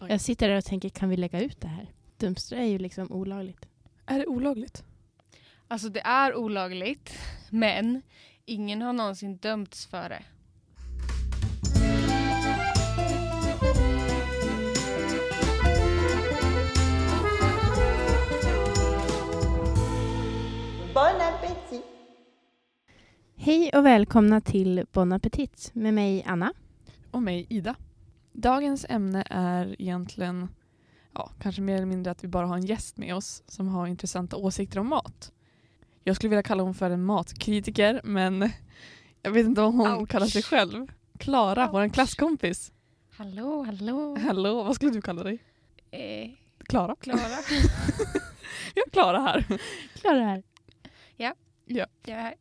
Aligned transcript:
Oj. 0.00 0.06
Jag 0.10 0.20
sitter 0.20 0.48
där 0.48 0.56
och 0.56 0.64
tänker, 0.64 0.88
kan 0.88 1.08
vi 1.08 1.16
lägga 1.16 1.40
ut 1.40 1.60
det 1.60 1.68
här? 1.68 1.90
Dumpster 2.16 2.56
är 2.56 2.64
ju 2.64 2.78
liksom 2.78 3.12
olagligt. 3.12 3.68
Är 4.06 4.18
det 4.18 4.26
olagligt? 4.26 4.84
Alltså 5.68 5.88
det 5.88 6.00
är 6.00 6.34
olagligt, 6.34 7.18
men 7.50 8.02
ingen 8.44 8.82
har 8.82 8.92
någonsin 8.92 9.36
dömts 9.36 9.86
för 9.86 10.08
det. 10.08 10.22
Bon 20.94 21.20
appétit 21.20 21.84
Hej 23.36 23.70
och 23.74 23.86
välkomna 23.86 24.40
till 24.40 24.84
Bon 24.92 25.12
Appetit 25.12 25.70
med 25.72 25.94
mig 25.94 26.24
Anna. 26.26 26.52
Och 27.10 27.22
mig, 27.22 27.46
Ida. 27.48 27.74
Dagens 28.38 28.86
ämne 28.88 29.24
är 29.30 29.76
egentligen, 29.78 30.48
ja, 31.12 31.30
kanske 31.40 31.62
mer 31.62 31.76
eller 31.76 31.86
mindre 31.86 32.10
att 32.10 32.24
vi 32.24 32.28
bara 32.28 32.46
har 32.46 32.56
en 32.56 32.66
gäst 32.66 32.96
med 32.96 33.14
oss 33.14 33.42
som 33.46 33.68
har 33.68 33.86
intressanta 33.86 34.36
åsikter 34.36 34.78
om 34.78 34.88
mat. 34.88 35.32
Jag 36.04 36.16
skulle 36.16 36.28
vilja 36.28 36.42
kalla 36.42 36.62
hon 36.62 36.74
för 36.74 36.90
en 36.90 37.04
matkritiker, 37.04 38.00
men 38.04 38.50
jag 39.22 39.30
vet 39.30 39.46
inte 39.46 39.60
vad 39.60 39.74
hon 39.74 40.00
Ouch. 40.00 40.08
kallar 40.08 40.26
sig 40.26 40.42
själv. 40.42 40.86
Klara, 41.18 41.70
vår 41.72 41.88
klasskompis. 41.88 42.72
Hallå, 43.16 43.62
hallå. 43.62 44.16
Hallå, 44.16 44.62
vad 44.62 44.74
skulle 44.74 44.92
du 44.92 45.02
kalla 45.02 45.22
dig? 45.22 45.38
Eh, 45.90 46.30
Klara? 46.58 46.96
Klara. 47.00 47.18
Vi 48.74 48.80
har 48.80 48.90
Klara 48.90 49.20
här. 49.20 49.46
Klara 49.94 50.24
här. 50.24 50.42
Jag 51.66 51.86
är 52.06 52.14
här. 52.14 52.34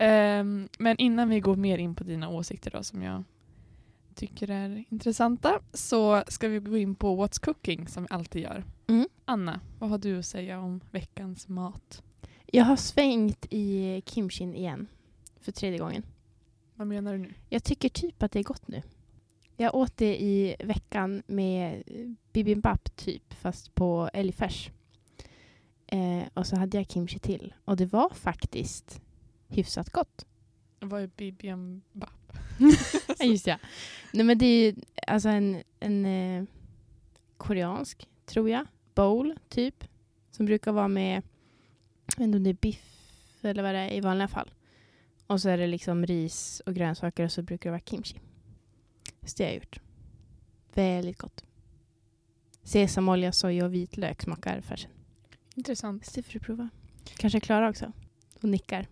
Ehm, 0.00 0.68
men 0.78 0.96
innan 0.96 1.28
vi 1.28 1.40
går 1.40 1.56
mer 1.56 1.78
in 1.78 1.94
på 1.94 2.04
dina 2.04 2.28
åsikter 2.28 2.70
då, 2.70 2.82
som 2.82 3.02
jag 3.02 3.24
tycker 4.16 4.50
är 4.50 4.84
intressanta 4.88 5.60
så 5.72 6.22
ska 6.28 6.48
vi 6.48 6.58
gå 6.58 6.76
in 6.76 6.94
på 6.94 7.24
What's 7.24 7.44
Cooking 7.44 7.88
som 7.88 8.02
vi 8.02 8.08
alltid 8.10 8.42
gör. 8.42 8.64
Mm. 8.86 9.08
Anna, 9.24 9.60
vad 9.78 9.90
har 9.90 9.98
du 9.98 10.18
att 10.18 10.26
säga 10.26 10.60
om 10.60 10.80
veckans 10.90 11.48
mat? 11.48 12.02
Jag 12.46 12.64
har 12.64 12.76
svängt 12.76 13.46
i 13.50 14.02
kimchin 14.06 14.54
igen. 14.54 14.86
För 15.40 15.52
tredje 15.52 15.78
gången. 15.78 16.02
Vad 16.74 16.86
menar 16.86 17.12
du 17.12 17.18
nu? 17.18 17.34
Jag 17.48 17.64
tycker 17.64 17.88
typ 17.88 18.22
att 18.22 18.32
det 18.32 18.38
är 18.38 18.44
gott 18.44 18.68
nu. 18.68 18.82
Jag 19.56 19.74
åt 19.74 19.96
det 19.96 20.22
i 20.22 20.56
veckan 20.64 21.22
med 21.26 21.82
bibimbap 22.32 22.96
typ, 22.96 23.34
fast 23.34 23.74
på 23.74 24.10
älgfärs. 24.12 24.70
Eh, 25.86 26.22
och 26.34 26.46
så 26.46 26.56
hade 26.56 26.76
jag 26.76 26.90
kimchi 26.90 27.18
till. 27.18 27.54
Och 27.64 27.76
det 27.76 27.86
var 27.86 28.10
faktiskt 28.14 29.00
hyfsat 29.48 29.90
gott. 29.90 30.26
Vad 30.80 31.02
är 31.02 31.10
bibimbap? 31.16 32.25
Just 33.20 33.46
ja. 33.46 33.58
Nej, 34.12 34.24
men 34.24 34.38
det 34.38 34.46
är 34.46 34.64
ju 34.64 34.74
alltså 35.06 35.28
en, 35.28 35.62
en 35.80 36.06
eh, 36.06 36.44
koreansk, 37.36 38.08
tror 38.26 38.50
jag, 38.50 38.66
bowl 38.94 39.38
typ. 39.48 39.84
Som 40.30 40.46
brukar 40.46 40.72
vara 40.72 40.88
med, 40.88 41.22
jag 42.06 42.18
vet 42.18 42.24
inte 42.24 42.36
om 42.36 42.44
det 42.44 42.50
är 42.50 42.54
biff 42.54 42.96
eller 43.42 43.62
vad 43.62 43.74
det 43.74 43.80
är 43.80 43.92
i 43.92 44.00
vanliga 44.00 44.28
fall. 44.28 44.50
Och 45.26 45.40
så 45.40 45.48
är 45.48 45.58
det 45.58 45.66
liksom 45.66 46.06
ris 46.06 46.62
och 46.66 46.74
grönsaker 46.74 47.24
och 47.24 47.32
så 47.32 47.42
brukar 47.42 47.70
det 47.70 47.72
vara 47.72 47.82
kimchi. 47.86 48.20
Så 49.22 49.34
det 49.36 49.44
har 49.44 49.48
jag 49.48 49.54
gjort. 49.54 49.80
Väldigt 50.74 51.18
gott. 51.18 51.44
Sesamolja, 52.62 53.32
soja 53.32 53.64
och 53.64 53.74
vitlök 53.74 54.22
smakar 54.22 54.60
färsen. 54.60 54.90
Intressant. 55.54 56.06
Så 56.06 56.12
det 56.14 56.22
får 56.22 56.32
du 56.32 56.38
prova. 56.38 56.68
Kanske 57.16 57.40
Klara 57.40 57.70
också. 57.70 57.92
Och 58.40 58.48
nickar. 58.48 58.86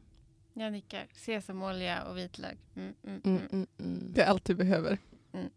Jag 0.57 0.73
nickar. 0.73 1.07
Sesamolja 1.13 2.05
och 2.05 2.19
vitlök. 2.19 2.59
Mm, 2.75 2.95
mm, 3.03 3.21
Mm, 3.25 3.37
mm. 3.37 3.49
mm, 3.53 3.67
mm. 3.79 4.13
Det 4.13 4.23
är 4.23 4.27
allt 4.27 4.45
du 4.45 4.55
behöver. 4.55 4.99
Mm. 5.33 5.49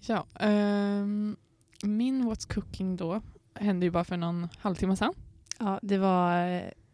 Ja, 0.00 0.26
ehm, 0.40 1.36
min 1.82 2.24
What's 2.30 2.54
Cooking 2.54 2.96
då 2.96 3.22
hände 3.54 3.86
ju 3.86 3.90
bara 3.90 4.04
för 4.04 4.16
någon 4.16 4.48
halvtimme 4.58 4.96
sedan. 4.96 5.14
Ja, 5.58 5.80
det 5.82 5.98
var 5.98 6.46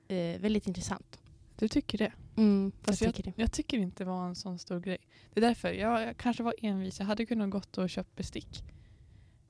eh, 0.08 0.40
väldigt 0.40 0.66
intressant. 0.66 1.18
Du 1.56 1.68
tycker 1.68 1.98
det? 1.98 2.12
Mm, 2.36 2.72
jag 2.86 2.98
tycker 2.98 3.22
det. 3.22 3.32
Jag 3.36 3.52
tycker 3.52 3.78
inte 3.78 4.04
det 4.04 4.10
var 4.10 4.26
en 4.26 4.34
sån 4.34 4.58
stor 4.58 4.80
grej. 4.80 4.98
Det 5.34 5.40
är 5.40 5.48
därför 5.48 5.72
jag, 5.72 6.02
jag 6.02 6.16
kanske 6.16 6.42
var 6.42 6.54
envis. 6.62 6.98
Jag 6.98 7.06
hade 7.06 7.26
kunnat 7.26 7.50
gått 7.50 7.78
och 7.78 7.90
köpt 7.90 8.16
bestick. 8.16 8.64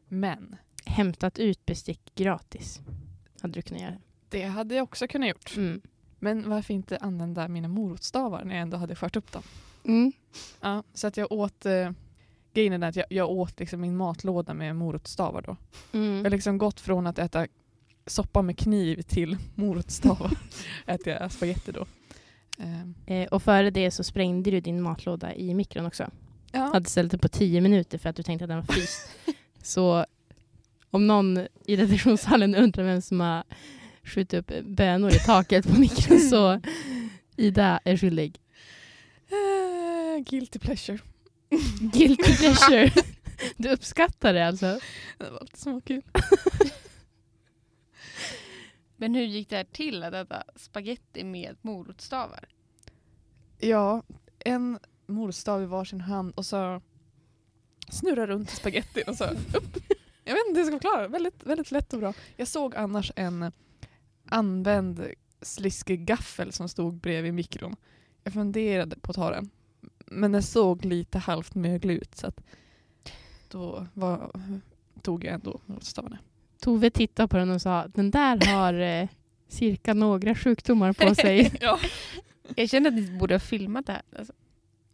Men 0.08 0.56
hämtat 0.84 1.38
ut 1.38 1.66
bestick 1.66 2.14
gratis. 2.14 2.80
Hade 3.40 3.54
du 3.54 3.62
kunnat 3.62 3.82
göra. 3.82 3.96
det 4.28 4.42
hade 4.44 4.74
jag 4.74 4.82
också 4.82 5.08
kunnat 5.08 5.28
gjort. 5.28 5.56
Mm. 5.56 5.80
Men 6.22 6.50
varför 6.50 6.74
inte 6.74 6.96
använda 6.98 7.48
mina 7.48 7.68
morotstavar 7.68 8.44
när 8.44 8.54
jag 8.54 8.62
ändå 8.62 8.76
hade 8.76 8.96
skört 8.96 9.16
upp 9.16 9.32
dem? 9.32 9.42
Mm. 9.84 10.12
Ja, 10.60 10.82
så 10.94 11.06
att 11.06 11.16
jag 11.16 11.32
åt... 11.32 11.66
Eh, 11.66 11.90
grejen 12.54 12.82
är 12.82 12.88
att 12.88 12.96
jag, 12.96 13.06
jag 13.10 13.30
åt 13.30 13.60
liksom 13.60 13.80
min 13.80 13.96
matlåda 13.96 14.54
med 14.54 14.76
morotstavar 14.76 15.42
då. 15.42 15.56
Jag 15.92 16.00
har 16.00 16.06
Mm. 16.20 16.32
liksom 16.32 16.58
gått 16.58 16.80
från 16.80 17.06
att 17.06 17.18
äta 17.18 17.46
soppa 18.06 18.42
med 18.42 18.58
kniv 18.58 19.02
till 19.02 19.36
morotstavar. 19.54 20.30
äter 20.86 21.12
jag 21.12 21.32
spagetti 21.32 21.72
då. 21.72 21.86
Ehm, 22.58 22.94
Eh, 23.06 23.28
och 23.28 23.42
före 23.42 23.70
det 23.70 23.90
så 23.90 24.04
sprängde 24.04 24.50
du 24.50 24.60
din 24.60 24.82
matlåda 24.82 25.34
i 25.34 25.54
mikron 25.54 25.86
också. 25.86 26.10
ja. 26.52 26.70
Hade 26.72 26.88
ställt 26.90 27.10
den 27.10 27.20
på 27.20 27.28
tio 27.28 27.60
minuter 27.60 27.98
för 27.98 28.08
att 28.10 28.16
du 28.16 28.22
tänkte 28.22 28.44
att 28.44 28.48
den 28.48 28.56
var 28.58 28.64
fryst. 28.74 29.08
så 29.62 30.06
om 30.90 31.06
någon 31.06 31.38
i 31.66 31.76
redaktionshallen 31.76 32.54
undrar 32.54 32.84
vem 32.84 33.02
som 33.02 33.20
har 33.20 33.44
skjutit 34.04 34.34
upp 34.34 34.64
bönor 34.64 35.10
i 35.10 35.18
taket 35.18 35.68
på 35.68 35.80
mikron 35.80 36.20
så 36.20 36.60
Ida 37.36 37.80
är 37.84 37.96
skyldig. 37.96 38.40
Eh, 39.28 40.24
guilty 40.24 40.58
pleasure. 40.58 40.98
Guilty 41.80 42.36
pleasure. 42.36 42.90
Du 43.56 43.68
uppskattar 43.70 44.34
det 44.34 44.46
alltså? 44.46 44.80
Det 45.18 45.30
var 45.30 45.40
lite 45.40 45.58
småkul. 45.58 46.02
Men 48.96 49.14
hur 49.14 49.22
gick 49.22 49.48
det 49.48 49.56
här 49.56 49.64
till 49.64 50.02
att 50.02 50.14
äta 50.14 50.44
spaghetti 50.56 51.24
med 51.24 51.56
morotstavar? 51.62 52.48
Ja, 53.58 54.02
en 54.38 54.78
morotstav 55.06 55.62
i 55.62 55.66
varsin 55.66 56.00
hand 56.00 56.32
och 56.36 56.46
så 56.46 56.82
snurra 57.88 58.26
runt 58.26 58.50
spagettin 58.50 59.04
och 59.06 59.16
så 59.16 59.24
upp. 59.24 59.78
Jag 60.24 60.34
vet 60.34 60.46
inte 60.48 60.60
hur 60.60 60.66
jag 60.66 60.66
ska 60.66 60.76
förklara. 60.76 61.08
Väldigt, 61.08 61.46
väldigt 61.46 61.70
lätt 61.70 61.92
och 61.92 61.98
bra. 61.98 62.14
Jag 62.36 62.48
såg 62.48 62.76
annars 62.76 63.12
en 63.16 63.52
använd 64.32 65.06
sliskig 65.42 66.06
gaffel 66.06 66.52
som 66.52 66.68
stod 66.68 66.94
bredvid 66.94 67.34
mikron. 67.34 67.76
Jag 68.24 68.34
funderade 68.34 68.96
på 68.96 69.10
att 69.10 69.16
ta 69.16 69.30
den. 69.30 69.50
Men 70.06 70.32
den 70.32 70.42
såg 70.42 70.84
lite 70.84 71.18
halvt 71.18 71.54
möglig 71.54 71.94
ut 71.94 72.14
så 72.14 72.26
att 72.26 72.40
då 73.48 73.86
var, 73.94 74.30
tog 75.02 75.24
jag 75.24 75.34
ändå 75.34 75.60
morotstavarna. 75.66 76.18
Tove 76.60 76.90
tittade 76.90 77.28
på 77.28 77.36
den 77.36 77.50
och 77.50 77.62
sa 77.62 77.86
den 77.88 78.10
där 78.10 78.54
har 78.54 78.74
eh, 78.74 79.08
cirka 79.48 79.94
några 79.94 80.34
sjukdomar 80.34 80.92
på 80.92 81.14
sig. 81.22 81.52
ja. 81.60 81.78
Jag 82.56 82.68
känner 82.70 82.88
att 82.88 82.94
ni 82.94 83.18
borde 83.18 83.34
ha 83.34 83.40
filmat 83.40 83.86
det 83.86 83.92
här. 83.92 84.02
Alltså, 84.18 84.32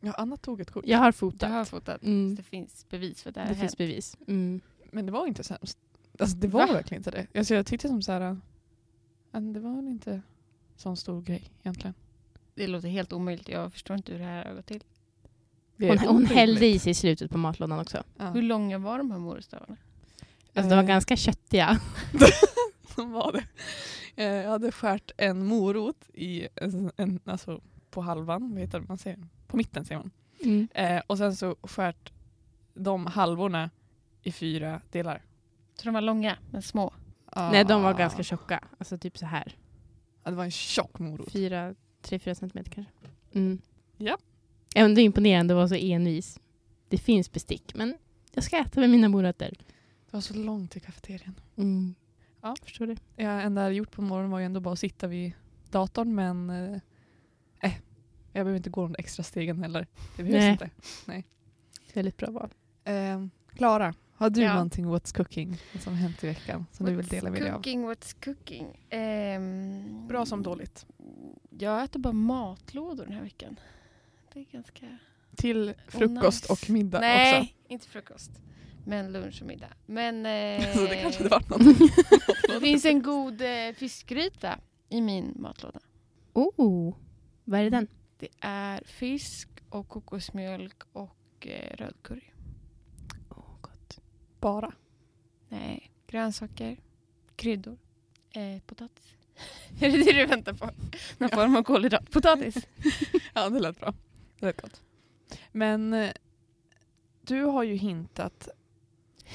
ja, 0.01 0.13
Anna 0.13 0.37
tog 0.37 0.61
ett 0.61 0.71
kort. 0.71 0.85
Jag 0.87 0.99
har 0.99 1.07
jag 1.07 1.15
fotat. 1.15 1.51
har 1.51 1.65
fotat. 1.65 2.03
Mm. 2.03 2.35
Det 2.35 2.43
finns 2.43 2.87
bevis 2.91 3.23
för 3.23 3.33
det 3.33 3.41
här 3.41 3.49
Det 3.49 3.55
finns 3.55 3.77
bevis. 3.77 4.17
Mm. 4.27 4.61
Men 4.93 5.07
det 5.07 5.13
var 5.13 5.27
inte 5.27 5.45
sämst. 5.45 5.79
Alltså 6.19 6.37
det 6.37 6.49
var 6.49 6.67
Va? 6.67 6.73
verkligen 6.73 7.01
inte 7.01 7.11
det. 7.11 7.39
Alltså, 7.39 7.55
jag 7.55 7.67
tyckte 7.67 7.89
som 7.89 8.03
så 8.03 8.13
här, 8.13 8.37
äh, 9.33 9.41
det 9.41 9.61
var 9.61 9.77
väl 9.77 9.87
inte 9.89 10.23
sån 10.77 10.97
stor 10.97 11.23
grej 11.23 11.43
egentligen. 11.63 11.95
Det 12.55 12.67
låter 12.67 12.89
helt 12.89 13.13
omöjligt. 13.13 13.49
Jag 13.49 13.73
förstår 13.73 13.97
inte 13.97 14.13
hur 14.13 14.19
det 14.19 14.25
här 14.25 14.45
har 14.45 14.55
gått 14.55 14.67
till. 14.67 14.85
Hon, 15.79 15.99
hon 15.99 16.27
hällde 16.27 16.67
i 16.67 16.79
sig 16.79 16.95
slutet 16.95 17.31
på 17.31 17.39
matlådan 17.39 17.81
också. 17.81 18.05
Ja. 18.17 18.31
Hur 18.31 18.43
långa 18.43 18.79
var 18.79 18.99
de 18.99 19.11
här 19.11 19.19
morotstavarna? 19.19 19.77
Alltså, 20.55 20.71
de 20.71 20.77
var 20.77 20.83
Eh, 20.83 20.89
ganska 20.89 21.17
köttiga. 21.17 21.81
som 22.95 23.13
var 23.13 23.33
det. 23.33 23.45
Eh, 24.25 24.33
Jag 24.35 24.51
hade 24.51 24.73
skärt 24.73 25.11
en 25.17 25.47
morot 25.47 26.09
i 26.15 26.49
en, 26.55 26.91
en, 26.97 27.21
alltså 27.25 27.61
på 27.91 28.01
halvan, 28.01 28.51
vad 28.51 28.61
heter 28.61 28.81
det 28.81 28.89
man 28.89 28.99
säger? 28.99 29.19
På 29.47 29.57
mitten 29.57 29.85
säger 29.85 29.99
man. 30.01 30.11
Mm. 30.45 30.69
Eh, 30.75 31.03
och 31.07 31.19
sen 31.19 31.37
så 31.37 31.57
skärt 31.63 32.13
de 32.75 33.07
halvorna 33.07 33.71
i 34.23 34.33
fyra 34.33 34.81
delar. 34.91 35.23
Så 35.75 35.85
de 35.85 35.95
var 35.95 36.01
långa 36.01 36.37
men 36.51 36.63
små. 36.63 36.93
Nej, 37.37 37.65
de 37.65 37.83
var 37.83 37.91
Ah. 37.95 37.99
ganska 37.99 38.23
tjocka. 38.23 38.61
Alltså 38.79 38.99
typ 38.99 39.19
så 39.19 39.27
här. 39.27 39.57
Ja, 40.25 40.31
det 40.31 40.37
var 40.37 40.45
en 40.45 40.51
tjock 40.51 40.99
morot. 40.99 41.33
Fyra, 41.33 41.75
tre, 42.03 42.19
fyra 42.19 42.35
centimeter 42.35 42.71
kanske. 42.71 42.93
Mm. 43.33 43.59
Ja. 43.97 44.19
Ändå 44.75 45.01
imponerande 45.01 45.55
att 45.55 45.57
vara 45.57 45.69
så 45.69 45.75
envis. 45.75 46.41
Det 46.89 46.99
finns 46.99 47.33
bestick, 47.33 47.75
men 47.75 47.99
jag 48.35 48.45
ska 48.45 48.57
äta 48.59 48.81
med 48.81 48.91
mina 48.91 49.09
morötter. 49.09 49.51
Det 50.11 50.13
var 50.17 50.21
så 50.21 50.35
långt 50.35 50.71
till 50.71 50.83
kafeterian. 50.83 51.35
Mm. 51.57 51.95
Ja. 52.41 52.57
Förstår 52.63 52.87
det. 52.87 52.97
Jag 53.17 53.43
enda 53.45 53.63
jag 53.63 53.73
gjort 53.73 53.91
på 53.93 54.03
morgonen 54.03 54.31
var 54.31 54.39
ju 54.39 54.45
ändå 54.45 54.61
bara 54.61 54.73
att 54.73 54.79
sitta 54.79 55.07
vid 55.07 55.33
datorn 55.71 56.15
men 56.15 56.51
eh, 56.51 56.81
eh, 57.61 57.73
jag 58.33 58.45
behöver 58.45 58.57
inte 58.57 58.71
gå 58.71 58.83
de 58.83 58.95
extra 58.99 59.23
stegen 59.23 59.63
heller. 59.63 59.87
Det 60.17 60.23
behövs 60.23 60.59
Nej. 61.07 61.17
inte. 61.17 61.29
Väldigt 61.95 62.17
bra 62.17 62.31
val. 62.31 62.55
Eh, 62.85 63.27
Klara, 63.55 63.95
har 64.19 64.31
du 64.31 64.41
Ja. 64.43 64.53
någonting 64.53 64.87
What's 64.87 65.17
Cooking 65.17 65.59
som 65.81 65.93
har 65.93 66.01
hänt 66.01 66.25
i 66.25 66.27
veckan 66.27 66.67
som 66.73 66.87
du 66.87 66.95
vill 66.95 67.05
What's 67.05 67.11
dela 67.11 67.31
med 67.31 67.43
dig 67.43 67.51
av? 67.51 67.57
cooking, 67.57 67.89
what's 67.91 68.25
cooking? 68.25 68.85
Ehm, 68.91 70.07
Bra 70.09 70.27
som 70.27 70.43
dåligt. 70.43 70.87
Jag 71.51 71.85
äter 71.85 72.01
bara 72.01 72.13
matlådor 72.13 73.05
den 73.05 73.13
här 73.15 73.23
veckan. 73.23 73.61
Det 74.33 74.41
är 74.41 74.45
ganska... 74.53 74.99
Till 75.37 75.75
frukost 75.89 76.43
nice. 76.51 76.53
och 76.53 76.71
middag 76.71 77.01
Nej, 77.01 77.41
också. 77.41 77.53
inte 77.69 77.87
frukost. 77.89 78.31
Men 78.87 79.13
lunch 79.13 79.39
och 79.43 79.47
middag. 79.49 79.69
Men 79.87 80.27
eh, 80.27 80.73
Så 80.75 80.81
det 80.81 81.03
kanske 81.03 81.23
hade 81.23 81.29
varit 81.31 81.49
någonting. 81.51 81.89
det 82.49 82.61
finns 82.61 82.85
en 82.85 83.03
god 83.03 83.41
eh, 83.43 83.73
fiskgryta 83.77 84.59
i 84.89 85.01
min 85.01 85.35
matlåda. 85.37 85.81
Oh, 86.33 86.95
vad 87.45 87.61
är 87.61 87.65
det 87.65 87.71
den? 87.71 87.89
Det 88.19 88.29
är 88.41 88.83
fisk 88.85 89.49
och 89.71 89.89
kokosmjölk 89.89 90.83
och 90.93 91.47
eh, 91.47 91.77
röd 91.77 91.95
curry. 92.03 92.21
Oh, 92.21 92.23
gott. 92.23 92.38
Bara. 94.41 94.73
Nej, 95.49 95.91
grönsaker, 96.07 96.77
kryddor, 97.37 97.79
eh, 98.31 98.63
potatis. 98.67 99.05
är 99.81 99.91
det 99.93 99.99
det 100.05 100.13
du 100.13 100.27
väntar 100.27 100.53
på? 100.53 100.71
Någon 101.19 101.31
form 101.31 101.57
av 101.57 101.63
kolhydrat. 101.63 102.11
Potatis. 102.11 102.67
Ja, 103.35 103.49
det 103.51 103.61
lät 103.61 103.81
bra. 103.81 103.95
Det 104.41 104.47
lät 104.47 104.61
gott. 104.63 104.83
Men 105.53 105.93
eh, 105.95 106.11
du 107.23 107.43
har 107.43 107.63
ju 107.63 107.75
hintat 107.75 108.49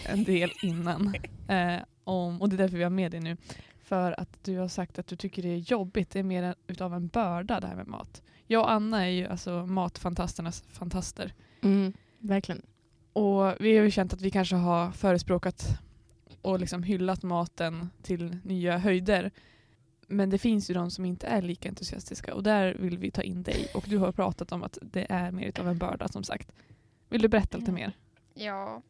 en 0.06 0.24
del 0.24 0.52
innan 0.64 1.16
eh, 1.48 1.82
om, 2.04 2.42
och 2.42 2.50
det 2.50 2.56
är 2.56 2.58
därför 2.58 2.78
vi 2.78 2.84
har 2.84 2.90
med 2.90 3.12
dig 3.12 3.20
nu, 3.20 3.38
för 3.84 4.20
att 4.20 4.44
du 4.44 4.58
har 4.58 4.68
sagt 4.68 5.00
att 5.00 5.08
du 5.08 5.16
tycker 5.16 5.42
det 5.42 5.50
är 5.50 5.58
jobbigt, 5.58 6.10
det 6.10 6.20
är 6.20 6.24
mer 6.24 6.44
en- 6.44 6.56
utav 6.68 6.94
en 6.94 7.08
börda 7.08 7.60
det 7.60 7.68
här 7.68 7.76
med 7.76 7.88
mat. 7.88 8.22
Jag 8.48 8.62
och 8.62 8.72
Anna 8.72 9.02
är 9.06 9.10
ju 9.10 9.28
alltså 9.28 9.66
matfantasternas 9.66 10.62
fantaster. 10.70 11.34
Mm, 11.62 11.94
verkligen. 12.20 12.62
Och 13.14 13.56
vi 13.60 13.78
har 13.78 13.84
ju 13.84 13.92
känt 13.92 14.14
att 14.14 14.22
vi 14.22 14.32
kanske 14.32 14.56
har 14.56 14.92
förespråkat 14.92 15.80
och 16.42 16.60
liksom 16.60 16.84
hyllat 16.84 17.24
maten 17.24 17.90
till 18.02 18.38
nya 18.44 18.78
höjder. 18.78 19.32
Men 20.08 20.30
det 20.30 20.38
finns 20.38 20.70
ju 20.70 20.74
de 20.74 20.92
som 20.92 21.06
inte 21.06 21.28
är 21.28 21.42
lika 21.42 21.70
entusiastiska 21.70 22.34
och 22.34 22.44
där 22.44 22.76
vill 22.80 22.98
vi 22.98 23.12
ta 23.12 23.22
in 23.22 23.44
dig. 23.44 23.68
Och 23.74 23.84
du 23.88 23.98
har 23.98 24.12
pratat 24.12 24.52
om 24.52 24.64
att 24.64 24.78
det 24.82 25.06
är 25.10 25.32
mer 25.32 25.48
utav 25.48 25.68
en 25.68 25.78
börda 25.78 26.08
som 26.08 26.24
sagt. 26.24 26.52
Vill 27.10 27.22
du 27.22 27.28
berätta 27.28 27.58
lite 27.58 27.72
mer? 27.72 27.94
Ja. 28.34 28.82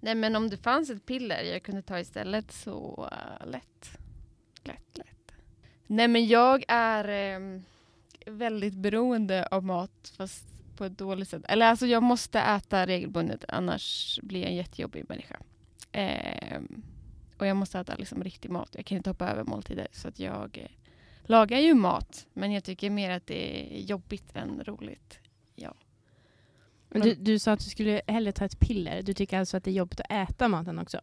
Nej 0.00 0.14
men 0.14 0.36
om 0.36 0.50
det 0.50 0.56
fanns 0.56 0.90
ett 0.90 1.06
piller 1.06 1.42
jag 1.42 1.62
kunde 1.62 1.82
ta 1.82 2.00
istället 2.00 2.52
så 2.52 3.08
uh, 3.12 3.50
lätt. 3.50 3.98
Lätt, 4.62 4.98
lätt. 4.98 5.32
Nej 5.86 6.08
men 6.08 6.26
jag 6.26 6.64
är 6.68 7.08
ehm, 7.08 7.64
väldigt 8.26 8.74
beroende 8.74 9.46
av 9.46 9.64
mat 9.64 10.12
fast 10.16 10.49
på 10.80 10.84
ett 10.84 10.98
dåligt 10.98 11.28
sätt. 11.28 11.42
Eller 11.48 11.66
alltså 11.66 11.86
jag 11.86 12.02
måste 12.02 12.40
äta 12.40 12.86
regelbundet 12.86 13.44
annars 13.48 14.18
blir 14.22 14.40
jag 14.40 14.50
en 14.50 14.56
jättejobbig 14.56 15.04
människa. 15.08 15.36
Ehm, 15.92 16.82
och 17.38 17.46
jag 17.46 17.56
måste 17.56 17.78
äta 17.78 17.94
liksom 17.96 18.24
riktig 18.24 18.50
mat. 18.50 18.68
Jag 18.72 18.86
kan 18.86 18.96
inte 18.96 19.10
hoppa 19.10 19.28
över 19.28 19.44
måltider. 19.44 19.88
Så 19.92 20.08
att 20.08 20.18
jag 20.18 20.58
eh, 20.58 20.70
lagar 21.22 21.58
ju 21.58 21.74
mat 21.74 22.26
men 22.32 22.52
jag 22.52 22.64
tycker 22.64 22.90
mer 22.90 23.10
att 23.10 23.26
det 23.26 23.76
är 23.78 23.80
jobbigt 23.80 24.36
än 24.36 24.64
roligt. 24.64 25.18
Men 26.90 27.02
du, 27.02 27.14
du 27.14 27.38
sa 27.38 27.52
att 27.52 27.60
du 27.60 27.70
skulle 27.70 28.02
hellre 28.06 28.32
ta 28.32 28.44
ett 28.44 28.60
piller. 28.60 29.02
Du 29.02 29.14
tycker 29.14 29.38
alltså 29.38 29.56
att 29.56 29.64
det 29.64 29.70
är 29.70 29.74
jobbigt 29.74 30.00
att 30.00 30.10
äta 30.10 30.48
maten 30.48 30.78
också? 30.78 31.00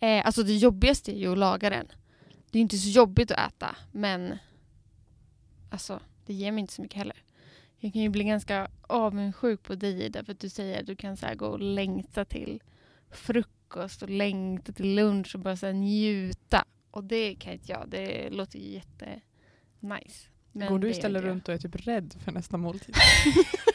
Eh, 0.00 0.26
alltså 0.26 0.42
det 0.42 0.56
jobbigaste 0.56 1.12
är 1.12 1.18
ju 1.18 1.32
att 1.32 1.38
laga 1.38 1.70
den. 1.70 1.86
Det 2.50 2.58
är 2.58 2.62
inte 2.62 2.78
så 2.78 2.88
jobbigt 2.88 3.30
att 3.30 3.52
äta, 3.52 3.76
men 3.92 4.38
alltså, 5.70 6.00
det 6.26 6.34
ger 6.34 6.52
mig 6.52 6.60
inte 6.60 6.72
så 6.72 6.82
mycket 6.82 6.98
heller. 6.98 7.22
Jag 7.84 7.92
kan 7.92 8.02
ju 8.02 8.08
bli 8.08 8.24
ganska 8.24 8.68
avundsjuk 8.82 9.62
på 9.62 9.74
dig 9.74 10.10
därför 10.10 10.32
att 10.32 10.40
du 10.40 10.48
säger 10.48 10.80
att 10.80 10.86
du 10.86 10.96
kan 10.96 11.16
så 11.16 11.26
här 11.26 11.34
gå 11.34 11.46
och 11.46 11.60
längta 11.60 12.24
till 12.24 12.62
frukost 13.10 14.02
och 14.02 14.10
längta 14.10 14.72
till 14.72 14.94
lunch 14.94 15.34
och 15.34 15.40
bara 15.40 15.56
så 15.56 15.72
njuta. 15.72 16.64
Och 16.90 17.04
det 17.04 17.34
kan 17.34 17.52
inte 17.52 17.72
jag. 17.72 17.88
Det 17.88 18.30
låter 18.30 18.58
ju 18.58 18.70
jätte 18.70 19.20
nice. 19.80 20.28
Men 20.52 20.68
Går 20.68 20.78
du 20.78 20.90
istället 20.90 21.22
runt 21.22 21.48
och 21.48 21.54
är 21.54 21.58
typ 21.58 21.86
rädd 21.86 22.14
för 22.24 22.32
nästa 22.32 22.56
måltid? 22.56 22.94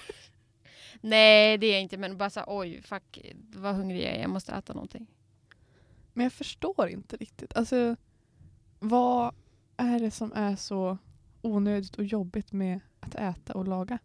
Nej, 1.02 1.58
det 1.58 1.68
är 1.68 1.74
jag 1.74 1.82
inte. 1.82 1.98
Men 1.98 2.18
bara 2.18 2.30
så 2.30 2.40
här, 2.40 2.48
oj, 2.50 2.82
fuck, 2.82 3.20
vad 3.56 3.76
hungrig 3.76 4.04
jag 4.04 4.12
är. 4.12 4.22
Jag 4.22 4.30
måste 4.30 4.52
äta 4.52 4.74
någonting. 4.74 5.08
Men 6.14 6.24
jag 6.24 6.34
förstår 6.34 6.88
inte 6.88 7.18
riktigt. 7.18 7.56
Alltså, 7.56 7.96
vad 8.80 9.36
är 9.78 10.00
det 10.00 10.12
som 10.12 10.34
är 10.34 10.56
så 10.56 10.98
onödigt 11.42 11.96
och 11.96 12.06
jobbigt 12.06 12.52
med 12.52 12.80
att 13.16 13.16
äta 13.38 13.54
och 13.54 13.68
laga? 13.68 14.00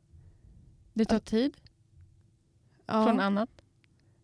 Det 0.93 1.05
tar 1.05 1.19
tid 1.19 1.57
Ja. 2.87 3.07
från 3.07 3.21
annat. 3.21 3.51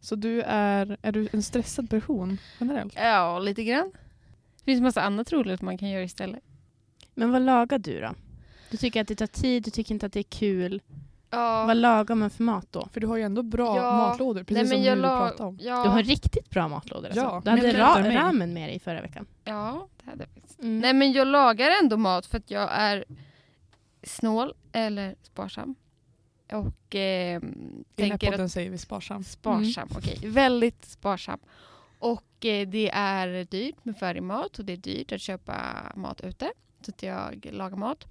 Så 0.01 0.15
du 0.17 0.43
är, 0.43 0.97
är 1.03 1.13
du 1.13 1.29
en 1.33 1.43
stressad 1.43 1.91
person 1.91 2.39
generellt? 2.61 2.95
Ja, 2.97 3.39
lite 3.39 3.65
grann. 3.65 3.93
Det 4.59 4.65
finns 4.65 4.81
massa 4.83 5.03
annat 5.03 5.33
roligt 5.33 5.63
man 5.63 5.79
kan 5.79 5.89
göra 5.91 6.03
istället. 6.05 6.43
Men 7.15 7.33
vad 7.33 7.43
lagar 7.43 7.79
du 7.79 8.01
då? 8.01 8.15
Du 8.71 8.77
tycker 8.77 9.01
att 9.01 9.09
det 9.09 9.15
tar 9.17 9.27
tid, 9.27 9.63
du 9.63 9.71
tycker 9.71 9.95
inte 9.95 10.07
att 10.07 10.13
det 10.13 10.21
är 10.21 10.23
kul. 10.23 10.83
Ja. 11.31 11.65
Vad 11.67 11.77
lagar 11.77 12.15
man 12.15 12.31
för 12.31 12.43
mat 12.45 12.67
då? 12.71 12.89
För 12.93 13.01
du 13.01 13.07
har 13.07 13.17
ju 13.17 13.23
ändå 13.23 13.43
bra 13.43 13.77
Ja. 13.77 13.97
matlådor, 13.97 14.43
precis 14.45 14.71
som 14.71 14.83
jag 14.83 14.99
du 14.99 15.03
la- 15.03 15.19
pratade 15.29 15.49
om. 15.49 15.59
Ja. 15.63 15.83
Du 15.83 15.89
har 15.89 16.03
riktigt 16.03 16.51
bra 16.51 16.69
matlådor 16.69 17.07
alltså. 17.07 17.21
Ja, 17.21 17.41
Du 17.45 17.51
hade 17.51 17.73
ra- 17.73 18.15
ramen 18.15 18.55
med 18.55 18.69
dig 18.69 18.79
förra 18.79 19.01
veckan. 19.03 19.27
ja, 19.45 19.89
det 20.05 20.11
hade 20.11 20.25
jag. 20.25 20.65
Mm. 20.65 20.79
Nej 20.81 20.93
men 20.93 21.13
jag 21.13 21.27
lagar 21.27 21.71
ändå 21.83 21.97
mat 21.97 22.27
för 22.27 22.39
att 22.39 22.51
jag 22.51 22.69
är 22.73 23.05
snål 24.03 24.55
eller 24.73 25.17
sparsam. 25.23 25.75
Och 26.53 26.95
eh, 26.95 27.37
I 27.37 27.41
den 27.95 28.11
här 28.11 28.19
podden 28.19 28.41
att 28.41 28.53
säger 28.53 28.71
vi 28.71 28.79
sparsam. 28.79 29.25
sparsam, 29.25 29.89
okej. 29.97 30.19
Väldigt 30.25 30.85
sparsam. 30.85 31.39
Och 31.99 32.45
eh, 32.45 32.69
det 32.69 32.91
är 32.91 33.45
dyrt 33.45 33.85
med 33.85 33.97
färdig 33.97 34.23
mat 34.23 34.59
och 34.59 34.65
det 34.65 34.73
är 34.73 34.77
dyrt 34.77 35.13
att 35.13 35.21
köpa 35.21 35.87
mat 35.97 36.21
ute. 36.21 36.53
Så 36.81 36.91
att 36.91 37.03
jag 37.03 37.49
lagar 37.53 37.77
mat. 37.77 38.07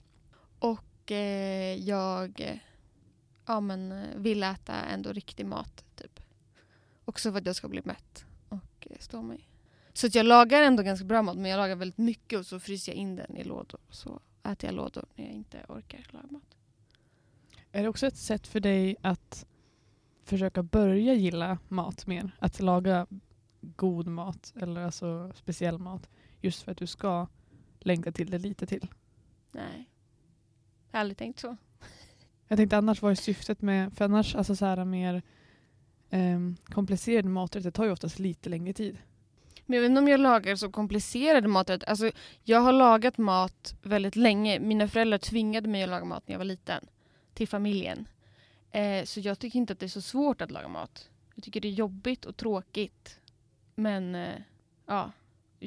Och 0.60 1.12
eh, 1.12 1.76
jag 1.76 2.60
ja, 3.46 3.60
men, 3.60 4.06
vill 4.16 4.44
äta 4.44 4.74
ändå 4.74 5.12
riktig 5.12 5.46
mat. 5.46 5.84
Typ. 5.96 6.20
Också 7.06 7.32
för 7.32 7.40
att 7.40 7.46
jag 7.46 7.56
ska 7.56 7.68
bli 7.68 7.82
mätt 7.84 8.26
och 8.50 8.88
eh, 8.90 8.98
stå 9.00 9.22
mig. 9.22 9.48
Så 9.94 10.08
att 10.08 10.16
jag 10.16 10.26
lagar 10.26 10.62
ändå 10.62 10.84
ganska 10.84 11.06
bra 11.06 11.22
mat 11.22 11.38
men 11.38 11.52
jag 11.52 11.58
lagar 11.58 11.76
väldigt 11.76 11.98
mycket 11.98 12.40
och 12.40 12.46
så 12.46 12.60
fryser 12.60 12.92
jag 12.92 12.98
in 12.98 13.16
den 13.16 13.38
i 13.38 13.44
lådor. 13.44 13.80
Så 13.90 14.20
äter 14.52 14.68
jag 14.68 14.76
lådor 14.76 15.06
när 15.16 15.26
jag 15.26 15.34
inte 15.34 15.66
orkar 15.68 16.08
laga 16.10 16.28
mat. 16.32 16.58
Är 17.72 17.84
det 17.84 17.90
också 17.90 18.08
ett 18.08 18.18
sätt 18.18 18.48
för 18.48 18.60
dig 18.60 18.96
att 19.02 19.46
försöka 20.24 20.64
börja 20.64 21.14
gilla 21.14 21.58
mat 21.68 22.08
mer? 22.08 22.32
Att 22.40 22.60
laga 22.60 23.08
god 23.62 24.08
mat 24.08 24.54
eller 24.56 24.82
alltså 24.82 25.32
speciell 25.36 25.78
mat. 25.78 26.10
Just 26.42 26.62
för 26.64 26.72
att 26.72 26.78
du 26.78 26.88
ska 26.88 27.28
längta 27.80 28.12
till 28.12 28.32
det 28.32 28.38
lite 28.38 28.66
till. 28.66 28.88
Nej. 29.52 29.90
Jag 30.92 30.98
har 30.98 31.02
aldrig 31.02 31.18
tänkt 31.18 31.40
så. 31.40 31.58
Jag 32.48 32.58
tänkte 32.58 32.78
annars 32.78 33.02
vad 33.02 33.12
är 33.12 33.16
syftet 33.16 33.62
med, 33.62 33.94
för 33.94 34.06
annars 34.06 34.36
alltså 34.36 34.56
så 34.56 34.66
här 34.66 34.86
mer 34.86 35.22
um, 36.10 36.58
komplicerade 36.66 37.30
maträtter 37.30 37.72
tar 37.72 37.86
ju 37.86 37.92
oftast 37.92 38.20
lite 38.20 38.50
längre 38.50 38.74
tid. 38.74 38.98
Men 39.70 39.76
jag 39.76 39.82
vet 39.82 39.90
inte 39.90 40.00
om 40.00 40.08
jag 40.08 40.20
lagar 40.20 40.56
så 40.56 40.72
komplicerade 40.72 41.48
maträtter. 41.48 41.90
Alltså, 41.90 42.12
jag 42.44 42.60
har 42.60 42.72
lagat 42.72 43.18
mat 43.18 43.76
väldigt 43.82 44.16
länge. 44.16 44.60
Mina 44.60 44.88
föräldrar 44.88 45.18
tvingade 45.18 45.68
mig 45.70 45.84
att 45.84 45.90
laga 45.90 46.06
mat 46.06 46.28
när 46.28 46.34
jag 46.34 46.38
var 46.38 46.46
liten. 46.46 46.86
Till 47.34 47.48
familjen. 47.48 48.08
Eh, 48.72 49.04
så 49.06 49.20
jag 49.20 49.40
tycker 49.40 49.60
inte 49.60 49.74
att 49.74 49.80
det 49.80 49.86
är 49.86 49.88
så 49.88 50.02
svårt 50.02 50.42
att 50.42 50.52
laga 50.52 50.68
mat. 50.68 51.10
Jag 51.36 51.44
tycker 51.44 51.62
det 51.62 51.68
är 51.68 51.72
jobbigt 51.72 52.26
och 52.26 52.38
tråkigt. 52.38 53.20
Men 53.76 54.16
eh, 54.16 54.36
ja. 54.86 55.12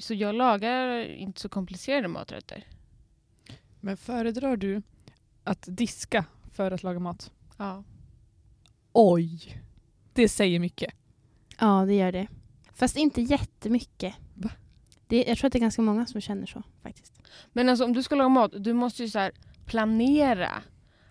Så 0.00 0.14
jag 0.14 0.34
lagar 0.34 1.04
inte 1.04 1.40
så 1.40 1.48
komplicerade 1.48 2.08
maträtter. 2.08 2.66
Men 3.80 3.96
föredrar 3.96 4.56
du 4.56 4.82
att 5.44 5.64
diska 5.68 6.24
för 6.52 6.70
att 6.70 6.82
laga 6.82 6.98
mat? 6.98 7.32
Ja. 7.58 7.84
Oj! 8.92 9.62
Det 10.12 10.28
säger 10.28 10.58
mycket. 10.58 10.94
Ja, 11.58 11.84
det 11.86 11.94
gör 11.94 12.12
det. 12.12 12.28
Fast 12.74 12.96
inte 12.96 13.20
jättemycket. 13.20 14.14
Va? 14.34 14.50
Det, 15.06 15.24
jag 15.28 15.38
tror 15.38 15.46
att 15.46 15.52
det 15.52 15.58
är 15.58 15.60
ganska 15.60 15.82
många 15.82 16.06
som 16.06 16.20
känner 16.20 16.46
så 16.46 16.62
faktiskt. 16.82 17.12
Men 17.52 17.68
alltså 17.68 17.84
om 17.84 17.92
du 17.92 18.02
ska 18.02 18.14
laga 18.14 18.28
mat, 18.28 18.52
du 18.58 18.72
måste 18.72 19.02
ju 19.02 19.08
så 19.08 19.18
här 19.18 19.32
planera, 19.66 20.62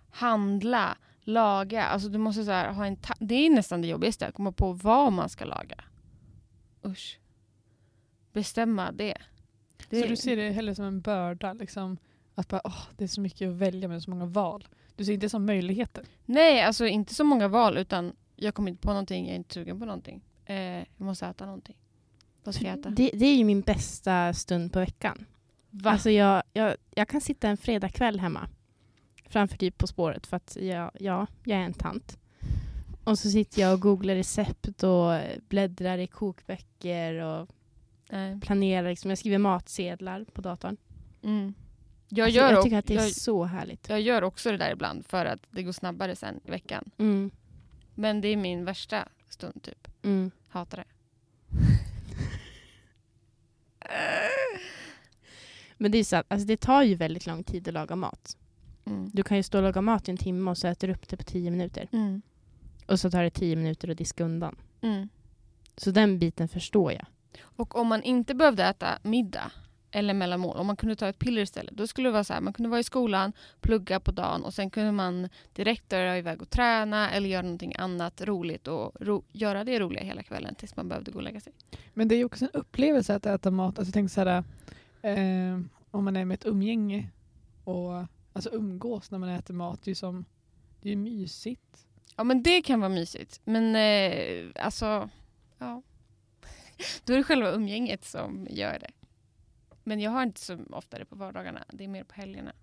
handla, 0.09 0.97
laga. 1.21 1.83
Alltså 1.83 2.09
du 2.09 2.17
måste 2.17 2.43
så 2.43 2.51
här 2.51 2.71
ha 2.71 2.85
en 2.85 2.97
Det 3.19 3.35
är 3.35 3.49
nästan 3.49 3.81
det 3.81 3.87
jobbigaste, 3.87 4.27
att 4.27 4.33
komma 4.33 4.51
på 4.51 4.73
vad 4.73 5.13
man 5.13 5.29
ska 5.29 5.45
laga. 5.45 5.83
Usch. 6.85 7.19
Bestämma 8.33 8.91
det. 8.91 9.17
det 9.89 10.01
Så 10.01 10.07
du 10.07 10.15
ser 10.15 10.35
det 10.35 10.51
hellre 10.51 10.75
som 10.75 10.85
en 10.85 11.01
börda? 11.01 11.53
Liksom, 11.53 11.97
att 12.35 12.47
bara, 12.47 12.61
åh, 12.63 12.83
det 12.97 13.03
är 13.03 13.07
så 13.07 13.21
mycket 13.21 13.49
att 13.49 13.55
välja 13.55 13.87
med, 13.87 14.03
så 14.03 14.09
många 14.09 14.25
val. 14.25 14.67
Du 14.95 15.05
ser 15.05 15.13
inte 15.13 15.29
som 15.29 15.45
möjligheter. 15.45 16.05
Nej, 16.25 16.61
alltså 16.61 16.87
inte 16.87 17.13
så 17.13 17.23
många 17.23 17.47
val 17.47 17.77
utan 17.77 18.15
jag 18.35 18.53
kommer 18.53 18.71
inte 18.71 18.81
på 18.81 18.89
någonting, 18.89 19.25
jag 19.25 19.31
är 19.31 19.37
inte 19.37 19.53
sugen 19.53 19.79
på 19.79 19.85
någonting. 19.85 20.21
Eh, 20.51 20.85
jag 20.97 21.05
måste 21.05 21.25
äta 21.25 21.45
någonting. 21.45 21.75
Vad 22.43 22.55
ska 22.55 22.65
jag 22.65 22.79
äta? 22.79 22.89
Det, 22.89 23.11
det 23.13 23.25
är 23.25 23.35
ju 23.37 23.43
min 23.43 23.61
bästa 23.61 24.33
stund 24.33 24.73
på 24.73 24.79
veckan. 24.79 25.25
Va? 25.69 25.91
Alltså 25.91 26.09
jag, 26.09 26.43
jag, 26.53 26.75
jag 26.95 27.07
kan 27.07 27.21
sitta 27.21 27.49
en 27.49 27.57
fredagkväll 27.57 28.19
hemma 28.19 28.49
framför 29.29 29.57
typ 29.57 29.77
På 29.77 29.87
spåret 29.87 30.27
för 30.27 30.37
att 30.37 30.57
jag, 30.61 30.91
ja, 30.99 31.27
jag 31.43 31.59
är 31.59 31.63
en 31.63 31.73
tant. 31.73 32.17
Och 33.03 33.19
så 33.19 33.29
sitter 33.29 33.61
jag 33.61 33.73
och 33.73 33.79
googlar 33.79 34.15
recept 34.15 34.83
och 34.83 35.19
bläddrar 35.49 35.97
i 35.97 36.07
kokböcker 36.07 37.13
och 37.13 37.49
Nej. 38.09 38.39
planerar. 38.41 38.89
Liksom. 38.89 39.11
Jag 39.11 39.17
skriver 39.17 39.37
matsedlar 39.37 40.23
på 40.33 40.41
datorn. 40.41 40.77
Mm. 41.23 41.53
Jag, 42.09 42.25
Alltså, 42.25 42.39
jag 42.39 42.63
tycker 42.63 42.77
att 42.77 42.85
det 42.85 42.93
är 42.95 43.01
jag, 43.01 43.11
så 43.11 43.43
härligt. 43.43 43.89
jag 43.89 44.01
gör 44.01 44.21
också 44.21 44.51
det 44.51 44.57
där 44.57 44.71
ibland 44.71 45.05
för 45.05 45.25
att 45.25 45.39
det 45.51 45.63
går 45.63 45.71
snabbare 45.71 46.15
sen 46.15 46.39
i 46.45 46.51
veckan. 46.51 46.91
Mm, 46.97 47.31
Men 47.95 48.21
det 48.21 48.27
är 48.27 48.37
min 48.37 48.65
värsta 48.65 49.07
stund 49.29 49.63
typ. 49.63 49.87
mm. 50.03 50.31
Hatar 50.51 50.77
det. 50.77 50.85
Men 55.77 55.91
det 55.91 55.97
är 55.97 56.03
sant, 56.03 56.27
alltså 56.29 56.47
det 56.47 56.57
tar 56.57 56.83
ju 56.83 56.95
väldigt 56.95 57.25
lång 57.25 57.43
tid 57.43 57.67
att 57.67 57.73
laga 57.73 57.95
mat. 57.95 58.37
Mm. 58.85 59.09
Du 59.13 59.23
kan 59.23 59.37
ju 59.37 59.43
stå 59.43 59.57
och 59.57 59.63
laga 59.63 59.81
mat 59.81 60.07
i 60.07 60.11
en 60.11 60.17
timme 60.17 60.51
och 60.51 60.57
så 60.57 60.67
äter 60.67 60.87
du 60.87 60.93
upp 60.93 61.09
det 61.09 61.17
på 61.17 61.23
tio 61.23 61.51
minuter. 61.51 61.87
Mm. 61.91 62.21
Och 62.87 62.99
så 62.99 63.11
tar 63.11 63.23
det 63.23 63.29
tio 63.29 63.55
minuter 63.55 63.89
att 63.89 63.97
diska 63.97 64.23
undan. 64.23 64.55
Mm. 64.81 65.09
Så 65.77 65.91
den 65.91 66.19
biten 66.19 66.47
förstår 66.47 66.91
jag. 66.91 67.05
Och 67.41 67.75
om 67.75 67.87
man 67.87 68.03
inte 68.03 68.35
behövde 68.35 68.63
äta 68.65 68.99
middag, 69.01 69.51
eller 69.91 70.13
mellanmål, 70.13 70.57
om 70.57 70.67
man 70.67 70.75
kunde 70.75 70.95
ta 70.95 71.07
ett 71.07 71.19
piller 71.19 71.41
istället, 71.41 71.73
då 71.77 71.87
skulle 71.87 72.09
det 72.09 72.13
vara 72.13 72.23
så 72.23 72.33
här, 72.33 72.41
man 72.41 72.53
kunde 72.53 72.69
vara 72.69 72.79
i 72.79 72.83
skolan, 72.83 73.33
plugga 73.61 73.99
på 73.99 74.11
dagen 74.11 74.43
och 74.43 74.53
sen 74.53 74.69
kunde 74.69 74.91
man 74.91 75.29
direkt 75.53 75.89
dra 75.89 76.17
iväg 76.17 76.41
och 76.41 76.49
träna 76.49 77.11
eller 77.11 77.29
göra 77.29 77.41
någonting 77.41 77.73
annat 77.77 78.21
roligt 78.21 78.67
och 78.67 78.91
ro- 78.99 79.23
göra 79.31 79.63
det 79.63 79.79
roliga 79.79 80.03
hela 80.03 80.23
kvällen 80.23 80.55
tills 80.55 80.75
man 80.75 80.89
behövde 80.89 81.11
gå 81.11 81.17
och 81.17 81.23
lägga 81.23 81.39
sig. 81.39 81.53
Men 81.93 82.07
det 82.07 82.15
är 82.15 82.17
ju 82.17 82.25
också 82.25 82.45
en 82.45 82.51
upplevelse 82.53 83.15
att 83.15 83.25
äta 83.25 83.51
mat. 83.51 83.79
Alltså, 83.79 83.89
jag 83.89 83.93
tänker 83.93 84.13
så 84.13 84.21
här, 84.21 84.43
eh, 85.01 85.59
om 85.91 86.03
man 86.05 86.15
är 86.15 86.25
med 86.25 86.35
ett 86.35 86.45
umgänge 86.45 87.09
och 87.63 87.91
alltså, 88.33 88.49
umgås 88.53 89.11
när 89.11 89.19
man 89.19 89.29
äter 89.29 89.53
mat. 89.53 89.79
Det 89.83 89.87
är 89.87 89.91
ju 89.91 89.95
som, 89.95 90.25
det 90.81 90.91
är 90.91 90.95
mysigt. 90.95 91.87
Ja 92.17 92.23
men 92.23 92.43
det 92.43 92.61
kan 92.61 92.79
vara 92.79 92.89
mysigt, 92.89 93.41
men 93.43 93.75
eh, 93.75 94.65
alltså, 94.65 95.09
ja. 95.57 95.81
Då 97.05 97.13
är 97.13 97.17
det 97.17 97.23
själva 97.23 97.51
umgänget 97.51 98.05
som 98.05 98.47
gör 98.49 98.79
det. 98.79 98.91
Men 99.83 99.99
jag 99.99 100.11
har 100.11 100.23
inte 100.23 100.41
så 100.41 100.57
ofta 100.69 100.99
det 100.99 101.05
på 101.05 101.15
vardagarna, 101.15 101.63
det 101.69 101.83
är 101.83 101.87
mer 101.87 102.03
på 102.03 102.15
helgerna. 102.15 102.53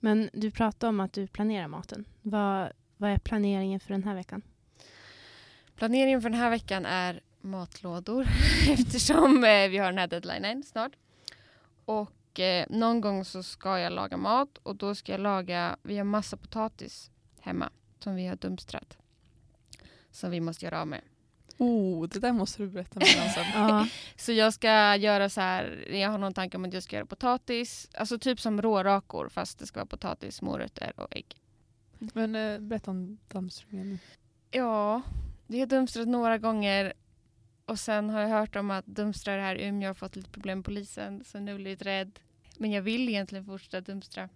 Men 0.00 0.30
du 0.32 0.50
pratade 0.50 0.88
om 0.88 1.00
att 1.00 1.12
du 1.12 1.26
planerar 1.26 1.68
maten. 1.68 2.04
Vad, 2.22 2.72
vad 2.96 3.10
är 3.10 3.18
planeringen 3.18 3.80
för 3.80 3.92
den 3.92 4.04
här 4.04 4.14
veckan? 4.14 4.42
Planeringen 5.76 6.22
för 6.22 6.30
den 6.30 6.38
här 6.38 6.50
veckan 6.50 6.86
är 6.86 7.20
matlådor 7.40 8.26
eftersom 8.68 9.44
eh, 9.44 9.68
vi 9.68 9.78
har 9.78 9.86
den 9.86 9.98
här 9.98 10.06
deadlinen 10.06 10.62
snart. 10.62 10.92
Och 11.84 12.40
eh, 12.40 12.66
någon 12.70 13.00
gång 13.00 13.24
så 13.24 13.42
ska 13.42 13.78
jag 13.78 13.92
laga 13.92 14.16
mat 14.16 14.58
och 14.62 14.76
då 14.76 14.94
ska 14.94 15.12
jag 15.12 15.20
laga, 15.20 15.76
vi 15.82 15.96
har 15.96 16.04
massa 16.04 16.36
potatis 16.36 17.10
hemma 17.40 17.70
som 17.98 18.14
vi 18.14 18.26
har 18.26 18.36
dumpstrat. 18.36 18.98
Som 20.10 20.30
vi 20.30 20.40
måste 20.40 20.64
göra 20.64 20.80
av 20.80 20.88
med. 20.88 21.00
Oh, 21.60 22.08
det 22.08 22.18
där 22.18 22.32
måste 22.32 22.62
du 22.62 22.68
berätta 22.68 22.98
mer 23.00 23.22
om 23.22 23.28
sen. 23.34 23.44
Ja, 23.54 23.86
Så 24.16 24.32
jag 24.32 24.52
ska 24.54 24.96
göra 24.96 25.28
så 25.28 25.40
här, 25.40 25.88
jag 25.92 26.10
har 26.10 26.18
någon 26.18 26.34
tanke 26.34 26.56
om 26.56 26.64
att 26.64 26.72
jag 26.72 26.82
ska 26.82 26.96
göra 26.96 27.06
potatis, 27.06 27.88
alltså 27.94 28.18
typ 28.18 28.40
som 28.40 28.62
rårakor 28.62 29.28
fast 29.28 29.58
det 29.58 29.66
ska 29.66 29.80
vara 29.80 29.86
potatis, 29.86 30.42
morötter 30.42 30.92
och 30.96 31.16
ägg. 31.16 31.36
Men 31.98 32.34
eh, 32.34 32.58
berätta 32.58 32.90
om 32.90 33.18
dammsugningen. 33.28 33.98
Ja, 34.50 35.02
vi 35.46 35.60
har 35.60 35.66
dumpstrat 35.66 36.08
några 36.08 36.38
gånger 36.38 36.92
och 37.64 37.78
sen 37.78 38.10
har 38.10 38.20
jag 38.20 38.28
hört 38.28 38.56
om 38.56 38.70
att 38.70 38.86
dumstrar 38.86 39.38
här 39.38 39.54
i 39.56 39.66
Umeå 39.66 39.88
har 39.88 39.94
fått 39.94 40.16
lite 40.16 40.30
problem 40.30 40.58
med 40.58 40.64
polisen 40.64 41.24
så 41.24 41.38
nu 41.40 41.50
är 41.50 41.54
jag 41.54 41.60
lite 41.60 41.84
rädd. 41.84 42.18
Men 42.56 42.70
jag 42.70 42.82
vill 42.82 43.08
egentligen 43.08 43.44
fortsätta 43.44 43.80
dumstra. 43.80 44.28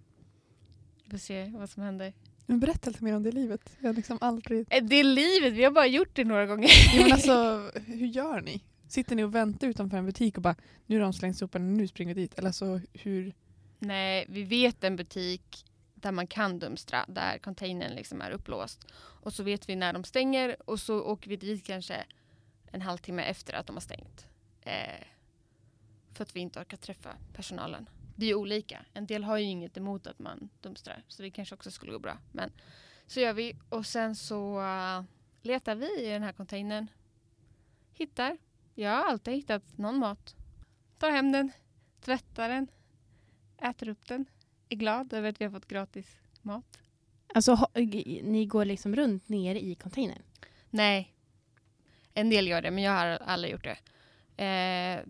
Vi 1.04 1.10
får 1.10 1.18
se 1.18 1.52
vad 1.56 1.70
som 1.70 1.82
händer. 1.82 2.12
Men 2.46 2.60
berätta 2.60 2.90
lite 2.90 3.04
mer 3.04 3.16
om 3.16 3.22
det 3.22 3.32
livet. 3.32 3.76
Jag 3.80 3.88
har 3.88 3.94
liksom 3.94 4.18
aldrig... 4.20 4.66
Eh, 4.70 4.84
Det 4.84 4.96
är 4.96 5.04
livet, 5.04 5.52
vi 5.52 5.64
har 5.64 5.70
bara 5.70 5.86
gjort 5.86 6.10
det 6.16 6.24
några 6.24 6.46
gånger. 6.46 6.68
Jo, 6.94 7.02
men 7.02 7.12
alltså, 7.12 7.70
hur 7.86 8.06
gör 8.06 8.40
ni? 8.40 8.62
Sitter 8.88 9.16
ni 9.16 9.22
och 9.24 9.34
väntar 9.34 9.66
utanför 9.66 9.96
en 9.96 10.06
butik 10.06 10.36
och 10.36 10.42
bara 10.42 10.56
nu 10.86 10.96
har 10.96 11.02
de 11.02 11.12
slängt 11.12 11.36
soporna, 11.38 11.64
nu 11.64 11.88
springer 11.88 12.14
vi 12.14 12.20
dit? 12.20 12.38
Eller 12.38 12.52
så 12.52 12.80
hur? 12.92 13.34
Nej, 13.78 14.26
vi 14.28 14.42
vet 14.42 14.84
en 14.84 14.96
butik 14.96 15.64
där 15.94 16.12
man 16.12 16.26
kan 16.26 16.58
dumstra, 16.58 17.04
där 17.08 17.38
containern 17.38 17.94
liksom 17.94 18.20
är 18.20 18.30
upplåst. 18.30 18.86
Och 18.96 19.32
så 19.32 19.42
vet 19.42 19.68
vi 19.68 19.76
när 19.76 19.92
de 19.92 20.04
stänger 20.04 20.56
och 20.70 20.80
så 20.80 21.00
åker 21.02 21.28
vi 21.30 21.36
dit 21.36 21.64
kanske 21.64 22.04
en 22.72 22.82
halvtimme 22.82 23.22
efter 23.22 23.52
att 23.54 23.66
de 23.66 23.76
har 23.76 23.80
stängt. 23.80 24.26
Eh, 24.62 25.04
för 26.14 26.22
att 26.22 26.36
vi 26.36 26.40
inte 26.40 26.60
orkar 26.60 26.76
träffa 26.76 27.10
personalen. 27.32 27.86
Det 28.16 28.26
är 28.26 28.28
ju 28.28 28.34
olika. 28.34 28.84
En 28.92 29.06
del 29.06 29.24
har 29.24 29.38
ju 29.38 29.44
inget 29.44 29.76
emot 29.76 30.06
att 30.06 30.18
man 30.18 30.48
dumstrar, 30.60 31.04
så 31.08 31.22
det 31.22 31.30
kanske 31.30 31.54
också 31.54 31.70
skulle 31.70 31.92
gå 31.92 31.98
bra. 31.98 32.18
Men 32.32 32.52
så 33.06 33.20
gör 33.20 33.32
vi 33.32 33.56
och 33.68 33.86
sen 33.86 34.16
så 34.16 34.60
uh, 34.60 35.02
letar 35.42 35.74
vi 35.74 36.06
i 36.06 36.08
den 36.08 36.22
här 36.22 36.32
containern. 36.32 36.86
Hittar. 37.92 38.38
Jag 38.74 38.90
har 38.90 39.04
alltid 39.04 39.34
hittat 39.34 39.78
någon 39.78 39.98
mat. 39.98 40.36
Tar 40.98 41.10
hem 41.10 41.32
den, 41.32 41.52
tvättar 42.00 42.48
den, 42.48 42.66
äter 43.58 43.88
upp 43.88 44.08
den, 44.08 44.26
är 44.68 44.76
glad 44.76 45.12
över 45.12 45.28
att 45.28 45.40
vi 45.40 45.44
har 45.44 45.52
fått 45.52 45.68
gratis 45.68 46.16
mat. 46.42 46.78
alltså 47.34 47.52
ha, 47.52 47.68
ni 47.74 48.46
går 48.46 48.64
liksom 48.64 48.96
runt 48.96 49.28
nere 49.28 49.60
i 49.60 49.74
containern. 49.74 50.22
Nej, 50.70 51.14
en 52.14 52.30
del 52.30 52.48
gör 52.48 52.62
det, 52.62 52.70
men 52.70 52.84
jag 52.84 52.92
har 52.92 53.06
aldrig 53.06 53.52
gjort 53.52 53.64
det. 53.64 53.78
Eh, 54.44 55.00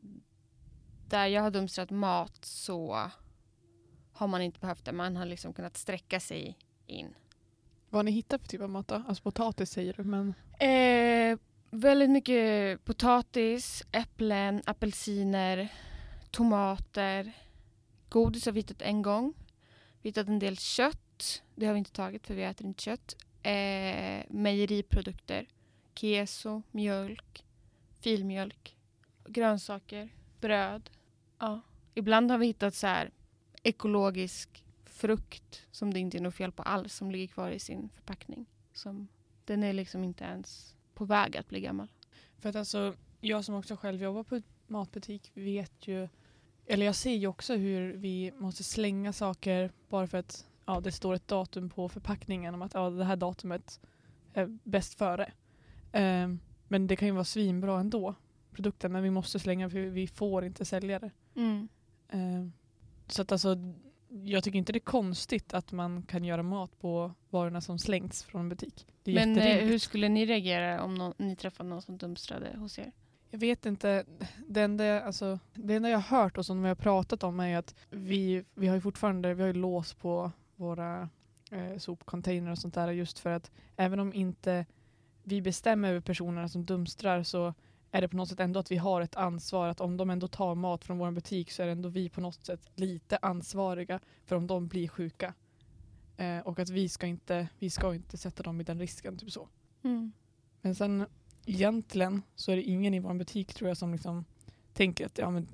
där 1.15 1.27
jag 1.27 1.43
har 1.43 1.51
dumstrat 1.51 1.91
mat 1.91 2.45
så 2.45 3.11
har 4.13 4.27
man 4.27 4.43
inte 4.43 4.61
behövt 4.61 4.85
det. 4.85 4.93
Man 4.93 5.17
har 5.17 5.27
liksom 5.27 5.53
kunnat 5.53 5.77
sträcka 5.77 6.21
sig 6.21 6.59
in. 6.87 7.15
Vad 7.91 7.99
har 7.99 8.03
ni 8.03 8.11
hittat 8.11 8.41
för 8.41 8.49
typ 8.49 8.61
av 8.61 8.71
mat 8.71 8.89
då? 8.89 9.03
Alltså 9.09 9.23
potatis 9.23 9.71
säger 9.71 9.93
du, 9.93 10.05
men 10.05 10.35
Eh, 10.59 11.39
väldigt 11.71 12.11
mycket 12.11 12.85
potatis, 12.85 13.83
äpplen, 13.93 14.63
apelsiner, 14.67 15.73
tomater. 16.31 17.33
Godis 18.09 18.47
har 18.47 18.53
vi 18.53 18.61
hittat 18.61 18.83
en 18.83 19.03
gång. 19.03 19.35
Vi 20.03 20.09
har 20.09 20.11
hittat 20.11 20.29
en 20.29 20.39
del 20.39 20.59
kött. 20.59 21.43
Det 21.55 21.67
har 21.67 21.73
vi 21.73 21.79
inte 21.79 21.93
tagit 21.93 22.27
för 22.27 22.35
vi 22.35 22.43
äter 22.43 22.67
inte 22.67 22.83
kött. 22.83 23.17
Eh, 23.43 24.25
mejeriprodukter. 24.29 25.47
Keso, 25.95 26.63
mjölk, 26.71 27.45
filmjölk, 28.01 28.77
grönsaker, 29.27 30.09
bröd. 30.41 30.91
Ja. 31.39 31.61
Ibland 31.95 32.31
har 32.31 32.39
vi 32.39 32.47
hittat 32.47 32.75
så 32.75 32.87
här 32.87 33.11
ekologisk 33.63 34.65
frukt 34.85 35.67
som 35.71 35.95
det 35.95 36.01
inte 36.01 36.19
är 36.19 36.23
något 36.23 36.35
fel 36.35 36.53
på 36.53 36.63
alls 36.63 36.95
som 36.95 37.11
ligger 37.11 37.27
kvar 37.27 37.51
i 37.51 37.59
sin 37.59 37.89
förpackning. 37.89 38.47
Som, 38.73 39.09
den 39.45 39.63
är 39.63 39.73
liksom 39.73 40.05
inte 40.05 40.25
ens 40.25 40.77
på 40.95 41.05
väg 41.05 41.37
att 41.37 41.49
bli 41.49 41.61
gammal. 41.61 41.89
För 42.39 42.49
att 42.49 42.57
alltså, 42.57 42.95
jag 43.21 43.45
som 43.45 43.55
också 43.55 43.77
själv 43.77 44.03
jobbar 44.03 44.23
på 44.25 44.43
matbutik 44.67 45.31
vet 45.35 45.89
ju, 45.89 46.09
eller 46.67 46.87
jag 46.87 46.95
ser 46.95 47.15
ju 47.15 47.27
också 47.27 47.55
hur 47.55 47.93
vi 47.93 48.33
måste 48.39 48.65
slänga 48.65 49.13
saker 49.13 49.73
bara 49.89 50.07
för 50.07 50.19
att 50.19 50.47
ja, 50.67 50.81
det 50.81 50.93
står 50.93 51.15
ett 51.15 51.29
datum 51.29 51.71
på 51.71 51.89
förpackningen 51.89 52.55
om 52.55 52.63
att 52.63 52.75
ja, 52.75 52.91
det 52.91 53.05
här 53.05 53.17
datumet 53.17 53.81
är 54.33 54.59
bäst 54.65 54.95
före. 54.95 55.33
Ehm, 55.93 56.41
men 56.69 56.87
det 56.87 56.97
kan 56.97 57.09
ju 57.09 57.15
vara 57.15 57.25
svinbra 57.25 57.81
ändå, 57.81 58.15
produkten, 58.53 58.93
men 58.93 59.03
vi 59.03 59.11
måste 59.11 59.39
slänga 59.39 59.71
för 59.71 59.79
vi 59.79 60.07
får 60.07 60.45
inte 60.45 60.65
sälja 60.65 60.99
det. 60.99 61.11
Ehm, 62.09 62.53
så 63.07 63.23
att 63.23 63.33
alltså, 63.33 63.57
jag 64.25 64.45
tycker 64.45 64.59
inte 64.59 64.73
det 64.73 64.79
är 64.79 64.81
konstigt 64.81 65.55
att 65.55 65.73
man 65.73 66.03
kan 66.03 66.25
göra 66.25 66.43
mat 66.43 66.81
på 66.81 67.13
varorna 67.31 67.61
som 67.61 67.79
slängts 67.79 68.23
från 68.23 68.41
en 68.41 68.49
butik. 68.49 68.87
Det 69.03 69.11
är 69.11 69.15
Men 69.15 69.39
eh, 69.39 69.67
hur 69.67 69.79
skulle 69.79 70.09
ni 70.09 70.27
reagera 70.27 70.83
om 70.83 70.95
någon, 70.95 71.15
ni 71.17 71.37
träffade 71.37 71.69
någon 71.69 71.83
som 71.83 71.99
dumstrade 71.99 72.57
hos 72.57 72.79
er? 72.79 72.93
Jag 73.31 73.39
vet 73.39 73.67
inte. 73.67 74.05
Det 74.47 74.63
enda, 74.63 75.03
alltså, 75.03 75.39
det 75.55 75.75
enda 75.75 75.89
jag 75.89 75.99
har 75.99 76.19
hört 76.19 76.39
och 76.39 76.47
som 76.47 76.63
vi 76.63 76.69
har 76.69 76.75
pratat 76.75 77.23
om 77.23 77.41
är 77.41 77.59
att 77.59 77.75
vi, 77.91 78.45
vi 78.55 78.67
har 78.67 78.75
ju 78.75 78.81
fortfarande 78.81 79.35
vi 79.35 79.43
har 79.43 79.47
ju 79.47 79.53
lås 79.53 79.95
på 79.95 80.33
våra 80.57 81.09
eh, 81.51 81.79
sopcontainrar 81.79 82.53
och 82.53 82.59
sånt 82.59 82.75
där 82.75 82.91
just 82.91 83.19
för 83.19 83.31
att 83.31 83.51
även 83.77 84.01
om 84.01 84.13
inte 84.13 84.67
vi 85.23 85.43
bestämmer 85.43 85.89
över 85.89 86.01
personerna 86.01 86.49
som 86.49 86.65
dumstrar 86.65 87.23
så 87.23 87.55
är 87.95 88.01
det 88.01 88.09
på 88.09 88.17
något 88.17 88.29
sätt 88.29 88.41
ändå 88.41 88.61
att 88.61 88.71
vi 88.71 88.77
har 88.77 89.01
ett 89.01 89.17
ansvar 89.17 89.69
att 89.69 89.81
om 89.81 89.97
de 89.97 90.11
ändå 90.11 90.29
tar 90.29 90.55
mat 90.55 90.85
från 90.85 90.99
vår 90.99 91.11
butik 91.11 91.51
så 91.51 91.63
är 91.63 91.67
det 91.67 91.73
ändå 91.73 91.89
vi 91.89 92.09
på 92.09 92.21
något 92.21 92.45
sätt 92.45 92.71
lite 92.75 93.17
ansvariga 93.17 94.01
för 94.25 94.37
om 94.37 94.47
de 94.47 94.69
blir 94.69 94.89
sjuka. 94.89 95.35
Eh, 96.17 96.39
och 96.39 96.59
att 96.59 96.71
vi 96.71 96.89
ska, 96.89 97.07
inte, 97.07 97.49
vi 97.59 97.71
ska 97.71 97.95
inte 97.95 98.17
sätta 98.17 98.43
dem 98.43 98.61
i 98.61 98.65
den 98.65 98.79
risken. 98.79 99.19
Typ 99.19 99.31
så. 99.31 99.49
Men 100.61 100.75
sen 100.75 101.07
egentligen 101.47 102.23
så 102.35 102.53
är 102.53 102.57
det 102.57 102.63
ingen 102.63 102.95
i 102.95 102.99
vår 102.99 103.15
butik 103.15 103.55
tror 103.55 103.69
jag 103.69 103.77
som 103.77 103.93
liksom 103.93 104.25
tänker 104.73 105.07
att 105.07 105.19
ja, 105.19 105.31
men 105.31 105.49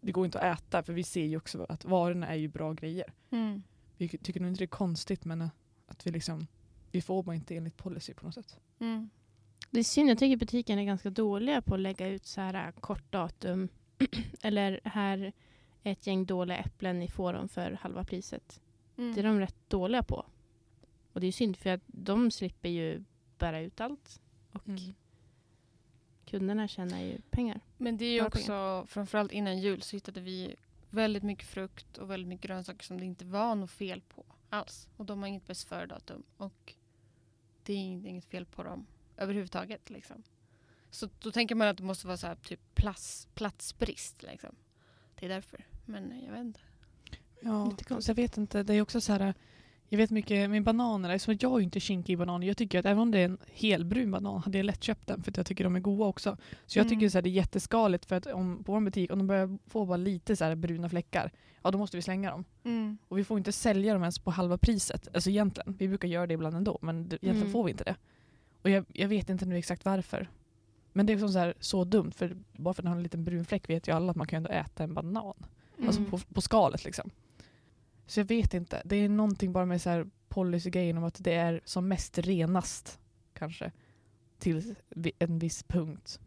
det 0.00 0.12
går 0.12 0.24
inte 0.24 0.40
att 0.40 0.58
äta 0.58 0.82
för 0.82 0.92
vi 0.92 1.04
ser 1.04 1.24
ju 1.24 1.36
också 1.36 1.66
att 1.68 1.84
varorna 1.84 2.26
är 2.26 2.36
ju 2.36 2.48
bra 2.48 2.72
grejer. 2.72 3.12
Mm. 3.30 3.62
Vi 3.96 4.08
tycker 4.08 4.40
nog 4.40 4.50
inte 4.50 4.60
det 4.60 4.64
är 4.64 4.66
konstigt 4.66 5.24
men 5.24 5.40
eh, 5.40 5.48
att 5.86 6.06
vi 6.06 6.10
liksom 6.10 6.46
vi 6.90 7.02
får 7.02 7.22
bara 7.22 7.36
inte 7.36 7.56
enligt 7.56 7.76
policy 7.76 8.14
på 8.14 8.26
något 8.26 8.34
sätt. 8.34 8.60
Mm. 8.78 9.10
Det 9.72 9.78
är 9.78 9.84
synd, 9.84 10.10
jag 10.10 10.18
tycker 10.18 10.36
butiken 10.36 10.78
är 10.78 10.84
ganska 10.84 11.10
dåliga 11.10 11.62
på 11.62 11.74
att 11.74 11.80
lägga 11.80 12.08
ut 12.08 12.26
så 12.26 12.40
här 12.40 12.66
äh, 12.66 12.80
kort 12.80 13.12
datum. 13.12 13.68
Eller 14.42 14.80
här 14.84 15.32
är 15.82 15.92
ett 15.92 16.06
gäng 16.06 16.26
dåliga 16.26 16.58
äpplen, 16.58 16.98
ni 16.98 17.08
får 17.08 17.32
dem 17.32 17.48
för 17.48 17.72
halva 17.72 18.04
priset. 18.04 18.60
Mm. 18.96 19.14
Det 19.14 19.20
är 19.20 19.24
de 19.24 19.40
rätt 19.40 19.56
dåliga 19.68 20.02
på. 20.02 20.26
Och 21.12 21.20
det 21.20 21.26
är 21.26 21.32
synd 21.32 21.56
för 21.56 21.70
att 21.70 21.80
de 21.86 22.30
slipper 22.30 22.68
ju 22.68 23.04
bära 23.38 23.60
ut 23.60 23.80
allt. 23.80 24.20
Och 24.52 24.62
kunderna 26.26 26.68
tjänar 26.68 27.00
ju 27.00 27.20
pengar. 27.30 27.60
Men 27.76 27.96
det 27.96 28.04
är 28.04 28.12
ju 28.12 28.26
också, 28.26 28.86
framförallt 28.88 29.32
innan 29.32 29.58
jul 29.58 29.82
så 29.82 29.96
hittade 29.96 30.20
vi 30.20 30.56
väldigt 30.90 31.22
mycket 31.22 31.46
frukt 31.46 31.98
och 31.98 32.10
väldigt 32.10 32.28
mycket 32.28 32.46
grönsaker 32.46 32.84
som 32.84 32.98
det 32.98 33.04
inte 33.04 33.24
var 33.24 33.54
något 33.54 33.70
fel 33.70 34.00
på 34.00 34.24
alls. 34.50 34.88
Och 34.96 35.06
de 35.06 35.20
har 35.20 35.28
inget 35.28 35.46
bäst 35.46 35.68
före-datum. 35.68 36.22
Och 36.36 36.74
det 37.62 37.72
är 37.72 38.06
inget 38.06 38.24
fel 38.24 38.46
på 38.46 38.62
dem 38.62 38.86
överhuvudtaget. 39.22 39.90
Liksom. 39.90 40.22
Så 40.90 41.08
då 41.18 41.30
tänker 41.30 41.54
man 41.54 41.68
att 41.68 41.76
det 41.76 41.82
måste 41.82 42.06
vara 42.06 42.16
så 42.16 42.26
här, 42.26 42.34
typ 42.34 42.74
plats, 42.74 43.28
platsbrist. 43.34 44.22
Liksom. 44.22 44.54
Det 45.14 45.26
är 45.26 45.30
därför. 45.30 45.64
Men 45.84 46.22
jag 46.26 46.32
vet 46.32 46.40
inte. 46.40 46.60
Ja, 47.40 47.72
jag 48.06 48.14
vet 48.14 48.36
inte. 48.36 48.62
Det 48.62 48.74
är 48.74 48.82
också 48.82 49.00
så 49.00 49.12
här. 49.12 49.34
Jag 49.88 49.98
vet 49.98 50.10
mycket 50.10 50.50
med 50.50 50.62
bananer. 50.62 51.10
Eftersom 51.10 51.36
jag 51.40 51.52
är 51.60 51.60
inte 51.64 51.80
kinkig 51.80 52.12
i 52.12 52.16
bananer. 52.16 52.46
Jag 52.46 52.56
tycker 52.56 52.78
att 52.78 52.86
även 52.86 52.98
om 52.98 53.10
det 53.10 53.18
är 53.18 53.24
en 53.24 53.38
helbrun 53.52 54.10
banan 54.10 54.42
hade 54.42 54.58
jag 54.58 54.64
lätt 54.64 54.82
köpt 54.82 55.06
den 55.08 55.22
för 55.22 55.30
att 55.30 55.36
jag 55.36 55.46
tycker 55.46 55.64
de 55.64 55.76
är 55.76 55.80
goda 55.80 56.04
också. 56.04 56.36
Så 56.66 56.78
jag 56.78 56.86
Mm. 56.86 56.98
tycker 56.98 57.08
så 57.08 57.18
här, 57.18 57.22
det 57.22 57.28
är 57.28 57.30
jätteskaligt 57.30 58.04
för 58.06 58.16
att 58.16 58.26
om, 58.26 58.64
på 58.64 58.72
vår 58.72 58.80
butik, 58.80 59.12
om 59.12 59.18
de 59.18 59.26
börjar 59.26 59.58
få 59.66 59.86
bara 59.86 59.96
lite 59.96 60.36
så 60.36 60.44
här 60.44 60.54
bruna 60.54 60.88
fläckar, 60.88 61.32
ja 61.62 61.70
då 61.70 61.78
måste 61.78 61.96
vi 61.96 62.02
slänga 62.02 62.30
dem. 62.30 62.44
Mm. 62.64 62.98
Och 63.08 63.18
vi 63.18 63.24
får 63.24 63.38
inte 63.38 63.52
sälja 63.52 63.92
dem 63.92 64.02
ens 64.02 64.18
på 64.18 64.30
halva 64.30 64.58
priset. 64.58 65.08
Alltså 65.14 65.30
egentligen. 65.30 65.74
Vi 65.78 65.88
brukar 65.88 66.08
göra 66.08 66.26
det 66.26 66.34
ibland 66.34 66.56
ändå, 66.56 66.78
men 66.82 66.96
egentligen 66.98 67.36
Mm. 67.36 67.52
får 67.52 67.64
vi 67.64 67.70
inte 67.70 67.84
det. 67.84 67.96
Och 68.62 68.70
jag, 68.70 68.84
jag 68.92 69.08
vet 69.08 69.28
inte 69.30 69.46
nu 69.46 69.56
exakt 69.56 69.84
varför. 69.84 70.28
Men 70.92 71.06
det 71.06 71.12
är 71.12 71.28
så, 71.28 71.38
här, 71.38 71.54
så 71.60 71.84
dumt, 71.84 72.12
för 72.12 72.36
bara 72.52 72.74
för 72.74 72.82
att 72.82 72.84
den 72.84 72.86
har 72.92 72.96
en 72.96 73.02
liten 73.02 73.24
brun 73.24 73.44
fläck 73.44 73.68
vet 73.70 73.88
ju 73.88 73.92
alla 73.92 74.10
att 74.10 74.16
man 74.16 74.26
kan 74.26 74.36
ändå 74.36 74.50
äta 74.50 74.84
en 74.84 74.94
banan. 74.94 75.34
Alltså 75.86 76.00
Mm. 76.00 76.10
på, 76.10 76.18
på 76.18 76.40
skalet 76.40 76.84
liksom. 76.84 77.10
Så 78.06 78.20
jag 78.20 78.24
vet 78.24 78.54
inte. 78.54 78.82
Det 78.84 78.96
är 78.96 79.08
någonting 79.08 79.52
bara 79.52 79.66
med 79.66 79.82
så 79.82 79.90
här 79.90 80.06
policygrejen 80.28 80.98
om 80.98 81.04
att 81.04 81.24
det 81.24 81.34
är 81.34 81.60
som 81.64 81.88
mest 81.88 82.18
renast 82.18 83.00
kanske. 83.34 83.72
Till 84.38 84.74
en 85.18 85.38
viss 85.38 85.62
punkt. 85.62 86.20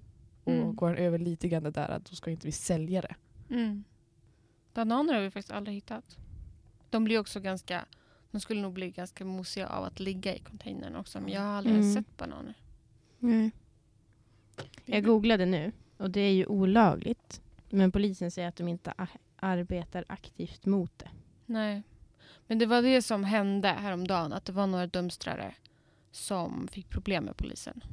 Och 0.44 0.52
Mm. 0.54 0.76
går 0.76 0.90
den 0.90 0.98
över 0.98 1.20
lite 1.20 1.48
grann 1.48 1.64
det 1.64 1.72
där, 1.72 1.90
att 1.90 2.06
då 2.06 2.16
ska 2.16 2.32
inte 2.32 2.48
vi 2.48 2.52
sälja 2.52 3.02
det. 3.02 3.16
Mm. 3.50 3.84
Bananer 4.74 5.14
har 5.14 5.22
vi 5.22 5.32
faktiskt 5.32 5.52
aldrig 5.52 5.76
hittat. 5.76 6.18
De 6.90 7.04
blir 7.04 7.20
också 7.20 7.40
ganska, 7.40 7.86
de 8.36 8.40
skulle 8.42 8.62
nog 8.62 8.74
bli 8.74 8.90
ganska 8.92 9.26
mosiga 9.26 9.68
av 9.68 9.84
att 9.84 10.00
ligga 10.00 10.36
i 10.36 10.40
containern 10.40 10.96
också. 10.96 11.20
Men 11.22 11.34
jag 11.34 11.42
har 11.42 11.48
aldrig 11.48 11.76
Mm. 11.76 11.94
sett 11.94 12.18
bananer. 12.18 12.54
Nej. 13.20 13.52
Jag 14.86 15.04
googlade 15.04 15.46
nu 15.46 15.72
och 15.98 16.12
det 16.12 16.20
är 16.22 16.32
ju 16.34 16.46
olagligt. 16.46 17.42
Men 17.70 17.92
polisen 17.92 18.32
säger 18.32 18.48
att 18.48 18.56
de 18.56 18.68
inte 18.68 18.94
arbetar 19.36 20.06
aktivt 20.08 20.66
mot 20.66 21.00
det. 21.00 21.10
Nej. 21.46 21.84
Men 22.48 22.60
det 22.60 22.66
var 22.66 22.82
det 22.82 23.02
som 23.02 23.24
hände 23.24 23.68
häromdagen. 23.68 24.34
Att 24.34 24.46
det 24.46 24.52
var 24.52 24.68
några 24.68 24.88
dumstrare 24.88 25.56
som 26.12 26.68
fick 26.72 26.90
problem 26.90 27.24
med 27.24 27.38
polisen. 27.38 27.84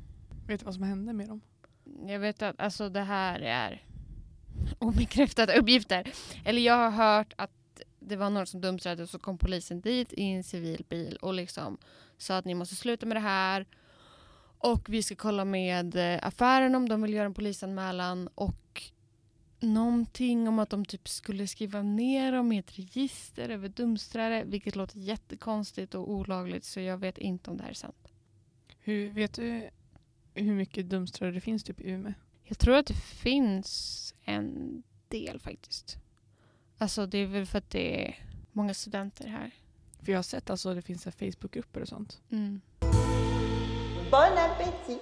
Vet 0.46 0.60
du 0.60 0.64
vad 0.64 0.74
som 0.74 0.82
hände 0.82 1.12
med 1.12 1.28
dem? 1.28 1.40
Jag 2.06 2.18
vet 2.18 2.42
att 2.42 2.60
alltså, 2.60 2.88
det 2.88 3.00
här 3.02 3.40
är 3.40 3.84
obekräftade 4.78 5.54
uppgifter. 5.58 6.12
Eller 6.44 6.62
jag 6.62 6.74
har 6.74 6.90
hört 6.90 7.32
att 7.36 7.50
det 8.06 8.16
var 8.16 8.30
några 8.30 8.46
som 8.46 8.60
dumstrade 8.60 9.02
och 9.02 9.08
så 9.08 9.18
kom 9.18 9.38
polisen 9.38 9.80
dit 9.80 10.12
i 10.12 10.22
en 10.22 10.44
civil 10.44 10.84
bil 10.88 11.16
och 11.16 11.34
liksom 11.34 11.78
sa 12.18 12.36
att 12.36 12.44
ni 12.44 12.54
måste 12.54 12.74
sluta 12.74 13.06
med 13.06 13.16
det 13.16 13.20
här. 13.20 13.66
Och 14.58 14.88
vi 14.88 15.02
ska 15.02 15.14
kolla 15.14 15.44
med 15.44 15.96
eh, 15.96 16.26
affären 16.26 16.74
om 16.74 16.88
de 16.88 17.02
vill 17.02 17.14
göra 17.14 17.26
en 17.26 17.34
polisanmälan 17.34 18.28
och 18.34 18.82
någonting 19.60 20.48
om 20.48 20.58
att 20.58 20.70
de 20.70 20.84
typ 20.84 21.08
skulle 21.08 21.46
skriva 21.46 21.82
ner 21.82 22.32
dem 22.32 22.52
i 22.52 22.58
ett 22.58 22.78
register 22.78 23.48
över 23.48 23.68
dumstrare 23.68 24.44
vilket 24.44 24.76
låter 24.76 24.98
jättekonstigt 24.98 25.94
och 25.94 26.10
olagligt 26.10 26.64
så 26.64 26.80
jag 26.80 26.98
vet 26.98 27.18
inte 27.18 27.50
om 27.50 27.56
det 27.56 27.62
här 27.62 27.70
är 27.70 27.74
sant. 27.74 28.08
Hur, 28.78 29.10
vet 29.10 29.34
du 29.34 29.70
hur 30.34 30.54
mycket 30.54 30.88
dumstrare 30.88 31.30
det 31.30 31.40
finns 31.40 31.64
typ 31.64 31.80
i 31.80 31.90
Umeå? 31.90 32.12
Jag 32.44 32.58
tror 32.58 32.76
att 32.76 32.86
det 32.86 32.94
finns 32.94 34.14
en 34.24 34.82
del 35.08 35.38
faktiskt. 35.38 35.98
Alltså 36.82 37.06
det 37.06 37.18
är 37.18 37.26
väl 37.26 37.46
för 37.46 37.58
att 37.58 37.70
det 37.70 38.06
är 38.08 38.18
många 38.52 38.74
studenter 38.74 39.26
här. 39.28 39.50
För 40.02 40.12
jag 40.12 40.18
har 40.18 40.22
sett 40.22 40.50
alltså 40.50 40.74
det 40.74 40.82
finns 40.82 41.04
Facebookgrupper 41.04 41.80
och 41.80 41.88
sånt. 41.88 42.20
Mm. 42.30 42.60
Bon 44.10 44.38
appétit 44.38 45.00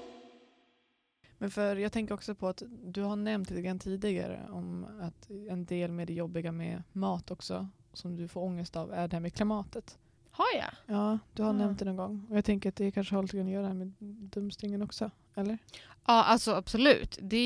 Men 1.39 1.51
för 1.51 1.77
jag 1.77 1.93
tänker 1.93 2.15
också 2.15 2.35
på 2.35 2.49
att 2.49 2.63
du 2.85 3.03
har 3.03 3.17
nämnt 3.17 3.51
lite 3.51 3.63
grann 3.63 3.79
tidigare 3.79 4.49
om 4.51 4.87
att 5.01 5.31
en 5.31 5.65
del 5.65 5.93
med 5.93 6.07
det 6.07 6.13
jobbiga 6.13 6.53
med 6.53 6.83
mat 6.93 7.31
också 7.31 7.69
som 7.93 8.17
du 8.17 8.29
får 8.29 8.41
ångest 8.41 8.77
av 8.77 8.93
är 8.93 9.09
det 9.09 9.17
här 9.17 9.21
med 9.21 9.35
klimatet. 9.35 9.99
Har 10.31 10.47
jag? 10.57 10.97
Ja, 10.97 11.19
du 11.33 11.43
har 11.43 11.51
Ah. 11.51 11.53
nämnt 11.53 11.79
det 11.79 11.85
någon 11.85 11.97
gång. 11.97 12.27
Och 12.31 12.37
jag 12.37 12.45
tänker 12.45 12.69
att 12.69 12.77
det 12.77 12.91
kanske 12.91 13.15
har 13.15 13.23
lite 13.23 13.37
grann 13.37 13.47
att 13.47 13.53
göra 13.53 13.75
med 13.75 13.93
dumstringen 14.31 14.83
också. 14.83 15.11
Eller? 15.35 15.59
Ja, 16.07 16.25
alltså 16.25 16.55
absolut. 16.55 17.19
Det 17.23 17.37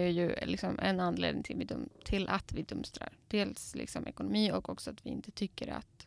är 0.00 0.08
ju 0.08 0.34
liksom 0.42 0.78
en 0.78 1.00
anledning 1.00 1.42
till, 1.42 1.56
vi 1.56 1.64
dum, 1.64 1.88
till 2.04 2.28
att 2.28 2.52
vi 2.52 2.62
dumstrar. 2.62 3.12
Dels 3.28 3.74
liksom 3.74 4.06
ekonomi 4.06 4.52
och 4.52 4.68
också 4.68 4.90
att 4.90 5.06
vi 5.06 5.10
inte 5.10 5.30
tycker 5.30 5.68
att 5.68 6.06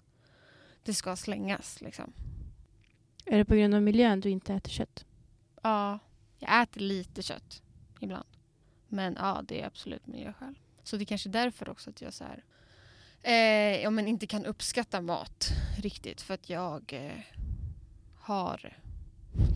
det 0.84 0.94
ska 0.94 1.16
slängas. 1.16 1.82
Liksom. 1.82 2.14
Är 3.26 3.38
det 3.38 3.46
på 3.46 3.56
grund 3.56 3.76
av 3.76 3.82
miljön 3.82 4.20
du 4.20 4.30
inte 4.30 4.54
äter 4.54 4.72
kött? 4.72 5.06
Ja, 5.62 6.00
jag 6.40 6.62
äter 6.62 6.82
lite 6.82 7.22
kött 7.22 7.62
ibland. 8.00 8.28
Men 8.88 9.18
ja, 9.20 9.42
det 9.48 9.62
är 9.62 9.68
absolut 9.68 10.08
miljöskäl. 10.08 10.60
Så 10.84 10.98
det 10.98 11.04
är 11.04 11.06
kanske 11.06 11.30
därför 11.30 11.70
också 11.70 11.90
att 11.90 12.02
jag 12.02 12.14
så 12.14 12.24
här, 12.24 12.44
eh, 13.22 13.82
ja, 13.84 13.90
men 13.90 14.08
inte 14.08 14.28
kan 14.28 14.46
uppskatta 14.46 15.02
mat 15.02 15.50
riktigt. 15.78 16.22
För 16.22 16.34
att 16.34 16.50
jag 16.50 16.94
eh, 16.94 17.24
har 18.16 18.78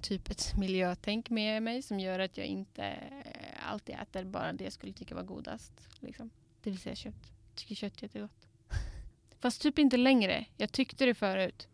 typ 0.02 0.30
ett 0.30 0.58
miljötänk 0.58 1.30
med 1.30 1.64
mig 1.64 1.82
som 1.82 2.00
gör 2.00 2.20
att 2.20 2.38
jag 2.38 2.48
inte 2.48 2.84
eh, 2.84 3.72
alltid 3.72 3.96
äter 3.96 4.24
bara 4.24 4.54
det 4.54 4.64
jag 4.64 4.74
skulle 4.74 4.94
tycka 4.94 5.16
var 5.16 5.24
godast. 5.24 5.74
Liksom. 6.00 6.30
Det 6.64 6.70
vill 6.70 6.80
säga 6.80 6.96
kött. 6.96 7.32
Jag 7.48 7.56
tycker 7.56 7.76
kött 7.76 7.98
är 7.98 8.04
jättegott. 8.04 8.48
Fast 9.40 9.62
typ 9.62 9.80
inte 9.80 9.98
längre. 9.98 10.46
Jag 10.58 10.72
tyckte 10.72 11.06
det 11.06 11.14
förut. 11.14 11.68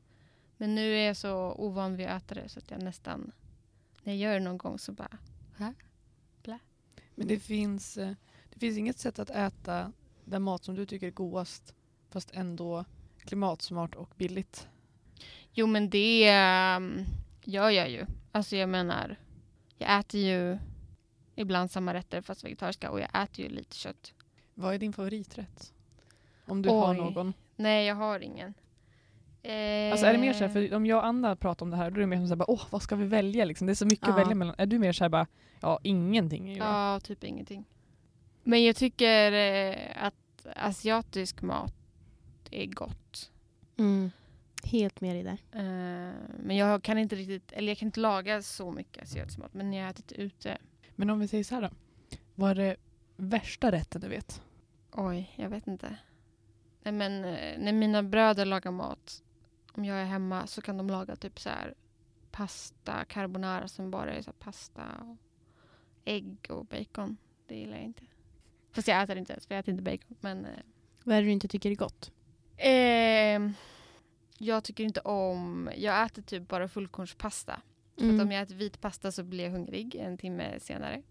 Men 0.57 0.75
nu 0.75 0.93
är 0.93 1.07
jag 1.07 1.17
så 1.17 1.51
ovan 1.51 1.95
vid 1.95 2.07
att 2.07 2.23
äta 2.23 2.35
det 2.35 2.49
så 2.49 2.59
att 2.59 2.71
jag 2.71 2.83
nästan 2.83 3.31
när 4.03 4.13
jag 4.13 4.19
gör 4.19 4.33
det 4.33 4.45
någon 4.45 4.57
gång 4.57 4.79
så 4.79 4.91
bara, 4.91 5.17
Men 7.15 7.27
det 7.27 7.39
finns, 7.39 7.97
eh, 7.97 8.11
det 8.53 8.59
finns 8.59 8.77
inget 8.77 8.99
sätt 8.99 9.19
att 9.19 9.29
äta 9.29 9.93
den 10.25 10.41
mat 10.41 10.63
som 10.63 10.75
du 10.75 10.85
tycker 10.85 11.07
är 11.07 11.11
godast 11.11 11.73
fast 12.09 12.31
ändå 12.33 12.85
klimatsmart 13.19 13.95
och 13.95 14.09
billigt. 14.17 14.67
jo 15.51 15.67
men 15.67 15.89
det 15.89 16.29
um, 16.77 17.05
gör 17.47 17.69
jag 17.69 17.89
ju. 17.89 18.05
Alltså 18.31 18.55
jag 18.55 18.69
menar, 18.69 19.15
jag 19.77 19.99
äter 19.99 20.19
ju 20.21 20.57
ibland 21.35 21.71
samma 21.71 21.93
rätter 21.93 22.21
fast 22.21 22.43
vegetariska 22.43 22.91
och 22.91 22.99
jag 22.99 23.23
äter 23.23 23.45
ju 23.45 23.49
lite 23.49 23.75
kött. 23.75 24.13
Vad 24.53 24.73
är 24.73 24.77
din 24.79 24.93
favoriträtt? 24.93 25.73
Om 26.45 26.61
du 26.61 26.69
har 26.69 26.91
Oj. 26.91 26.97
någon. 26.97 27.33
Nej 27.55 27.85
jag 27.87 27.95
har 27.95 28.19
ingen. 28.19 28.53
Eh, 29.43 29.91
Alltså 29.91 30.05
är 30.05 30.13
det 30.13 30.17
mer 30.19 30.33
så 30.33 30.39
här, 30.45 30.49
för 30.49 30.73
om 30.73 30.85
jag 30.85 30.97
och 30.97 31.05
Anna 31.05 31.35
pratar 31.35 31.65
om 31.65 31.69
det 31.71 31.77
här, 31.77 31.91
då 31.91 31.95
är 31.97 32.01
det 32.01 32.07
mer 32.07 32.17
som 32.17 32.27
så 32.27 32.31
här, 32.31 32.35
bara, 32.35 32.51
åh 32.51 32.61
vad 32.69 32.81
ska 32.81 32.95
vi 32.95 33.05
välja 33.05 33.45
liksom? 33.45 33.67
Det 33.67 33.73
är 33.73 33.75
så 33.75 33.85
mycket 33.85 34.07
Ja. 34.07 34.13
att 34.13 34.19
välja 34.19 34.35
mellan. 34.35 34.55
Är 34.57 34.65
du 34.65 34.79
mer 34.79 34.93
så 34.93 35.03
här 35.03 35.09
bara, 35.09 35.27
ja 35.59 35.79
ingenting 35.83 36.49
är 36.49 36.53
ju. 36.53 36.57
Ja, 36.59 36.99
typ 37.03 37.23
ingenting. 37.23 37.65
Men 38.43 38.63
jag 38.63 38.75
tycker 38.75 39.31
eh, 39.31 39.77
att 40.05 40.47
asiatisk 40.55 41.41
mat 41.41 41.73
är 42.51 42.65
gott. 42.65 43.31
Mm. 43.77 44.11
Helt 44.67 45.01
med 45.01 45.15
dig 45.15 45.23
där. 45.23 45.39
Eh, 45.51 46.13
men 46.39 46.57
jag 46.57 46.83
kan 46.83 46.97
inte 46.97 47.15
riktigt, 47.15 47.51
eller 47.51 47.67
jag 47.67 47.77
kan 47.77 47.87
inte 47.87 47.99
laga 47.99 48.41
så 48.41 48.71
mycket 48.71 49.03
asiatisk 49.03 49.37
mat. 49.37 49.53
Men 49.53 49.73
jag 49.73 49.83
har 49.83 49.89
ätit 49.91 50.11
ute, 50.11 50.57
Men 50.95 51.09
om 51.09 51.19
vi 51.19 51.27
säger 51.27 51.43
så 51.43 51.55
här 51.55 51.61
då. 51.61 51.69
Vad 52.35 52.51
är 52.51 52.55
det 52.55 52.75
värsta 53.15 53.71
rätten 53.71 54.01
du 54.01 54.07
vet? 54.07 54.41
oj, 54.91 55.33
jag 55.35 55.49
vet 55.49 55.67
inte. 55.67 55.97
Nej, 56.83 56.93
men 56.93 57.25
eh, 57.25 57.59
när 57.59 57.73
mina 57.73 58.03
bröder 58.03 58.45
lagar 58.45 58.71
mat, 58.71 59.23
om 59.73 59.85
jag 59.85 59.97
är 59.97 60.05
hemma 60.05 60.47
så 60.47 60.61
kan 60.61 60.77
de 60.77 60.87
laga 60.89 61.15
typ 61.15 61.39
så 61.39 61.49
här 61.49 61.73
pasta 62.31 63.05
carbonara 63.05 63.67
som 63.67 63.91
bara 63.91 64.13
är 64.13 64.21
så 64.21 64.29
här 64.29 64.37
pasta 64.39 64.83
och 65.01 65.17
ägg 66.05 66.47
och 66.49 66.65
bacon. 66.65 67.17
Det 67.47 67.55
gillar 67.55 67.75
jag 67.75 67.83
inte. 67.83 68.03
Fast 68.71 68.87
jag 68.87 69.03
äter 69.03 69.17
inte 69.17 69.33
ens, 69.33 69.47
för 69.47 69.55
jag 69.55 69.59
äter 69.59 69.71
inte 69.71 69.83
bacon. 69.83 70.17
Men 70.19 70.45
eh, 70.45 70.51
Vad 71.03 71.17
är 71.17 71.21
det 71.21 71.27
du 71.27 71.31
inte 71.31 71.47
tycker 71.47 71.71
är 71.71 71.75
gott? 71.75 72.11
Ehm, 72.57 73.53
jag 74.37 74.63
tycker 74.63 74.83
inte 74.83 74.99
om... 74.99 75.69
Jag 75.77 76.05
äter 76.05 76.21
typ 76.21 76.47
bara 76.47 76.67
fullkornspasta. 76.67 77.61
För 77.97 78.03
Mm. 78.03 78.15
att 78.15 78.21
om 78.25 78.31
jag 78.31 78.41
äter 78.41 78.55
vit 78.55 78.81
pasta 78.81 79.11
så 79.11 79.23
blir 79.23 79.43
jag 79.43 79.51
hungrig 79.51 79.95
en 79.95 80.17
timme 80.17 80.59
senare. 80.59 81.01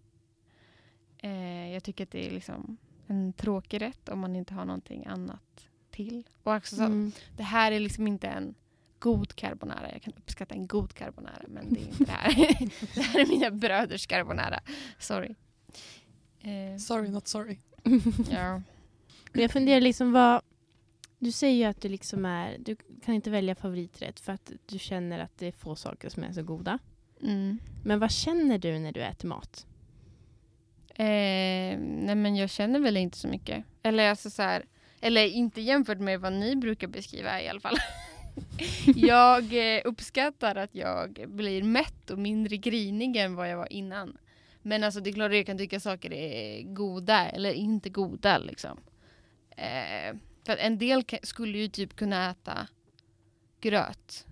Eh, 1.18 1.72
jag 1.72 1.84
tycker 1.84 2.04
att 2.04 2.10
det 2.10 2.26
är 2.26 2.30
liksom 2.30 2.76
en 3.06 3.32
tråkig 3.32 3.80
rätt 3.82 4.08
om 4.08 4.18
man 4.18 4.36
inte 4.36 4.54
har 4.54 4.64
någonting 4.64 5.06
annat 5.06 5.68
till. 5.90 6.22
Och 6.42 6.52
också 6.54 6.76
så, 6.76 6.82
Mm. 6.82 7.12
Det 7.36 7.42
här 7.42 7.72
är 7.72 7.80
liksom 7.80 8.06
inte 8.06 8.26
en 8.28 8.54
god 8.98 9.34
carbonara. 9.34 9.92
Jag 9.92 10.02
kan 10.02 10.12
uppskatta 10.16 10.54
en 10.54 10.66
god 10.66 10.94
carbonara 10.94 11.42
men 11.48 11.74
det 11.74 11.80
är 11.80 11.86
inte 11.86 12.04
det 12.04 12.10
här. 12.12 12.34
det 12.94 13.00
här 13.02 13.20
är 13.20 13.26
mina 13.26 13.50
bröders 13.50 14.06
carbonara. 14.06 14.60
Sorry. 14.98 15.34
Eh, 16.40 16.78
Sorry 16.78 17.08
not 17.08 17.28
sorry. 17.28 17.58
ja. 18.30 18.62
Men 19.32 19.42
jag 19.42 19.50
funderar 19.50 19.80
liksom 19.80 20.12
vad... 20.12 20.42
Du 21.18 21.32
säger 21.32 21.56
ju 21.56 21.64
att 21.64 21.80
du 21.80 21.88
liksom 21.88 22.24
är... 22.24 22.56
Du 22.58 22.76
kan 23.04 23.14
inte 23.14 23.30
välja 23.30 23.54
favoriträtt 23.54 24.20
för 24.20 24.32
att 24.32 24.52
du 24.66 24.78
känner 24.78 25.18
att 25.18 25.38
det 25.38 25.46
är 25.46 25.52
få 25.52 25.76
saker 25.76 26.08
som 26.08 26.24
är 26.24 26.32
så 26.32 26.42
goda. 26.42 26.78
Mm. 27.22 27.58
Men 27.84 27.98
vad 27.98 28.10
känner 28.10 28.58
du 28.58 28.78
när 28.78 28.92
du 28.92 29.02
äter 29.02 29.28
mat? 29.28 29.66
Eh, 30.88 31.78
nej 31.78 32.14
men 32.14 32.36
jag 32.36 32.50
känner 32.50 32.80
väl 32.80 32.96
inte 32.96 33.18
så 33.18 33.28
mycket. 33.28 33.64
Eller 33.82 34.10
alltså 34.10 34.30
så 34.30 34.42
här, 34.42 34.64
eller 35.00 35.24
inte 35.24 35.60
jämfört 35.60 35.98
med 35.98 36.20
vad 36.20 36.32
ni 36.32 36.56
brukar 36.56 36.88
beskriva 36.88 37.42
i 37.42 37.48
alla 37.48 37.60
fall. 37.60 37.76
jag 38.96 39.76
eh, 39.76 39.82
uppskattar 39.84 40.56
att 40.56 40.74
jag 40.74 41.24
blir 41.28 41.62
mätt 41.62 42.10
och 42.10 42.18
mindre 42.18 42.56
grinig 42.56 43.16
än 43.16 43.34
vad 43.34 43.50
jag 43.50 43.56
var 43.56 43.72
innan. 43.72 44.18
Men 44.62 44.84
alltså 44.84 45.00
det 45.00 45.10
är 45.10 45.14
klart 45.14 45.30
att 45.30 45.36
jag 45.36 45.46
kan 45.46 45.58
tycka 45.58 45.80
saker 45.80 46.12
är 46.12 46.62
goda 46.62 47.28
eller 47.28 47.52
inte 47.52 47.90
goda 47.90 48.38
liksom. 48.38 48.80
Eh, 49.50 50.16
För 50.46 50.52
att 50.52 50.58
en 50.58 50.78
del 50.78 51.04
skulle 51.22 51.58
ju 51.58 51.68
typ 51.68 51.96
kunna 51.96 52.30
äta 52.30 52.68
gröt 53.60 54.26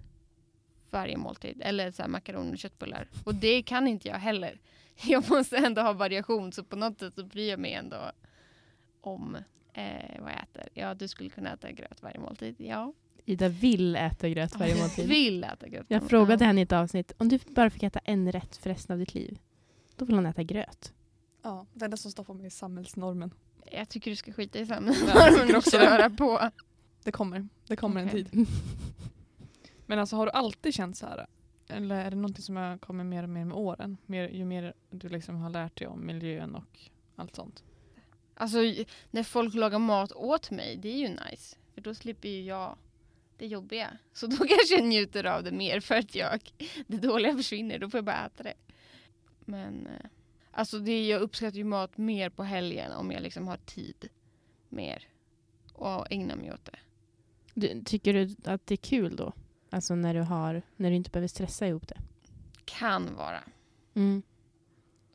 varje 0.91 1.17
måltid. 1.17 1.63
Eller 1.65 1.91
så 1.91 2.03
här 2.03 2.09
makaroner 2.09 2.53
och 2.53 2.59
köttbullar. 2.59 3.09
Och 3.25 3.35
det 3.35 3.63
kan 3.63 3.87
inte 3.89 4.09
jag 4.09 4.19
heller. 4.19 4.61
Jag 5.03 5.31
måste 5.31 5.57
ändå 5.57 5.83
ha 5.83 5.93
variation. 5.93 6.53
Så 6.53 6.65
på 6.65 6.77
något 6.77 6.99
sätt 6.99 7.15
så 7.15 7.25
bryr 7.25 7.51
jag 7.51 7.59
mig 7.59 7.73
ändå 7.73 7.97
om 9.01 9.37
eh, 9.73 10.21
vad 10.23 10.33
jag 10.33 10.43
äter. 10.43 10.69
Ja, 10.75 10.95
du 10.95 11.09
skulle 11.09 11.31
kunna 11.31 11.53
äta 11.53 11.73
gröt 11.73 12.03
varje 12.03 12.19
måltid. 12.19 12.55
Ja, 12.59 12.93
Ida 13.25 13.49
vill 13.49 13.97
äta 13.97 14.29
gröt 14.29 14.57
varje 14.57 14.75
måltid. 14.81 15.09
vill 15.09 15.45
äta 15.45 15.69
gröt. 15.69 15.87
Jag 15.89 16.09
frågade 16.09 16.45
henne 16.45 16.61
i 16.61 16.65
ett 16.65 16.73
avsnitt, 16.73 17.13
om 17.19 17.29
du 17.29 17.39
bara 17.39 17.71
fick 17.71 17.83
äta 17.83 17.99
en 17.99 18.33
rätt 18.33 18.57
för 18.57 18.71
resten 18.71 18.93
av 18.93 18.99
ditt 18.99 19.15
liv, 19.15 19.39
då 19.97 20.05
vill 20.05 20.15
hon 20.17 20.27
äta 20.27 20.43
gröt. 20.43 20.93
Ja, 21.43 21.67
det 21.75 21.85
enda 21.85 21.97
som 21.97 22.11
stoppar 22.11 22.35
mig 22.35 22.47
är 22.47 22.51
samhällsnormen. 22.51 23.31
Jag 23.73 23.89
tycker 23.89 24.11
du 24.11 24.17
ska 24.17 24.33
skita 24.33 24.59
i 24.59 24.67
samma. 24.67 24.93
Ja, 24.93 25.13
jag 25.31 25.41
tycker 25.41 25.57
också 25.57 25.79
det. 25.79 26.11
på. 26.19 26.51
Det 27.05 27.13
kommer. 27.13 27.49
Det 27.67 27.77
kommer 27.77 28.01
en 28.01 28.09
Okej. 28.09 28.25
tid. 28.25 28.47
Men 29.87 29.99
alltså 29.99 30.17
har 30.17 30.27
du 30.27 30.33
alltid 30.33 30.75
känt 30.75 30.97
så 30.97 31.07
här? 31.07 31.27
Eller 31.69 32.05
är 32.05 32.11
det 32.11 32.17
någonting 32.17 32.43
som 32.43 32.57
har 32.57 32.79
kommit 32.79 33.07
mer 33.07 33.23
och 33.23 33.29
mer 33.29 33.45
med 33.45 33.57
åren? 33.57 33.97
Mer, 34.07 34.29
ju 34.29 34.45
mer 34.45 34.75
du 34.91 35.09
liksom 35.09 35.37
har 35.37 35.51
lärt 35.51 35.79
dig 35.79 35.87
om 35.87 36.07
miljön 36.07 36.55
och 36.55 36.79
allt 37.17 37.37
sånt. 37.37 37.63
Alltså 38.35 38.59
när 39.11 39.23
folk 39.23 39.55
lagar 39.55 39.79
mat 39.79 40.13
åt 40.13 40.51
mig, 40.51 40.77
det 40.77 40.89
är 40.89 40.99
ju 40.99 41.09
nice. 41.09 41.57
För 41.75 41.81
då 41.81 41.95
slipper 41.95 42.29
ju 42.29 42.43
jag 42.43 42.77
det 43.37 43.47
jobbiga. 43.47 43.99
Så 44.13 44.27
då 44.27 44.37
kanske 44.37 44.75
jag 44.75 44.85
njuter 44.85 45.25
av 45.25 45.45
det 45.45 45.53
mer 45.53 45.81
för 45.81 45.95
att 45.95 46.15
jag, 46.15 46.53
det 46.87 46.97
dåliga 46.97 47.37
försvinner, 47.37 47.79
då 47.79 47.91
får 47.91 47.99
jag 47.99 48.05
bara 48.05 48.27
äta 48.27 48.43
det. 48.43 48.55
Men 49.45 49.87
eh, 49.87 50.07
alltså 50.55 50.79
det, 50.79 51.07
jag 51.07 51.21
uppskattar 51.21 51.57
ju 51.57 51.65
mat 51.65 51.97
mer 51.97 52.31
på 52.31 52.43
helgen 52.43 52.93
om 52.93 53.11
jag 53.11 53.23
liksom 53.23 53.49
har 53.49 53.57
tid 53.57 54.09
mer 54.69 55.09
och 55.73 56.13
ägna 56.13 56.37
mig 56.37 56.53
åt 56.53 56.65
det. 56.65 56.79
Du, 57.55 57.83
tycker 57.85 58.13
du 58.13 58.37
att 58.45 58.67
det 58.67 58.75
är 58.75 58.77
kul 58.77 59.17
då? 59.17 59.33
Alltså 59.71 59.95
när 59.95 60.15
du, 60.15 60.21
har, 60.21 60.63
när 60.77 60.91
du 60.91 60.97
inte 60.97 61.11
behöver 61.11 61.29
stressa 61.29 61.67
ihop 61.67 61.89
det? 61.89 61.99
Kan 62.65 63.15
vara. 63.15 63.41
Mm. 63.95 64.23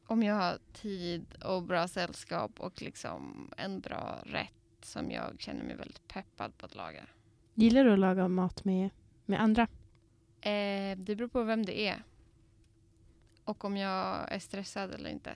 Om 0.06 0.24
jag 0.24 0.36
har 0.36 0.58
tid 0.74 1.26
och 1.44 1.64
bra 1.64 1.88
sällskap 1.88 2.60
och 2.60 2.82
liksom 2.82 3.52
en 3.58 3.80
bra 3.80 4.20
rätt 4.24 4.52
som 4.82 5.12
jag 5.12 5.36
känner 5.40 5.64
mig 5.64 5.76
väldigt 5.76 6.08
peppad 6.08 6.58
på 6.58 6.66
att 6.66 6.76
laga. 6.76 7.04
Gillar 7.54 7.84
du 7.84 7.94
att 7.94 8.00
laga 8.00 8.28
mat 8.28 8.66
med, 8.66 8.90
med 9.26 9.42
andra? 9.42 9.68
Eh, 10.42 10.98
det 10.98 11.16
beror 11.16 11.28
på 11.28 11.44
vem 11.44 11.66
det 11.66 11.80
är. 11.88 12.04
Och 13.50 13.66
om 13.66 13.78
jag 13.78 14.32
är 14.32 14.40
stressad 14.40 14.92
eller 14.92 15.10
inte. 15.10 15.36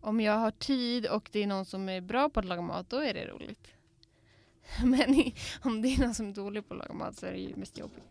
Om 0.00 0.20
jag 0.20 0.38
har 0.38 0.50
tid 0.50 1.06
och 1.06 1.28
det 1.32 1.42
är 1.42 1.46
någon 1.46 1.64
som 1.64 1.88
är 1.88 2.00
bra 2.00 2.28
på 2.28 2.40
att 2.40 2.46
laga 2.46 2.62
mat, 2.62 2.90
då 2.90 2.96
är 2.96 3.14
det 3.14 3.26
roligt. 3.26 3.72
Men 4.84 5.32
om 5.62 5.82
det 5.82 5.88
är 5.88 6.00
någon 6.00 6.14
som 6.14 6.28
är 6.28 6.32
dålig 6.32 6.68
på 6.68 6.74
att 6.74 6.78
laga 6.78 6.94
mat 6.94 7.16
så 7.16 7.26
är 7.26 7.32
det 7.32 7.38
ju 7.38 7.56
mest 7.56 7.78
jobbigt. 7.78 8.04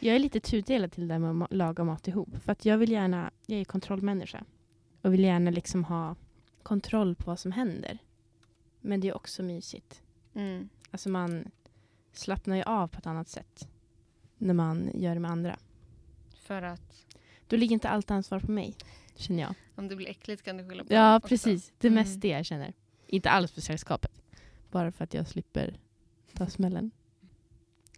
Jag 0.00 0.14
är 0.14 0.18
lite 0.18 0.40
tudelad 0.40 0.92
till 0.92 1.08
det 1.08 1.18
med 1.18 1.44
att 1.44 1.52
laga 1.52 1.84
mat 1.84 2.08
ihop. 2.08 2.28
För 2.44 2.52
att 2.52 2.64
jag 2.64 2.78
vill 2.78 2.92
gärna, 2.92 3.30
jag 3.46 3.60
är 3.60 3.64
kontrollmänniska. 3.64 4.44
Och 5.02 5.12
vill 5.12 5.24
gärna 5.24 5.50
liksom 5.50 5.84
ha 5.84 6.16
kontroll 6.62 7.14
på 7.14 7.24
vad 7.30 7.38
som 7.38 7.52
händer. 7.52 7.98
Men 8.80 9.00
det 9.00 9.08
är 9.08 9.16
också 9.16 9.42
mysigt. 9.42 10.02
Mm. 10.34 10.68
Alltså 10.90 11.08
man 11.08 11.50
slappnar 12.12 12.56
ju 12.56 12.62
av 12.62 12.88
på 12.88 12.98
ett 12.98 13.06
annat 13.06 13.28
sätt. 13.28 13.68
När 14.38 14.54
man 14.54 14.90
gör 14.94 15.14
det 15.14 15.20
med 15.20 15.30
andra. 15.30 15.58
För 16.34 16.62
att 16.62 17.13
Då 17.48 17.56
ligger 17.56 17.74
inte 17.74 17.88
allt 17.88 18.10
ansvar 18.10 18.40
på 18.40 18.50
mig. 18.50 18.74
Känner 19.16 19.42
jag. 19.42 19.54
om 19.76 19.88
det 19.88 19.96
blir 19.96 20.08
äckligt 20.08 20.42
kan 20.42 20.56
du 20.56 20.68
skylla 20.68 20.84
på 20.84 20.94
Ja, 20.94 21.20
precis. 21.28 21.72
Det 21.78 21.86
är 21.86 21.90
mest 21.92 22.08
Mm. 22.10 22.20
det 22.20 22.28
jag 22.28 22.46
känner. 22.46 22.72
Inte 23.06 23.30
alls 23.30 23.52
för 23.52 23.60
sällskapet. 23.60 24.22
Bara 24.70 24.92
för 24.92 25.04
att 25.04 25.14
jag 25.14 25.28
slipper 25.28 25.78
ta 26.32 26.46
smällen. 26.46 26.90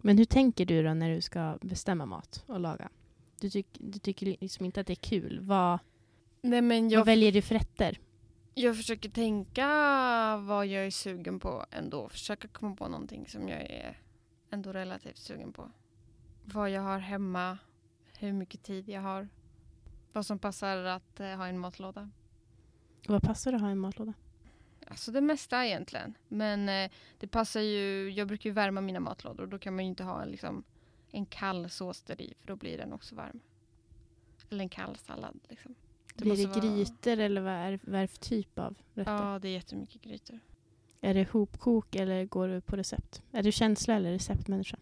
Men 0.00 0.18
hur 0.18 0.24
tänker 0.24 0.66
du 0.66 0.82
då 0.82 0.94
när 0.94 1.10
du 1.10 1.20
ska 1.20 1.58
bestämma 1.62 2.06
mat 2.06 2.44
och 2.46 2.60
laga? 2.60 2.88
Du, 3.40 3.50
tyck, 3.50 3.66
du 3.72 3.98
tycker 3.98 4.26
liksom 4.26 4.64
inte 4.66 4.80
att 4.80 4.86
det 4.86 4.92
är 4.92 4.94
kul. 4.94 5.38
Vad, 5.42 5.78
Nej, 6.42 6.62
men 6.62 6.90
jag, 6.90 7.00
vad 7.00 7.06
väljer 7.06 7.32
du 7.32 7.42
för 7.42 7.54
rätter? 7.54 7.98
jag 8.54 8.76
försöker 8.76 9.08
tänka 9.08 9.66
vad 10.36 10.66
jag 10.66 10.86
är 10.86 10.90
sugen 10.90 11.40
på 11.40 11.66
ändå. 11.70 12.08
Försöka 12.08 12.48
komma 12.48 12.76
på 12.76 12.88
någonting 12.88 13.28
som 13.28 13.48
jag 13.48 13.60
är 13.60 13.98
ändå 14.50 14.72
relativt 14.72 15.18
sugen 15.18 15.52
på. 15.52 15.70
Vad 16.44 16.70
jag 16.70 16.82
har 16.82 16.98
hemma, 16.98 17.58
hur 18.18 18.32
mycket 18.32 18.62
tid 18.62 18.88
jag 18.88 19.00
har. 19.00 19.28
Vad 20.16 20.26
som 20.26 20.38
passar 20.38 20.84
att 20.84 21.20
eh, 21.20 21.26
ha 21.26 21.46
i 21.46 21.50
en 21.50 21.58
matlåda. 21.58 22.10
Vad 23.08 23.22
passar 23.22 23.52
att 23.52 23.60
ha 23.60 23.68
i 23.68 23.72
en 23.72 23.78
matlåda? 23.78 24.12
Alltså 24.86 25.12
det 25.12 25.20
mesta 25.20 25.66
egentligen. 25.66 26.14
Men 26.28 26.68
eh, 26.68 26.90
det 27.18 27.26
passar 27.28 27.60
ju, 27.60 28.10
jag 28.10 28.28
brukar 28.28 28.50
ju 28.50 28.54
värma 28.54 28.80
mina 28.80 29.00
matlådor 29.00 29.42
och 29.42 29.48
då 29.48 29.58
kan 29.58 29.74
man 29.76 29.84
ju 29.84 29.88
inte 29.88 30.04
ha 30.04 30.24
liksom, 30.24 30.64
en 31.10 31.26
kall 31.26 31.70
sås 31.70 32.02
där 32.02 32.20
i 32.20 32.34
för 32.40 32.46
då 32.46 32.56
blir 32.56 32.78
den 32.78 32.92
också 32.92 33.14
varm. 33.14 33.40
Eller 34.50 34.62
en 34.62 34.68
kall 34.68 34.96
sallad 34.96 35.40
liksom. 35.48 35.74
Det 36.14 36.24
Blir 36.24 36.36
det 36.36 36.46
vara- 36.46 36.60
grytor 36.60 37.18
eller 37.18 37.40
vad 37.40 37.52
är, 37.52 37.80
vad 37.82 38.00
är 38.00 38.06
för 38.06 38.18
typ 38.18 38.58
av 38.58 38.74
rätter? 38.94 39.12
Ja, 39.12 39.38
det 39.38 39.48
är 39.48 39.52
jättemycket 39.52 40.02
grytor. 40.02 40.40
Är 41.00 41.14
det 41.14 41.30
hopkok 41.30 41.94
eller 41.94 42.24
går 42.24 42.48
du 42.48 42.60
på 42.60 42.76
recept? 42.76 43.22
Är 43.32 43.42
du 43.42 43.52
känsla 43.52 43.94
eller 43.94 44.10
receptmänniska? 44.12 44.76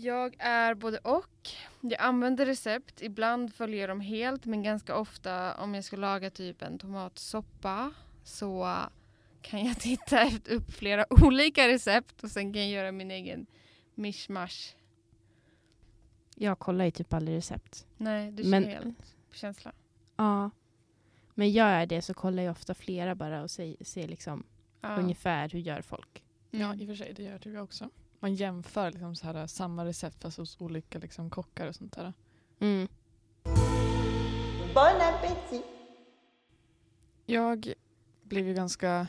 Jag 0.00 0.36
är 0.38 0.74
både 0.74 0.98
och. 0.98 1.48
Jag 1.80 2.00
använder 2.00 2.46
recept. 2.46 3.02
Ibland 3.02 3.54
följer 3.54 3.80
jag 3.80 3.88
dem 3.90 4.00
helt 4.00 4.44
men 4.44 4.62
ganska 4.62 4.96
ofta 4.96 5.54
om 5.56 5.74
jag 5.74 5.84
ska 5.84 5.96
laga 5.96 6.30
typ 6.30 6.62
en 6.62 6.78
tomatsoppa 6.78 7.92
så 8.24 8.76
kan 9.42 9.64
jag 9.64 9.76
titta 9.80 10.20
efter- 10.22 10.52
upp 10.54 10.70
flera 10.70 11.04
olika 11.10 11.68
recept 11.68 12.24
och 12.24 12.30
sen 12.30 12.52
kan 12.52 12.62
jag 12.62 12.70
göra 12.70 12.92
min 12.92 13.10
egen 13.10 13.46
mishmash. 13.94 14.74
Jag 16.34 16.58
kollar 16.58 16.84
ju 16.84 16.90
typ 16.90 17.12
aldrig 17.12 17.36
recept. 17.36 17.86
Nej, 17.96 18.30
du 18.32 18.42
kör 18.42 18.50
Men- 18.50 18.64
helt 18.64 18.98
på 19.30 19.34
känsla. 19.36 19.72
Ja. 20.16 20.50
Men 21.34 21.50
gör 21.50 21.78
jag 21.78 21.88
det 21.88 22.02
så 22.02 22.14
kollar 22.14 22.42
jag 22.42 22.50
ofta 22.52 22.74
flera 22.74 23.14
bara 23.14 23.42
och 23.42 23.50
ser, 23.50 23.76
ser 23.84 24.08
liksom 24.08 24.44
Ja. 24.80 24.96
ungefär 24.96 25.48
hur 25.48 25.58
gör 25.60 25.82
folk. 25.82 26.24
Ja, 26.50 26.66
Mm. 26.66 26.80
i 26.80 26.84
och 26.84 26.88
för 26.88 26.94
sig. 27.04 27.12
Det 27.14 27.22
gör 27.22 27.38
typ 27.38 27.54
jag 27.54 27.64
också. 27.64 27.90
Man 28.20 28.34
jämför 28.34 28.90
liksom 28.90 29.16
så 29.16 29.26
här, 29.26 29.46
samma 29.46 29.84
recept 29.84 30.22
fast 30.22 30.38
hos 30.38 30.60
olika 30.60 30.98
liksom, 30.98 31.30
kockar 31.30 31.66
och 31.66 31.74
sånt 31.74 31.92
där. 31.92 32.12
Mm. 32.60 32.88
Bon 34.74 35.00
appétit. 35.00 35.64
Jag 37.26 37.72
blev 38.22 38.46
ju 38.46 38.54
ganska 38.54 39.06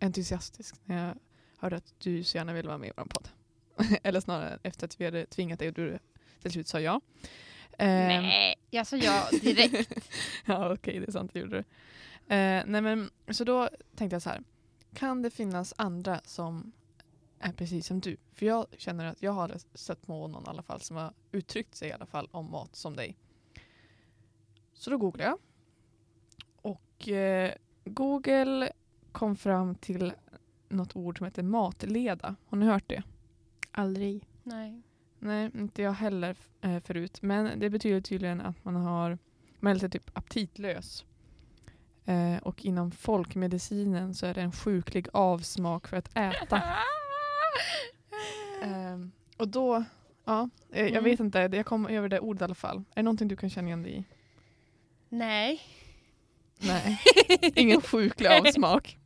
entusiastisk 0.00 0.74
när 0.84 1.06
jag 1.06 1.16
hörde 1.58 1.76
att 1.76 1.94
du 1.98 2.24
så 2.24 2.36
gärna 2.36 2.52
ville 2.52 2.68
vara 2.68 2.78
med 2.78 2.88
i 2.88 2.92
vår 2.96 3.04
podd. 3.04 3.28
Eller 4.02 4.20
snarare 4.20 4.58
efter 4.62 4.86
att 4.86 5.00
vi 5.00 5.04
hade 5.04 5.26
tvingat 5.26 5.58
dig 5.58 5.68
och 5.68 5.74
du 5.74 5.98
till 6.42 6.52
slut 6.52 6.68
sa 6.68 6.80
ja. 6.80 7.00
Ehm, 7.78 8.22
Nej, 8.22 8.54
jag 8.70 8.86
sa 8.86 8.96
ja 8.96 9.28
direkt. 9.42 10.10
ja 10.44 10.72
okej, 10.72 11.00
det 11.00 11.08
är 11.08 11.12
sant, 11.12 11.30
det 11.34 11.40
gjorde 11.40 11.56
du. 11.56 11.64
Eh, 12.34 12.62
nej, 12.66 12.80
men, 12.80 13.10
så 13.30 13.44
då 13.44 13.68
tänkte 13.96 14.14
jag 14.14 14.22
så 14.22 14.30
här. 14.30 14.42
Kan 14.94 15.22
det 15.22 15.30
finnas 15.30 15.74
andra 15.76 16.20
som 16.24 16.72
är 17.38 17.52
precis 17.52 17.86
som 17.86 18.00
du? 18.00 18.16
För 18.32 18.46
jag 18.46 18.66
känner 18.78 19.04
att 19.04 19.22
jag 19.22 19.32
har 19.32 19.56
stött 19.74 20.06
på 20.06 20.28
någon 20.28 20.42
i 20.42 20.48
alla 20.48 20.62
fall 20.62 20.80
som 20.80 20.96
har 20.96 21.12
uttryckt 21.32 21.74
sig 21.74 21.88
i 21.88 21.92
alla 21.92 22.06
fall 22.06 22.28
om 22.30 22.50
mat 22.50 22.76
som 22.76 22.96
dig. 22.96 23.16
Så 24.74 24.90
då 24.90 24.98
googlade 24.98 25.30
jag. 25.30 25.38
Och 26.62 27.08
eh, 27.08 27.54
Google 27.84 28.72
kom 29.12 29.36
fram 29.36 29.74
till 29.74 30.12
något 30.68 30.96
ord 30.96 31.18
som 31.18 31.24
heter 31.24 31.42
matleda. 31.42 32.36
Har 32.46 32.58
ni 32.58 32.66
hört 32.66 32.88
det? 32.88 33.02
Aldrig. 33.70 34.28
Nej. 34.42 34.82
Nej, 35.18 35.50
inte 35.54 35.82
jag 35.82 35.92
heller 35.92 36.36
eh, 36.60 36.80
förut. 36.80 37.22
Men 37.22 37.60
det 37.60 37.70
betyder 37.70 38.00
tydligen 38.00 38.40
att 38.40 38.64
man 38.64 38.76
har 38.76 39.18
man 39.60 39.70
är 39.70 39.74
lite 39.74 39.88
typ 39.88 40.10
aptitlös. 40.18 41.04
Eh, 42.04 42.36
och 42.36 42.64
inom 42.64 42.90
folkmedicinen 42.90 44.14
så 44.14 44.26
är 44.26 44.34
det 44.34 44.40
en 44.42 44.52
sjuklig 44.52 45.08
avsmak 45.12 45.88
för 45.88 45.96
att 45.96 46.16
äta. 46.16 46.62
Ehm, 48.62 49.12
och 49.36 49.48
då, 49.48 49.84
ja, 50.24 50.48
eh, 50.72 50.80
jag 50.82 50.90
Mm. 50.90 51.04
vet 51.04 51.20
inte, 51.20 51.38
jag 51.52 51.66
kom 51.66 51.86
över 51.86 52.08
det 52.08 52.20
ordet 52.20 52.40
i 52.40 52.44
alla 52.44 52.54
fall. 52.54 52.76
Är 52.78 52.94
det 52.96 53.02
någonting 53.02 53.28
du 53.28 53.36
kan 53.36 53.50
känna 53.50 53.68
igen 53.68 53.82
dig 53.82 53.96
i? 53.98 54.04
Nej. 55.08 55.60
Nej, 56.58 57.00
ingen 57.54 57.80
sjuklig 57.80 58.28
avsmak. 58.28 58.98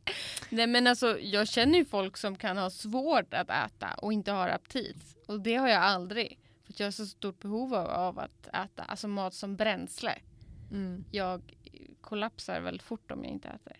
Nej 0.49 0.67
men 0.67 0.87
alltså 0.87 1.19
jag 1.19 1.47
känner 1.47 1.79
ju 1.79 1.85
folk 1.85 2.17
som 2.17 2.35
kan 2.35 2.57
ha 2.57 2.69
svårt 2.69 3.33
att 3.33 3.49
äta 3.49 3.93
och 3.97 4.13
inte 4.13 4.31
har 4.31 4.49
aptit. 4.49 5.17
Och 5.27 5.41
det 5.41 5.55
har 5.55 5.67
jag 5.67 5.81
aldrig. 5.83 6.39
För 6.65 6.73
jag 6.77 6.85
har 6.87 6.91
så 6.91 7.05
stort 7.05 7.39
behov 7.39 7.73
av, 7.75 7.87
av 7.87 8.19
att 8.19 8.47
äta 8.47 8.83
alltså 8.83 9.07
mat 9.07 9.33
som 9.33 9.55
bränsle. 9.55 10.15
Mm. 10.71 11.05
Jag 11.11 11.41
kollapsar 12.01 12.61
väldigt 12.61 12.83
fort 12.83 13.11
om 13.11 13.23
jag 13.23 13.33
inte 13.33 13.47
äter. 13.47 13.77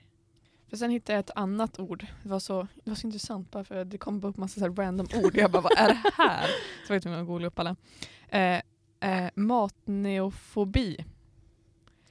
För 0.69 0.77
sen 0.77 0.91
hittade 0.91 1.13
jag 1.13 1.19
ett 1.19 1.31
annat 1.35 1.79
ord. 1.79 2.05
Det 2.23 2.29
var 2.29 2.39
så, 2.39 2.67
det 2.83 2.89
var 2.91 2.95
så 2.95 3.07
intressant 3.07 3.51
bara 3.51 3.63
för 3.63 3.85
det 3.85 3.97
kom 3.97 4.23
upp 4.23 4.37
massa 4.37 4.59
så 4.59 4.65
här 4.67 4.73
random 4.75 5.07
ord. 5.23 5.35
Jag 5.35 5.51
bara, 5.51 5.61
vad 5.61 5.71
är 5.77 5.87
det 5.87 6.11
här? 6.13 6.47
Så 6.87 6.89
var 6.89 6.95
jag 6.95 7.01
tvungen 7.03 7.19
att 7.19 7.27
googla 7.27 7.47
upp 7.47 7.59
alla. 7.59 7.75
Eh, 8.29 8.61
eh, 8.99 9.29
matneofobi. 9.35 11.05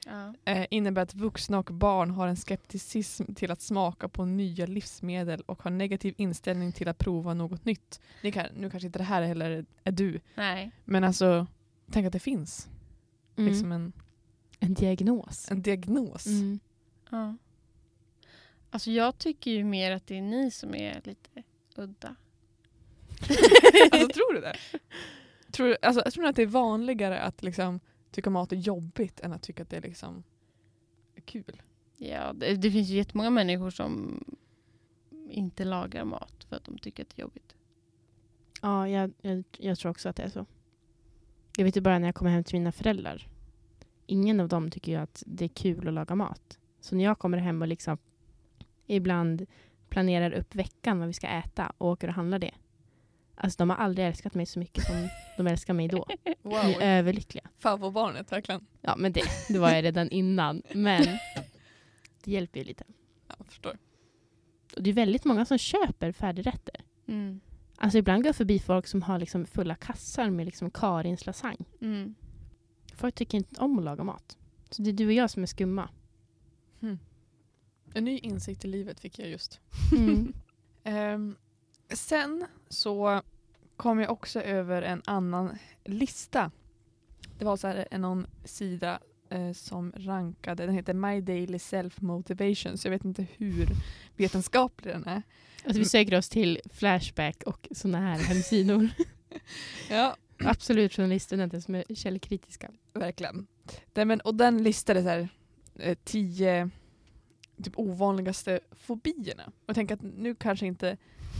Ja. 0.05 0.33
eh, 0.45 0.65
innebär 0.69 1.01
att 1.01 1.15
vuxna 1.15 1.59
och 1.59 1.65
barn 1.65 2.11
har 2.11 2.27
en 2.27 2.35
skepticism 2.35 3.33
till 3.33 3.51
att 3.51 3.61
smaka 3.61 4.07
på 4.09 4.25
nya 4.25 4.65
livsmedel 4.65 5.41
och 5.45 5.63
har 5.63 5.71
negativ 5.71 6.13
inställning 6.17 6.71
till 6.71 6.87
att 6.87 6.97
prova 6.97 7.33
något 7.33 7.65
nytt. 7.65 7.99
Ni 8.23 8.31
kan, 8.31 8.45
nu 8.55 8.69
kanske 8.69 8.87
inte 8.87 8.99
det 8.99 9.03
här 9.05 9.21
heller 9.21 9.65
är 9.83 9.91
du, 9.91 10.19
Nej. 10.35 10.71
men 10.85 11.03
alltså 11.03 11.47
tänk 11.91 12.07
att 12.07 12.13
det 12.13 12.19
finns 12.19 12.69
Mm. 13.37 13.51
liksom 13.51 13.71
en, 13.71 13.93
En 14.59 14.73
diagnos. 14.73 15.51
en 15.51 15.61
diagnos. 15.61 16.25
Mm. 16.25 16.59
Ja. 17.09 17.35
Alltså 18.69 18.91
jag 18.91 19.17
tycker 19.17 19.51
ju 19.51 19.63
mer 19.63 19.91
att 19.91 20.07
det 20.07 20.17
är 20.17 20.21
ni 20.21 20.51
som 20.51 20.75
är 20.75 21.01
lite 21.03 21.43
udda. 21.75 22.15
Alltså 23.91 24.07
tror 24.07 24.33
du 24.33 24.41
det? 24.41 24.55
Tror, 25.51 25.67
du- 25.67 25.77
alltså, 25.81 26.01
jag 26.05 26.13
tror 26.13 26.25
att 26.25 26.35
det 26.35 26.41
är 26.41 26.45
vanligare 26.47 27.19
att 27.19 27.43
liksom, 27.43 27.79
tycka 28.11 28.29
mat 28.29 28.51
är 28.51 28.55
jobbigt 28.55 29.19
än 29.19 29.33
att 29.33 29.41
tycka 29.43 29.63
att 29.63 29.69
det 29.69 29.77
är 29.77 29.81
liksom, 29.81 30.23
kul. 31.25 31.61
Ja, 31.97 32.33
det, 32.33 32.55
det 32.55 32.71
finns 32.71 32.89
ju 32.89 32.95
jättemånga 32.95 33.29
människor 33.29 33.69
som 33.69 34.23
inte 35.29 35.63
lagar 35.65 36.05
mat 36.05 36.43
för 36.49 36.55
att 36.55 36.63
de 36.65 36.77
tycker 36.77 37.03
att 37.03 37.09
det 37.09 37.19
är 37.19 37.23
jobbigt. 37.23 37.55
Ja, 38.61 38.87
jag, 38.89 39.11
jag, 39.21 39.43
jag 39.57 39.77
tror 39.79 39.91
också 39.91 40.09
att 40.09 40.15
det 40.15 40.23
är 40.23 40.29
så. 40.29 40.45
Jag 41.57 41.63
vet 41.65 41.77
ju 41.77 41.81
bara 41.81 41.99
när 41.99 42.07
jag 42.07 42.15
kommer 42.15 42.31
hem 42.31 42.43
till 42.43 42.59
mina 42.59 42.71
föräldrar. 42.71 43.27
Ingen 44.05 44.39
av 44.39 44.47
dem 44.47 44.71
tycker 44.71 44.91
ju 44.91 44.97
att 44.97 45.23
det 45.25 45.45
är 45.45 45.49
kul 45.49 45.87
att 45.87 45.93
laga 45.93 46.15
mat. 46.15 46.57
Så 46.79 46.95
när 46.95 47.03
jag 47.03 47.19
kommer 47.19 47.37
hem 47.37 47.61
och 47.61 47.67
liksom 47.67 47.97
ibland 48.95 49.45
planerar 49.89 50.31
upp 50.31 50.55
veckan 50.55 50.99
vad 50.99 51.07
vi 51.07 51.13
ska 51.13 51.27
äta 51.27 51.71
och 51.77 51.87
åker 51.87 52.07
och 52.07 52.13
handlar 52.13 52.39
det. 52.39 52.51
Alltså 53.35 53.57
de 53.57 53.69
har 53.69 53.77
aldrig 53.77 54.07
älskat 54.07 54.33
mig 54.33 54.45
så 54.45 54.59
mycket 54.59 54.83
som 54.83 55.07
de 55.37 55.47
älskar 55.47 55.73
mig 55.73 55.87
då. 55.87 56.05
Wow, 56.41 56.53
De 56.63 56.73
är 56.73 56.97
överlyckliga. 56.99 57.49
favoritbarnet 57.57 58.31
verkligen. 58.31 58.65
Ja, 58.81 58.95
men 58.97 59.11
det, 59.13 59.21
det 59.49 59.59
var 59.59 59.69
jag 59.71 59.83
redan 59.83 60.09
innan. 60.09 60.61
Men 60.73 61.03
det 62.23 62.31
hjälper 62.31 62.59
ju 62.59 62.65
lite. 62.65 62.83
Ja, 63.27 63.35
jag 63.37 63.47
förstår. 63.47 63.77
Och 64.75 64.83
det 64.83 64.89
är 64.89 64.93
väldigt 64.93 65.25
många 65.25 65.45
som 65.45 65.57
köper 65.57 66.11
färdigrätter. 66.11 66.75
Mm. 67.07 67.39
Alltså 67.77 67.97
ibland 67.97 68.23
går 68.23 68.27
jag 68.27 68.35
förbi 68.35 68.59
folk 68.59 68.87
som 68.87 69.01
har 69.01 69.19
liksom 69.19 69.45
fulla 69.45 69.75
kassar 69.75 70.29
med 70.29 70.45
liksom 70.45 70.71
Karins 70.71 71.25
lasagne. 71.25 71.65
Mm. 71.81 72.15
Folk 72.95 73.15
tycker 73.15 73.37
inte 73.37 73.61
om 73.61 73.77
att 73.79 73.85
laga 73.85 74.03
mat. 74.03 74.37
Så 74.69 74.81
det 74.81 74.89
är 74.89 74.93
du 74.93 75.05
och 75.07 75.13
jag 75.13 75.29
som 75.29 75.43
är 75.43 75.47
skumma. 75.47 75.89
En 77.93 78.03
ny 78.03 78.17
insikt 78.17 78.65
i 78.65 78.67
livet 78.67 78.99
fick 78.99 79.19
jag 79.19 79.29
just. 79.29 79.59
Mm. 79.91 80.33
Ehm, 80.83 81.35
sen 81.89 82.45
så 82.69 83.21
kom 83.77 83.99
jag 83.99 84.11
också 84.11 84.41
över 84.41 84.81
en 84.81 85.01
annan 85.05 85.57
lista. 85.85 86.51
Det 87.37 87.45
var 87.45 87.57
så 87.57 87.67
här 87.67 87.87
en 87.91 88.01
någon 88.01 88.27
sida 88.45 88.99
eh, 89.29 89.51
som 89.51 89.93
rankade, 89.95 90.65
den 90.65 90.75
heter 90.75 90.93
My 90.93 91.21
Daily 91.21 91.59
Self 91.59 92.01
Motivation, 92.01 92.77
så 92.77 92.87
jag 92.87 92.91
vet 92.91 93.05
inte 93.05 93.27
hur 93.37 93.67
vetenskaplig 94.17 94.93
den 94.93 95.07
är. 95.07 95.21
Alltså 95.65 95.79
vi 95.79 95.85
söker 95.85 96.17
oss 96.17 96.29
till 96.29 96.59
Flashback 96.73 97.43
och 97.45 97.67
såna 97.71 97.99
här 97.99 98.17
hemsidor. 98.17 98.89
Ja, 99.89 100.15
Absolut 100.45 100.93
journaliststudenter 100.93 101.59
som 101.59 101.75
är 101.75 101.95
källkritiska. 101.95 102.71
verkligen. 102.93 103.47
Den, 103.93 104.07
men, 104.07 104.21
och 104.21 104.35
den 104.35 104.63
listade 104.63 105.03
så 105.03 105.09
här, 105.09 105.29
eh, 105.75 105.97
tio 106.03 106.69
typ, 107.63 107.73
ovanligaste 107.77 108.59
fobierna. 108.71 109.43
Och 109.45 109.63
jag 109.65 109.75
tänker 109.75 109.95
att 109.95 110.01
nu 110.01 110.35
kanske 110.35 110.65
inte 110.65 110.97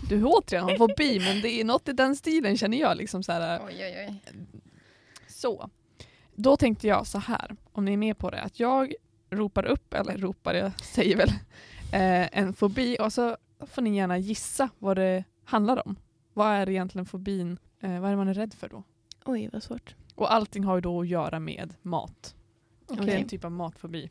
du 0.10 0.24
återigen 0.24 0.64
har 0.64 0.72
en 0.72 0.78
fobi, 0.78 1.20
men 1.26 1.42
det 1.42 1.50
är 1.50 1.64
något 1.64 1.88
i 1.88 1.94
den 1.94 2.16
stilen 2.16 2.58
känner 2.58 2.78
jag. 2.78 2.98
Liksom 2.98 3.24
så 3.24 3.32
här, 3.32 3.62
Oj, 3.68 3.76
oj, 3.80 4.06
oj. 4.08 4.34
Så. 5.28 5.70
Då 6.36 6.58
tänkte 6.58 6.88
jag 6.88 7.08
så 7.08 7.18
här, 7.18 7.56
om 7.72 7.86
ni 7.86 7.94
är 7.94 7.98
med 7.98 8.18
på 8.18 8.30
det, 8.30 8.42
att 8.42 8.60
jag 8.60 8.94
ropar 9.30 9.66
upp, 9.66 9.94
eller 9.94 10.18
ropar, 10.18 10.54
jag 10.54 10.80
säger 10.82 11.18
väl, 11.18 11.30
eh, 11.94 12.40
en 12.40 12.54
fobi 12.54 12.98
och 13.00 13.14
så 13.14 13.38
får 13.60 13.82
ni 13.82 13.96
gärna 13.96 14.18
gissa 14.18 14.70
vad 14.80 14.98
det 14.98 15.24
handlar 15.44 15.88
om. 15.88 15.96
Vad 16.34 16.48
är 16.48 16.70
egentligen 16.70 17.06
fobin, 17.06 17.58
eh, 17.80 18.00
vad 18.00 18.06
är 18.06 18.12
det 18.12 18.18
man 18.18 18.28
är 18.28 18.34
rädd 18.34 18.54
för 18.54 18.70
då? 18.70 18.84
Oj, 19.26 19.50
vad 19.54 19.64
svårt. 19.64 19.96
Och 20.16 20.34
allting 20.34 20.64
har 20.64 20.76
ju 20.76 20.82
då 20.82 21.02
att 21.02 21.08
göra 21.08 21.40
med 21.40 21.74
mat. 21.82 22.36
Det 22.88 23.14
är 23.14 23.18
en 23.18 23.28
typ 23.28 23.46
av 23.46 23.52
matfobi. 23.52 24.10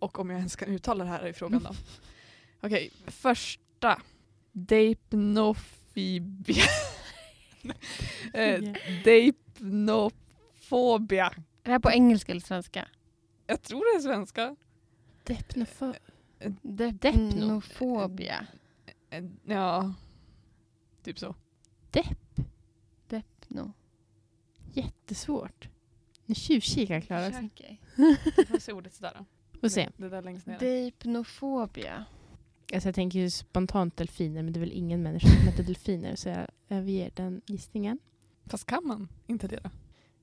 Och 0.00 0.18
om 0.18 0.30
jag 0.30 0.38
ens 0.38 0.56
kan 0.56 0.68
uttala 0.68 1.04
det 1.04 1.10
här 1.10 1.20
är 1.20 1.32
frågan 1.32 1.62
då. 1.62 1.74
Okej, 2.60 2.90
första. 3.06 4.02
Deipnofibia. 4.52 6.64
eh, 8.34 8.60
Deipnofobia. 9.04 11.26
Är 11.26 11.34
det 11.62 11.70
här 11.70 11.78
på 11.78 11.90
engelska 11.90 12.32
eller 12.32 12.40
svenska? 12.42 12.88
Jag 13.46 13.62
tror 13.62 13.92
det 13.92 13.98
är 13.98 14.02
svenska. 14.02 14.56
Depnofo- 15.24 15.96
Depnofobia. 16.92 18.46
Eh, 19.10 19.24
Ja, 19.44 19.94
typ 21.02 21.18
så. 21.18 21.34
Depno. 23.08 23.72
Jättesvårt. 24.72 25.68
Nu 26.26 26.34
tjuvkikar 26.34 27.00
Klara. 27.00 27.48
Okej. 27.52 27.80
Du 28.36 28.46
får 28.46 28.58
se 28.58 28.72
ordet 28.72 28.94
sådär. 28.94 29.24
Får 29.60 29.68
se. 29.68 29.88
Det 29.96 30.08
där 30.08 30.22
längst 30.22 30.46
ner. 30.46 30.58
Depnofobia. 30.58 32.04
Alltså 32.74 32.88
jag 32.88 32.94
tänker 32.94 33.18
ju 33.18 33.30
spontant 33.30 33.96
delfiner, 33.96 34.42
men 34.42 34.52
det 34.52 34.58
är 34.58 34.60
väl 34.60 34.72
ingen 34.72 35.02
människa 35.02 35.28
som 35.28 35.46
heter 35.48 35.62
delfiner, 35.62 36.16
så 36.16 36.28
jag 36.28 36.46
överger 36.68 37.10
den 37.14 37.40
gissningen. 37.46 37.98
Fast 38.46 38.66
kan 38.66 38.86
man 38.86 39.08
inte 39.26 39.48
det 39.48 39.60
då? 39.62 39.70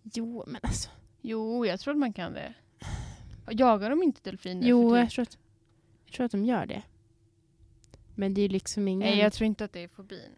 Jo, 0.03 0.43
men 0.47 0.59
alltså. 0.63 0.89
Jo, 1.21 1.65
jag 1.65 1.79
tror 1.79 1.91
att 1.93 1.97
man 1.97 2.13
kan 2.13 2.33
det. 2.33 2.53
Jagar 3.51 3.89
de 3.89 4.03
inte 4.03 4.21
delfiner? 4.23 4.67
Jo, 4.67 4.89
för 4.89 4.97
jag 4.97 5.05
typ? 5.09 5.15
tror, 5.15 5.23
att, 5.23 5.37
jag 6.05 6.13
tror 6.13 6.25
att 6.25 6.31
de 6.31 6.45
gör 6.45 6.65
det. 6.65 6.83
Men 8.15 8.33
det 8.33 8.41
är 8.41 8.49
liksom 8.49 8.87
ingen... 8.87 9.09
Nej, 9.09 9.19
jag 9.19 9.33
tror 9.33 9.45
inte 9.45 9.65
att 9.65 9.73
det 9.73 9.83
är 9.83 9.87
fobin. 9.87 10.31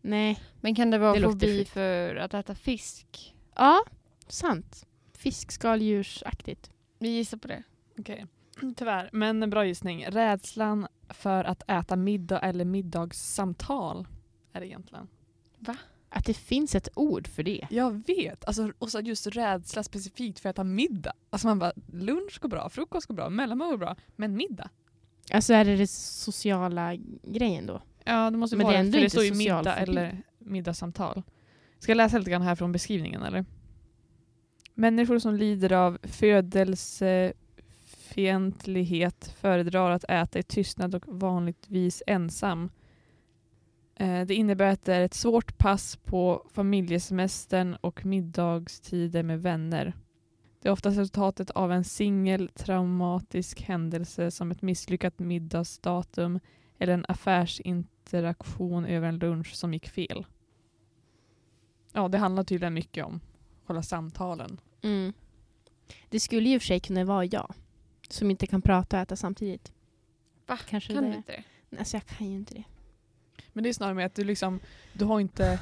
Nej. 0.00 0.40
Men 0.60 0.74
kan 0.74 0.90
det 0.90 0.98
vara 0.98 1.14
Det 1.14 1.22
fobi 1.22 1.64
för 1.64 2.16
att 2.16 2.34
äta 2.34 2.54
fisk? 2.54 3.34
Ja, 3.54 3.84
sant. 4.26 4.86
Fiskskaldjursaktigt. 5.12 6.70
Vi 6.98 7.08
gissar 7.08 7.38
på 7.38 7.48
det. 7.48 7.62
Okej. 7.98 8.26
Tyvärr, 8.76 9.10
men 9.12 9.42
en 9.42 9.50
bra 9.50 9.66
gissning. 9.66 10.06
Rädslan 10.06 10.86
för 11.08 11.44
att 11.44 11.62
äta 11.70 11.96
middag 11.96 12.38
eller 12.38 12.64
middagssamtal 12.64 14.06
är 14.52 14.60
det 14.60 14.66
egentligen. 14.66 15.08
Att 16.08 16.24
det 16.24 16.34
finns 16.34 16.74
ett 16.74 16.88
ord 16.94 17.28
för 17.28 17.42
det. 17.42 17.66
Jag 17.70 18.06
vet. 18.06 18.44
Alltså, 18.44 18.72
och 18.78 18.88
så 18.88 19.00
just 19.00 19.26
rädsla 19.26 19.82
specifikt 19.82 20.40
för 20.40 20.48
att 20.48 20.56
äta 20.56 20.64
middag. 20.64 21.12
Alltså 21.30 21.46
man 21.48 21.58
bara, 21.58 21.72
lunch 21.92 22.40
går 22.40 22.48
bra, 22.48 22.68
frukost 22.68 23.06
går 23.06 23.14
bra, 23.14 23.30
mellanmål 23.30 23.70
går 23.70 23.76
bra, 23.76 23.96
men 24.16 24.36
middag? 24.36 24.70
Alltså 25.30 25.54
är 25.54 25.64
det 25.64 25.76
den 25.76 25.88
sociala 25.88 26.96
grejen 27.22 27.66
då? 27.66 27.82
Ja, 28.04 28.30
det 28.30 28.36
måste 28.36 28.56
Men 28.56 28.64
vara 28.64 28.72
det 28.72 28.78
är 28.78 28.80
ändå 28.80 28.92
för 28.92 29.00
det 29.00 29.10
står 29.10 29.24
ju 29.24 29.34
middag 29.34 29.76
eller 29.76 30.22
middagssamtal. 30.38 31.22
Ska 31.78 31.90
jag 31.90 31.96
läsa 31.96 32.18
lite 32.18 32.30
grann 32.30 32.42
här 32.42 32.54
från 32.54 32.72
beskrivningen 32.72 33.22
eller? 33.22 33.44
Människor 34.74 35.18
som 35.18 35.34
lider 35.34 35.72
av 35.72 35.98
fientlighet, 38.14 39.34
föredrar 39.40 39.90
att 39.90 40.04
äta 40.08 40.38
i 40.38 40.42
tystnad 40.42 40.94
och 40.94 41.04
vanligtvis 41.06 42.02
ensam. 42.06 42.70
Eh, 43.94 44.26
det 44.26 44.34
innebär 44.34 44.72
att 44.72 44.84
det 44.84 44.94
är 44.94 45.00
ett 45.00 45.14
svårt 45.14 45.58
pass 45.58 45.96
på 45.96 46.46
familjesemestern 46.52 47.74
och 47.80 48.06
middagstider 48.06 49.22
med 49.22 49.42
vänner. 49.42 49.94
Det 50.62 50.68
är 50.68 50.72
oftast 50.72 50.98
resultatet 50.98 51.50
av 51.50 51.72
en 51.72 51.84
singel 51.84 52.48
traumatisk 52.48 53.62
händelse 53.62 54.30
som 54.30 54.50
ett 54.50 54.62
misslyckat 54.62 55.18
middagsdatum 55.18 56.40
eller 56.78 56.94
en 56.94 57.06
affärsinteraktion 57.08 58.86
över 58.86 59.08
en 59.08 59.18
lunch 59.18 59.54
som 59.54 59.74
gick 59.74 59.88
fel. 59.88 60.26
Ja, 61.92 62.08
det 62.08 62.18
handlar 62.18 62.44
tydligen 62.44 62.74
mycket 62.74 63.04
om 63.04 63.20
själva 63.64 63.82
samtalen. 63.82 64.60
Mm. 64.82 65.12
Det 66.08 66.20
skulle 66.20 66.48
ju 66.48 66.54
i 66.54 66.58
och 66.58 66.62
för 66.62 66.66
sig 66.66 66.80
kunna 66.80 67.04
vara 67.04 67.24
jag. 67.24 67.54
Som 68.12 68.30
inte 68.30 68.46
kan 68.46 68.62
prata 68.62 68.96
och 68.96 69.02
äta 69.02 69.16
samtidigt. 69.16 69.72
Va? 70.46 70.58
Kanske 70.68 70.94
Kan 70.94 71.04
det. 71.04 71.10
du 71.10 71.16
inte 71.16 71.44
det? 71.70 71.78
Alltså 71.78 71.96
jag 71.96 72.06
kan 72.06 72.26
ju 72.30 72.34
inte 72.36 72.54
det. 72.54 72.64
Men 73.52 73.64
det 73.64 73.68
är 73.70 73.72
snarare 73.72 73.94
med 73.94 74.06
att 74.06 74.14
du 74.14 74.24
liksom, 74.24 74.60
du 74.92 75.04
har 75.04 75.20
inte 75.20 75.60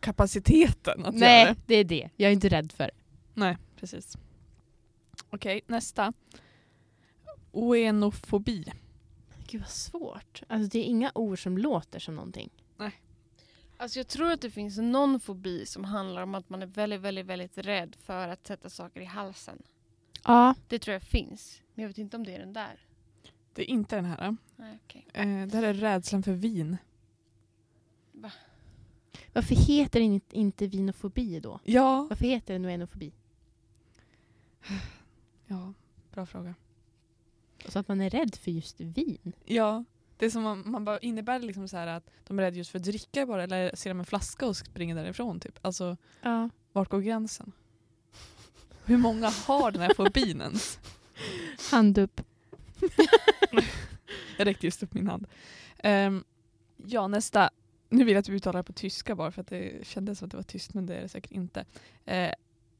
kapaciteten 0.00 1.04
att 1.06 1.14
göra 1.14 1.26
Nej, 1.28 1.46
det. 1.54 1.56
det 1.66 1.74
är 1.74 1.84
det. 1.84 2.10
Jag 2.16 2.28
är 2.28 2.32
inte 2.32 2.48
rädd 2.48 2.72
för 2.72 2.84
det. 2.84 2.90
Nej, 3.34 3.56
precis. 3.76 4.16
Okej, 5.30 5.60
nästa. 5.66 6.12
Oenofobi. 7.52 8.64
Gud 9.46 9.60
vad 9.60 9.70
svårt. 9.70 10.42
Alltså 10.48 10.68
det 10.68 10.78
är 10.78 10.84
inga 10.84 11.12
ord 11.14 11.42
som 11.42 11.58
låter 11.58 11.98
som 11.98 12.14
någonting. 12.14 12.50
Alltså 13.76 13.98
jag 13.98 14.08
tror 14.08 14.32
att 14.32 14.40
det 14.40 14.50
finns 14.50 14.78
någon 14.78 15.20
fobi 15.20 15.66
som 15.66 15.84
handlar 15.84 16.22
om 16.22 16.34
att 16.34 16.48
man 16.50 16.62
är 16.62 16.66
väldigt, 16.66 17.00
väldigt, 17.00 17.26
väldigt 17.26 17.58
rädd 17.58 17.96
för 18.02 18.28
att 18.28 18.46
sätta 18.46 18.70
saker 18.70 19.00
i 19.00 19.04
halsen. 19.04 19.62
Ja. 20.24 20.54
Det 20.68 20.78
tror 20.78 20.92
jag 20.92 21.02
finns. 21.02 21.62
Men 21.74 21.82
jag 21.82 21.88
vet 21.88 21.98
inte 21.98 22.16
om 22.16 22.24
det 22.26 22.34
är 22.34 22.38
den 22.38 22.52
där. 22.52 22.80
Det 23.54 23.62
är 23.62 23.66
inte 23.70 23.96
den 23.96 24.04
här. 24.04 24.36
Nej, 24.56 24.78
okej. 24.84 25.06
Eh, 25.14 25.46
det 25.46 25.56
här 25.56 25.62
är 25.62 25.74
rädslan 25.74 26.22
för 26.22 26.32
vin. 26.32 26.76
Varför 29.32 29.54
heter 29.54 30.00
det 30.00 30.04
inte, 30.06 30.38
inte 30.38 30.66
vinofobi 30.66 31.40
då? 31.40 31.60
Ja, 31.64 32.06
Varför 32.10 32.24
heter 32.24 32.52
det 32.54 32.58
noenofobi? 32.58 33.12
ja 35.46 35.72
Bra 36.12 36.26
fråga. 36.26 36.54
Så 37.68 37.78
att 37.78 37.88
man 37.88 38.00
är 38.00 38.10
rädd 38.10 38.34
för 38.34 38.50
just 38.50 38.80
vin. 38.80 39.32
Ja, 39.44 39.84
det 40.16 40.26
är 40.26 40.30
som 40.30 40.42
man, 40.42 40.70
man 40.70 40.84
bara 40.84 40.98
innebär 40.98 41.38
det 41.40 41.46
liksom 41.46 41.68
så 41.68 41.76
här 41.76 41.86
att 41.86 42.10
de 42.26 42.38
är 42.38 42.42
rädda 42.42 42.56
just 42.56 42.70
för 42.70 42.78
att 42.78 42.84
dricka 42.84 43.26
bara 43.26 43.42
eller 43.44 43.76
ser 43.76 43.90
de 43.90 43.98
en 44.00 44.06
flaska 44.06 44.46
och 44.46 44.56
springer 44.56 44.94
därifrån 44.94 45.40
typ. 45.40 45.58
Alltså 45.62 45.96
Ja. 46.22 46.50
vart 46.72 46.88
går 46.88 47.00
gränsen? 47.00 47.52
Hur 48.90 48.98
många 48.98 49.28
har 49.28 49.70
den 49.70 49.82
här 49.82 49.94
fobin 49.94 50.40
ens? 50.40 50.78
Hand 51.70 51.98
upp. 51.98 52.20
Jag 54.38 54.46
räckte 54.46 54.66
just 54.66 54.82
upp 54.82 54.94
min 54.94 55.08
hand. 55.08 55.26
Ehm, 55.78 56.24
ja, 56.76 57.08
nästa. 57.08 57.50
Nu 57.88 58.04
vill 58.04 58.14
jag 58.14 58.20
att 58.20 58.26
du 58.26 58.32
uttalar 58.32 58.60
det 58.60 58.64
på 58.64 58.72
tyska 58.72 59.14
bara 59.14 59.30
för 59.30 59.40
att 59.40 59.46
det 59.46 59.86
kändes 59.86 60.18
som 60.18 60.26
att 60.26 60.30
det 60.30 60.36
var 60.36 60.44
tyst 60.44 60.74
men 60.74 60.86
det 60.86 60.94
är 60.94 61.02
det 61.02 61.08
säkert 61.08 61.30
inte. 61.30 61.64
Uh, 62.10 62.28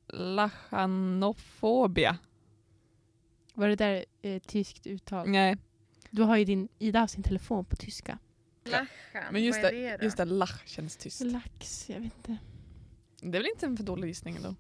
Lachanofobia. 0.09 2.19
Var 3.55 3.69
det 3.69 3.77
där 3.77 4.05
eh, 4.23 4.43
tyskt 4.43 4.87
uttal? 4.87 5.29
Nej, 5.29 5.57
Du 6.11 6.23
har 6.23 6.37
ju 6.37 6.45
din, 6.45 6.69
Ida 6.79 7.01
har 7.01 7.07
sin 7.07 7.23
telefon 7.23 7.65
på 7.65 7.77
tyska. 7.77 8.19
Lachen, 8.65 8.89
men 9.33 9.45
just 9.45 9.63
vad 9.63 9.73
det, 9.73 9.87
är 9.87 9.91
det 9.91 9.97
då? 9.97 10.05
just 10.05 10.17
det 10.17 10.25
lach 10.25 10.67
känns 10.67 10.97
tyst. 10.97 11.21
Lax, 11.21 11.91
jag 11.91 12.01
vet 12.01 12.17
inte. 12.17 12.37
Det 13.21 13.39
är 13.39 13.43
väl 13.43 13.51
inte 13.55 13.67
en 13.67 13.77
för 13.77 13.85
dålig 13.85 14.09
gissning 14.09 14.37
ändå. 14.37 14.55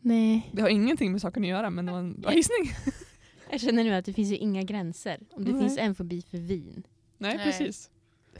Nej. 0.00 0.50
Det 0.52 0.62
har 0.62 0.68
ingenting 0.68 1.12
med 1.12 1.20
saken 1.20 1.42
att 1.42 1.48
göra 1.48 1.70
men 1.70 1.86
det 1.86 1.92
var 1.92 1.98
en 1.98 2.20
bra 2.20 2.32
gissning. 2.32 2.72
Jag 3.50 3.60
känner 3.60 3.84
nu 3.84 3.94
att 3.94 4.04
det 4.04 4.12
finns 4.12 4.30
ju 4.30 4.36
inga 4.36 4.62
gränser. 4.62 5.20
Om 5.30 5.44
det 5.44 5.52
Nej. 5.52 5.60
finns 5.60 5.78
en 5.78 5.94
fobi 5.94 6.22
för 6.22 6.38
vin. 6.38 6.86
Nej, 7.18 7.36
Nej. 7.36 7.44
precis. 7.44 7.90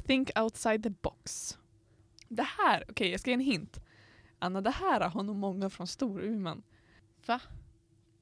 Think 0.07 0.31
outside 0.39 0.83
the 0.83 0.91
box. 0.91 1.59
Det 2.29 2.47
här, 2.59 2.85
okej 2.89 3.11
jag 3.11 3.21
ska 3.21 3.31
ge 3.31 3.35
en 3.35 3.41
hint. 3.41 3.81
Anna, 4.39 4.61
det 4.61 4.71
här 4.71 5.01
har 5.01 5.23
nog 5.23 5.37
många 5.37 5.71
från 5.71 5.87
Storuman. 5.87 6.63
Va? 7.27 7.41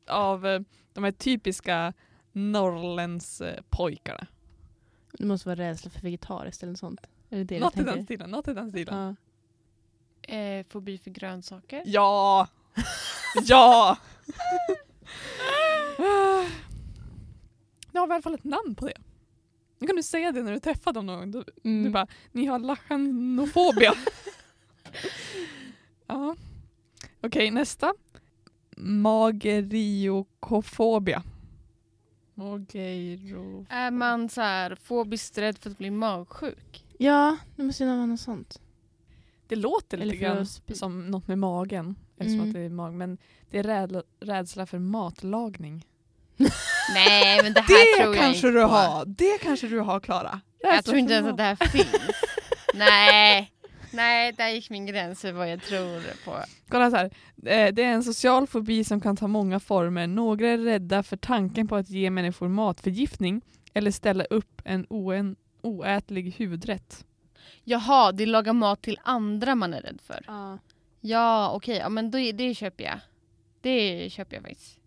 Av 0.06 0.46
eh, 0.46 0.60
de 0.92 1.04
här 1.04 1.12
typiska 1.12 1.92
Norrlandspojkarna. 2.32 4.26
Det 5.18 5.24
måste 5.24 5.48
vara 5.48 5.56
rädsla 5.58 5.90
för 5.90 6.00
vegetariskt 6.00 6.62
eller 6.62 6.72
något 6.72 6.78
sånt. 6.78 7.00
Är 7.30 7.38
det 7.38 7.44
det 7.44 7.60
Något 7.60 7.76
i 7.76 7.82
den 7.82 8.04
stilen. 8.04 8.30
Något 8.30 8.48
i 8.48 8.54
den 8.54 8.70
stilen. 8.70 9.16
Ja. 10.26 10.34
Eh, 10.34 10.66
fobi 10.68 10.98
för 10.98 11.10
grönsaker. 11.10 11.82
Ja! 11.86 12.48
ja! 13.42 13.96
Nu 17.92 18.00
har 18.00 18.06
vi 18.06 18.12
i 18.12 18.14
alla 18.14 18.22
fall 18.22 18.34
ett 18.34 18.44
namn 18.44 18.74
på 18.74 18.86
det. 18.86 18.96
Nu 19.78 19.86
kan 19.86 19.96
du 19.96 20.02
säga 20.02 20.32
det 20.32 20.42
när 20.42 20.52
du 20.52 20.60
träffar 20.60 20.92
dem 20.92 21.06
någon 21.06 21.18
gång. 21.18 21.30
Du, 21.30 21.44
Mm. 21.70 21.84
du 21.84 21.90
bara, 21.90 22.06
ni 22.32 22.46
har 22.46 22.58
lachanofobia. 22.58 23.92
ja. 26.06 26.36
Okej, 27.22 27.50
nästa. 27.50 27.94
Mageriokofobia. 28.76 31.22
Mageiro... 32.34 33.66
Är 33.68 33.90
man 33.90 34.28
så 34.28 34.40
här 34.40 34.74
fobiskt 34.82 35.38
rädd 35.38 35.58
för 35.58 35.70
att 35.70 35.78
bli 35.78 35.90
magsjuk? 35.90 36.84
ja, 36.98 37.36
det 37.56 37.62
måste 37.62 37.84
ju 37.84 37.90
vara 37.90 38.06
något 38.06 38.20
sånt. 38.20 38.60
Det 39.48 39.56
låter 39.56 39.96
lite 39.98 40.16
grann 40.16 40.46
som 40.74 41.06
något 41.06 41.28
med 41.28 41.38
magen. 41.38 41.94
Eftersom 42.18 42.34
Mm. 42.40 42.48
att 42.48 42.54
det 42.54 42.60
är 42.60 42.68
mag, 42.68 42.94
men 42.94 43.18
det 43.50 43.58
är 43.58 43.62
räd, 43.62 44.02
rädsla 44.20 44.66
för 44.66 44.78
matlagning. 44.78 45.86
Nej, 46.94 47.42
men 47.42 47.52
det 47.52 47.60
här 47.60 47.66
tror 48.02 48.16
jag 48.16 48.34
inte 48.34 48.50
på. 48.68 49.04
Det 49.06 49.38
kanske 49.42 49.68
du 49.68 49.78
har 49.80 50.00
Klara. 50.00 50.40
Jag 50.60 50.84
tror 50.84 50.96
inte 50.98 51.14
ens 51.14 51.30
att 51.30 51.36
det 51.36 51.42
här 51.42 51.56
finns. 51.68 51.86
Nej. 52.74 53.50
Nej, 53.90 54.32
där 54.32 54.48
gick 54.48 54.70
min 54.70 54.86
gräns 54.86 55.20
för 55.20 55.32
vad 55.32 55.50
jag 55.52 55.62
tror 55.62 56.02
på. 56.24 56.36
Kolla 56.68 56.90
så 56.90 56.96
här. 56.96 57.04
Eh, 57.46 57.74
Det 57.74 57.82
är 57.82 57.92
en 57.92 58.04
social 58.04 58.46
fobi 58.46 58.84
som 58.84 59.00
kan 59.00 59.16
ta 59.16 59.26
många 59.26 59.60
former. 59.60 60.06
Några 60.06 60.48
är 60.48 60.58
rädda 60.58 61.02
för 61.02 61.16
tanken 61.16 61.68
på 61.68 61.76
att 61.76 61.90
ge 61.90 62.10
människor 62.10 62.48
matförgiftning 62.48 63.40
eller 63.74 63.90
ställa 63.90 64.24
upp 64.24 64.62
en 64.64 64.86
oen, 64.90 65.36
oätlig 65.62 66.34
hudrätt. 66.38 67.04
Jaha, 67.64 68.12
det 68.12 68.22
är 68.22 68.26
laga 68.26 68.52
mat 68.52 68.82
till 68.82 68.98
andra 69.02 69.54
man 69.54 69.74
är 69.74 69.80
rädd 69.82 70.00
för. 70.04 70.24
Ja. 70.26 70.58
Ja, 71.00 71.52
okej. 71.54 71.76
Ja, 71.76 71.88
men 71.88 72.10
då, 72.10 72.18
det 72.18 72.54
köper 72.54 72.84
jag. 72.84 72.98
Det 73.60 74.10
köper 74.12 74.36
jag 74.36 74.42
faktiskt. 74.42 74.78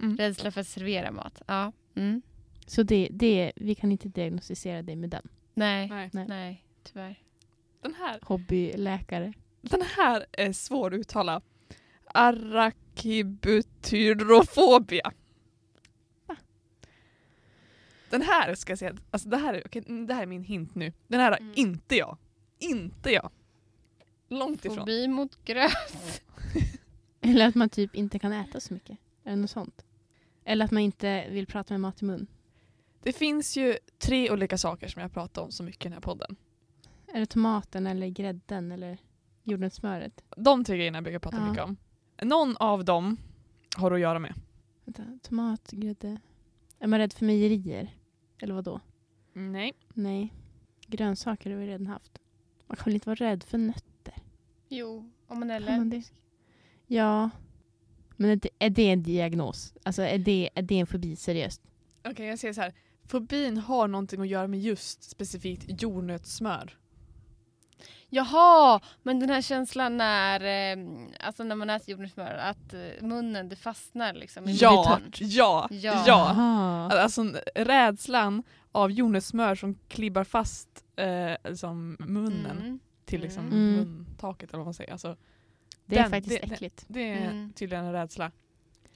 Mm. 0.00 0.16
Rädsla 0.16 0.50
för 0.50 0.60
att 0.60 0.66
servera 0.66 1.10
mat. 1.10 1.42
Ja. 1.46 1.72
Mm. 1.96 2.22
Så 2.66 2.82
det, 2.82 3.08
det, 3.10 3.52
vi 3.56 3.74
kan 3.74 3.92
inte 3.92 4.08
diagnostisera 4.08 4.82
dig 4.82 4.96
med 4.96 5.10
den. 5.10 5.28
Nej. 5.54 5.88
Nej. 5.88 6.10
Nej. 6.12 6.26
Nej, 6.28 6.64
tyvärr. 6.82 7.18
Den, 7.82 7.94
här, 7.94 8.18
Hobbyläkare. 8.22 9.32
den 9.60 9.82
här 9.96 10.26
är 10.32 10.52
svår 10.52 10.94
att 10.94 11.00
uttala. 11.00 11.40
Arachibutyrofobia. 12.14 15.12
Den 18.10 18.22
här 18.22 18.54
ska 18.54 18.70
jag 18.72 18.78
säga, 18.78 18.94
alltså 19.10 19.28
det 19.28 19.36
här, 19.36 19.54
är, 19.54 19.62
okej, 19.66 19.82
det 20.06 20.14
här 20.14 20.22
är 20.22 20.26
min 20.26 20.44
hint 20.44 20.74
nu. 20.74 20.92
Den 21.08 21.20
här 21.20 21.30
har 21.30 21.38
Mm. 21.38 21.52
inte 21.56 21.96
jag. 21.96 22.16
Inte 22.58 23.10
jag. 23.10 23.30
Långt 24.28 24.64
ifrån. 24.64 24.78
Fobi 24.78 25.08
mot 25.08 25.44
gröt. 25.44 26.22
Eller 27.20 27.46
att 27.48 27.54
man 27.54 27.68
typ 27.68 27.94
inte 27.94 28.18
kan 28.18 28.32
äta 28.32 28.60
så 28.60 28.74
mycket. 28.74 28.98
Eller 29.24 29.36
något 29.36 29.50
sånt. 29.50 29.84
Eller 30.44 30.64
att 30.64 30.70
man 30.70 30.82
inte 30.82 31.28
vill 31.30 31.46
prata 31.46 31.74
med 31.74 31.80
mat 31.80 32.02
i 32.02 32.04
mun. 32.04 32.26
Det 33.02 33.12
finns 33.12 33.56
ju 33.56 33.76
tre 33.98 34.30
olika 34.30 34.58
saker 34.58 34.88
som 34.88 35.02
jag 35.02 35.12
pratar 35.12 35.42
om 35.42 35.50
så 35.50 35.62
mycket 35.62 35.82
i 35.86 35.88
den 35.88 35.92
här 35.92 36.00
podden. 36.00 36.36
Eller 37.14 37.26
tomaten 37.26 37.86
eller 37.86 38.06
grädden 38.08 38.72
eller 38.72 38.98
jordnötssmöret. 39.44 40.22
De 40.36 40.64
tre 40.64 40.76
grejerna 40.76 41.02
brukar 41.02 41.14
jag 41.14 41.22
prata 41.22 41.36
Ja. 41.36 41.48
mycket 41.50 41.64
om. 41.64 41.76
Någon 42.22 42.56
av 42.56 42.84
dem 42.84 43.16
har 43.76 43.90
att 43.92 44.00
göra 44.00 44.18
med. 44.18 44.34
Vänta, 44.84 45.18
tomat, 45.22 45.70
grädde. 45.70 46.20
Är 46.78 46.86
man 46.86 46.98
rädd 46.98 47.12
för 47.12 47.24
mejerier? 47.26 47.94
Eller 48.40 48.54
vad 48.54 48.64
då? 48.64 48.80
Nej. 49.32 49.72
Nej. 49.94 50.34
Grönsaker 50.86 51.50
har 51.50 51.56
vi 51.56 51.66
redan 51.66 51.86
haft. 51.86 52.18
Man 52.66 52.76
kan 52.76 52.84
väl 52.84 52.94
inte 52.94 53.08
vara 53.08 53.14
rädd 53.14 53.44
för 53.44 53.58
nötter? 53.58 54.14
Jo, 54.68 55.10
om 55.26 55.40
man 55.40 55.50
är 55.50 55.56
allergisk. 55.56 56.12
Ja. 56.86 57.30
Men 58.16 58.30
är 58.30 58.36
det, 58.36 58.48
är 58.58 58.70
det 58.70 58.90
en 58.90 59.02
diagnos? 59.02 59.74
Alltså 59.82 60.02
är 60.02 60.18
det, 60.18 60.50
är 60.54 60.62
det 60.62 60.78
en 60.78 60.86
fobi 60.86 61.16
seriöst? 61.16 61.62
Okej, 62.04 62.26
jag 62.26 62.38
säger 62.38 62.54
så 62.54 62.60
här. 62.60 62.74
Fobin 63.04 63.56
har 63.58 63.88
någonting 63.88 64.20
att 64.20 64.28
göra 64.28 64.46
med 64.46 64.60
just 64.60 65.02
specifikt 65.02 65.82
jordnötssmör. 65.82 66.78
Jaha, 68.12 68.80
men 69.02 69.20
den 69.20 69.30
här 69.30 69.42
känslan 69.42 69.96
när, 69.96 70.40
eh, 70.40 70.84
alltså 71.20 71.44
när 71.44 71.54
man 71.56 71.70
äter 71.70 71.90
jordnötssmör, 71.90 72.34
att 72.34 72.74
eh, 72.74 72.80
munnen 73.06 73.48
det 73.48 73.56
fastnar 73.56 74.12
liksom 74.14 74.48
i 74.48 74.52
Ja, 74.52 74.98
munnen. 74.98 75.12
ja, 75.18 75.68
Ja. 75.70 76.04
ja. 76.06 77.00
Alltså 77.02 77.22
rädslan 77.54 78.42
av 78.72 78.90
jordnötssmör 78.90 79.54
som 79.54 79.78
klibbar 79.88 80.24
fast 80.24 80.68
eh, 80.96 81.50
liksom 81.50 81.96
munnen 82.00 82.58
Mm. 82.60 82.80
till 83.04 83.20
liksom 83.20 83.46
Mm. 83.46 83.72
muntaket 83.76 84.48
eller 84.50 84.58
vad 84.58 84.66
man 84.66 84.74
säger. 84.74 84.92
Alltså, 84.92 85.16
Det 85.86 85.98
är 85.98 86.02
Den- 86.02 86.10
faktiskt 86.10 86.40
det- 86.42 86.52
äckligt. 86.54 86.84
det 86.88 87.12
är 87.12 87.16
Mm. 87.30 87.52
tydligen 87.52 87.84
en 87.84 87.92
rädsla. 87.92 88.30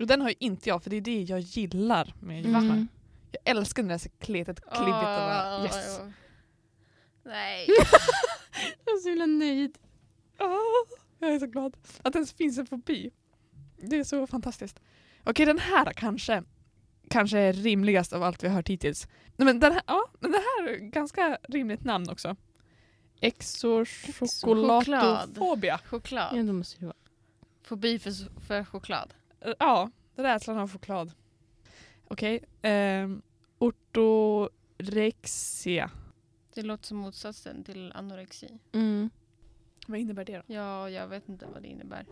Och 0.01 0.07
den 0.07 0.21
har 0.21 0.29
ju 0.29 0.35
inte 0.39 0.69
jag 0.69 0.83
för 0.83 0.91
det 0.91 0.97
är 0.97 1.01
det 1.01 1.23
jag 1.23 1.41
gillar 1.41 2.15
med 2.21 2.37
jordnötssmör. 2.43 2.73
Mm. 2.75 2.89
Jag 3.31 3.57
älskar 3.57 3.83
när 3.83 3.89
det 3.89 3.95
är 3.95 3.99
så 3.99 4.09
kletigt, 4.19 4.61
klibbigt 4.61 4.97
och 4.97 5.03
bara 5.03 5.57
Åh, 5.59 5.65
yes. 5.65 6.01
Nej. 7.25 7.67
Är 8.95 8.99
så 8.99 9.09
himla 9.09 9.27
nöjd. 9.27 9.79
Åh, 10.39 10.99
jag 11.19 11.35
är 11.35 11.39
så 11.39 11.47
glad 11.47 11.77
att 12.03 12.13
det 12.13 12.17
ens 12.17 12.33
finns 12.33 12.59
en 12.59 12.67
fobi. 12.67 13.11
Det 13.77 13.97
är 13.97 14.05
så 14.05 14.27
fantastiskt. 14.27 14.81
Okej, 15.25 15.47
den 15.47 15.59
här 15.59 15.93
kanske, 15.93 16.43
kanske 17.11 17.39
är 17.39 17.53
rimligast 17.53 18.13
av 18.13 18.23
allt 18.23 18.45
vi 18.45 18.49
har 18.49 18.55
hört 18.55 18.69
hittills. 18.69 19.09
Nej, 19.37 19.47
men 19.47 19.61
den 19.61 19.73
här, 19.73 19.83
ja, 19.87 20.07
men 20.21 20.33
det 20.33 20.39
här 20.39 20.69
är 20.69 20.77
ganska 20.77 21.39
rimligt 21.49 21.85
namn 21.85 22.11
också. 22.11 22.37
Exochokolatofobia. 23.21 25.79
Choklad. 25.79 26.37
Ja, 26.37 26.43
då 26.43 26.53
måste 26.53 26.81
det 26.81 26.87
vara. 26.87 26.97
Fobi 27.63 27.99
för, 27.99 28.41
för 28.41 28.65
choklad. 28.65 29.15
Ja, 29.59 29.91
rädslan 30.17 30.59
av 30.59 30.73
choklad. 30.73 31.13
Okej. 32.09 32.45
ehm, 32.63 33.23
ortorexia. 33.59 35.91
Det 36.55 36.63
låter 36.63 36.87
som 36.87 36.97
motsatsen 36.97 37.65
till 37.65 37.93
anorexi. 37.95 38.59
Mm. 38.73 39.11
Vad 39.87 40.01
innebär 40.01 40.25
det 40.25 40.37
då? 40.37 40.55
Ja, 40.55 40.91
jag 40.91 41.09
vet 41.09 41.29
inte 41.29 41.47
vad 41.47 41.63
det 41.63 41.69
innebär. 41.69 42.07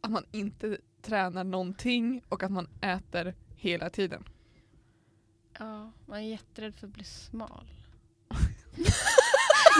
Att 0.00 0.10
man 0.10 0.24
inte 0.32 0.78
tränar 1.02 1.44
någonting 1.44 2.22
och 2.28 2.42
att 2.42 2.50
man 2.52 2.68
äter 2.80 3.34
hela 3.56 3.90
tiden. 3.90 4.24
Ja, 5.58 5.92
man 6.06 6.18
är 6.18 6.28
jätterädd 6.28 6.74
för 6.74 6.86
att 6.86 6.92
bli 6.92 7.04
smal. 7.04 7.70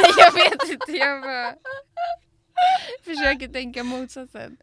Nej, 0.03 0.13
jag 0.19 0.33
vet 0.33 0.71
inte. 0.71 0.93
Jag 0.93 1.23
bara 1.23 1.55
försöker 3.03 3.49
tänka 3.49 3.85
motsatsen. 3.85 4.57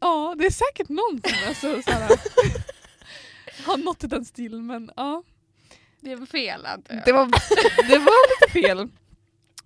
Ja, 0.00 0.34
det 0.38 0.46
är 0.46 0.50
säkert 0.50 0.88
någon 0.88 1.22
som 1.22 1.48
alltså, 1.48 1.82
så 1.82 1.90
här, 1.90 2.20
har 3.66 3.76
nått 3.76 4.04
i 4.04 4.06
den 4.06 4.24
stilen 4.24 4.66
men 4.66 4.90
ja. 4.96 5.22
Det 6.00 6.16
var 6.16 6.26
fel 6.26 6.66
antar 6.66 6.94
jag. 6.94 7.04
Det 7.04 7.12
var, 7.12 7.26
det 7.88 7.98
var 7.98 8.40
lite 8.40 8.52
fel. 8.68 8.88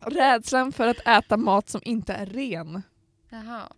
Rädslan 0.00 0.72
för 0.72 0.86
att 0.88 1.06
äta 1.06 1.36
mat 1.36 1.68
som 1.68 1.80
inte 1.84 2.12
är 2.14 2.26
ren. 2.26 2.82
Jaha. 3.30 3.72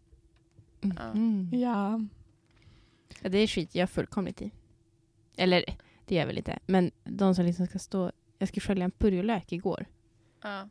Mm. 0.83 1.51
Ja. 1.53 2.01
Ja, 3.21 3.29
det 3.29 3.39
är 3.39 3.47
skit 3.47 3.75
jag 3.75 3.91
fullkomligt 3.91 4.43
i. 4.43 4.51
Eller 5.37 5.65
det 6.07 6.15
gör 6.15 6.23
jag 6.23 6.27
väl 6.27 6.39
inte. 6.39 6.59
Men 6.67 6.91
de 7.05 7.35
som 7.35 7.45
liksom 7.45 7.67
ska 7.67 7.79
stå... 7.79 8.13
Jag 8.39 8.49
ska 8.49 8.61
skölja 8.61 8.85
en 8.85 8.91
purjolök 8.91 9.53
igår. 9.53 9.87
Ja. 10.43 10.69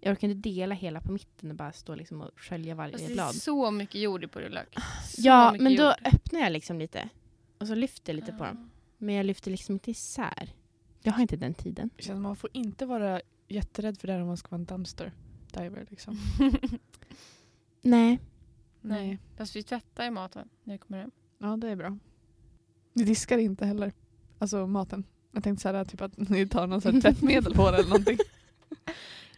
Jag 0.00 0.12
orkar 0.12 0.28
inte 0.28 0.48
dela 0.48 0.74
hela 0.74 1.00
på 1.00 1.12
mitten 1.12 1.50
och 1.50 1.56
bara 1.56 1.72
stå 1.72 1.94
liksom 1.94 2.20
och 2.20 2.30
skölja 2.36 2.74
varje 2.74 2.92
Fast 2.92 3.06
det 3.06 3.12
är 3.12 3.14
blad. 3.14 3.34
så 3.34 3.70
mycket 3.70 4.00
jord 4.00 4.24
i 4.24 4.28
purjolök. 4.28 4.74
Så 5.04 5.20
Ja, 5.22 5.54
men 5.60 5.76
då 5.76 5.82
jord. 5.84 5.94
öppnar 6.14 6.40
jag 6.40 6.52
liksom 6.52 6.78
lite. 6.78 7.08
Och 7.58 7.66
så 7.66 7.74
lyfter 7.74 8.12
jag 8.12 8.16
lite 8.20 8.32
på 8.32 8.44
dem. 8.44 8.70
Men 8.98 9.14
jag 9.14 9.26
lyfter 9.26 9.50
liksom 9.50 9.72
inte 9.72 9.90
isär. 9.90 10.48
Jag 11.06 11.12
har 11.12 11.22
inte 11.22 11.36
den 11.36 11.54
tiden. 11.54 11.90
Det 11.96 12.02
känns 12.02 12.20
man 12.20 12.36
får 12.36 12.50
inte 12.52 12.86
vara 12.86 13.20
jätterädd 13.48 13.98
för 13.98 14.06
det 14.06 14.12
här 14.12 14.20
om 14.20 14.26
man 14.26 14.36
ska 14.36 14.48
vara 14.48 14.58
en 14.58 14.64
dumpster 14.64 15.12
diver. 15.52 15.86
Liksom. 15.90 16.16
Nej. 17.82 18.20
Nej. 18.80 19.18
Fast 19.36 19.56
vi 19.56 19.62
tvättar 19.62 20.04
ju 20.04 20.10
maten 20.10 20.48
när 20.64 20.74
vi 20.74 20.78
kommer 20.78 21.00
hem. 21.00 21.10
Ja, 21.38 21.56
det 21.56 21.68
är 21.68 21.76
bra. 21.76 21.98
Ni 22.92 23.04
diskar 23.04 23.38
inte 23.38 23.66
heller. 23.66 23.92
Alltså 24.38 24.66
maten. 24.66 25.04
Jag 25.32 25.44
tänkte 25.44 25.62
så 25.62 25.68
här, 25.68 25.84
typ 25.84 26.00
att 26.00 26.28
ni 26.28 26.48
tar 26.48 26.66
någon 26.66 26.80
så 26.80 26.90
här 26.90 27.00
tvättmedel 27.00 27.54
på 27.54 27.70
det 27.70 27.78
eller 27.78 27.88
någonting. 27.88 28.18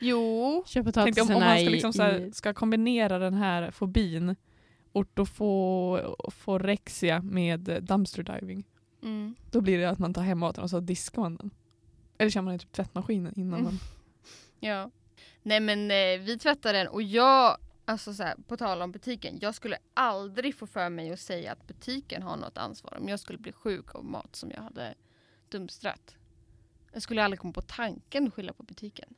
Jo. 0.00 0.62
Kör 0.66 0.82
Tänkte 0.82 1.22
om, 1.22 1.30
om 1.30 1.40
man 1.40 1.58
ska, 1.58 1.68
liksom 1.68 1.92
så 1.92 2.02
här, 2.02 2.30
ska 2.32 2.54
kombinera 2.54 3.18
den 3.18 3.34
här 3.34 3.70
fobin, 3.70 4.36
ortoforexia 4.92 7.22
med 7.22 7.60
dumpster 7.82 8.22
diving. 8.22 8.64
Mm. 9.06 9.34
Då 9.50 9.60
blir 9.60 9.78
det 9.78 9.90
att 9.90 9.98
man 9.98 10.14
tar 10.14 10.22
hem 10.22 10.38
maten 10.38 10.64
och 10.64 10.70
så 10.70 10.80
diskar 10.80 11.22
man 11.22 11.36
den. 11.36 11.50
Eller 12.18 12.30
kör 12.30 12.42
man 12.42 12.54
i 12.54 12.58
typ 12.58 12.72
tvättmaskinen 12.72 13.32
innan 13.36 13.52
Mm. 13.60 13.64
man... 13.64 13.78
Ja. 14.60 14.90
Nej 15.42 15.60
men 15.60 15.90
eh, 15.90 16.20
vi 16.26 16.38
tvättar 16.38 16.72
den 16.72 16.88
och 16.88 17.02
jag, 17.02 17.56
alltså 17.84 18.14
så 18.14 18.22
här, 18.22 18.34
på 18.48 18.56
tal 18.56 18.82
om 18.82 18.92
butiken, 18.92 19.38
jag 19.40 19.54
skulle 19.54 19.76
aldrig 19.94 20.54
få 20.54 20.66
för 20.66 20.88
mig 20.90 21.12
att 21.12 21.20
säga 21.20 21.52
att 21.52 21.66
butiken 21.66 22.22
har 22.22 22.36
något 22.36 22.58
ansvar 22.58 22.98
om 23.00 23.08
jag 23.08 23.20
skulle 23.20 23.38
bli 23.38 23.52
sjuk 23.52 23.94
av 23.94 24.04
mat 24.04 24.36
som 24.36 24.50
jag 24.50 24.62
hade 24.62 24.94
dumpstrat. 25.48 26.16
Jag 26.92 27.02
skulle 27.02 27.24
aldrig 27.24 27.40
komma 27.40 27.52
på 27.52 27.62
tanken 27.62 28.26
att 28.26 28.34
skylla 28.34 28.52
på 28.52 28.62
butiken. 28.62 29.14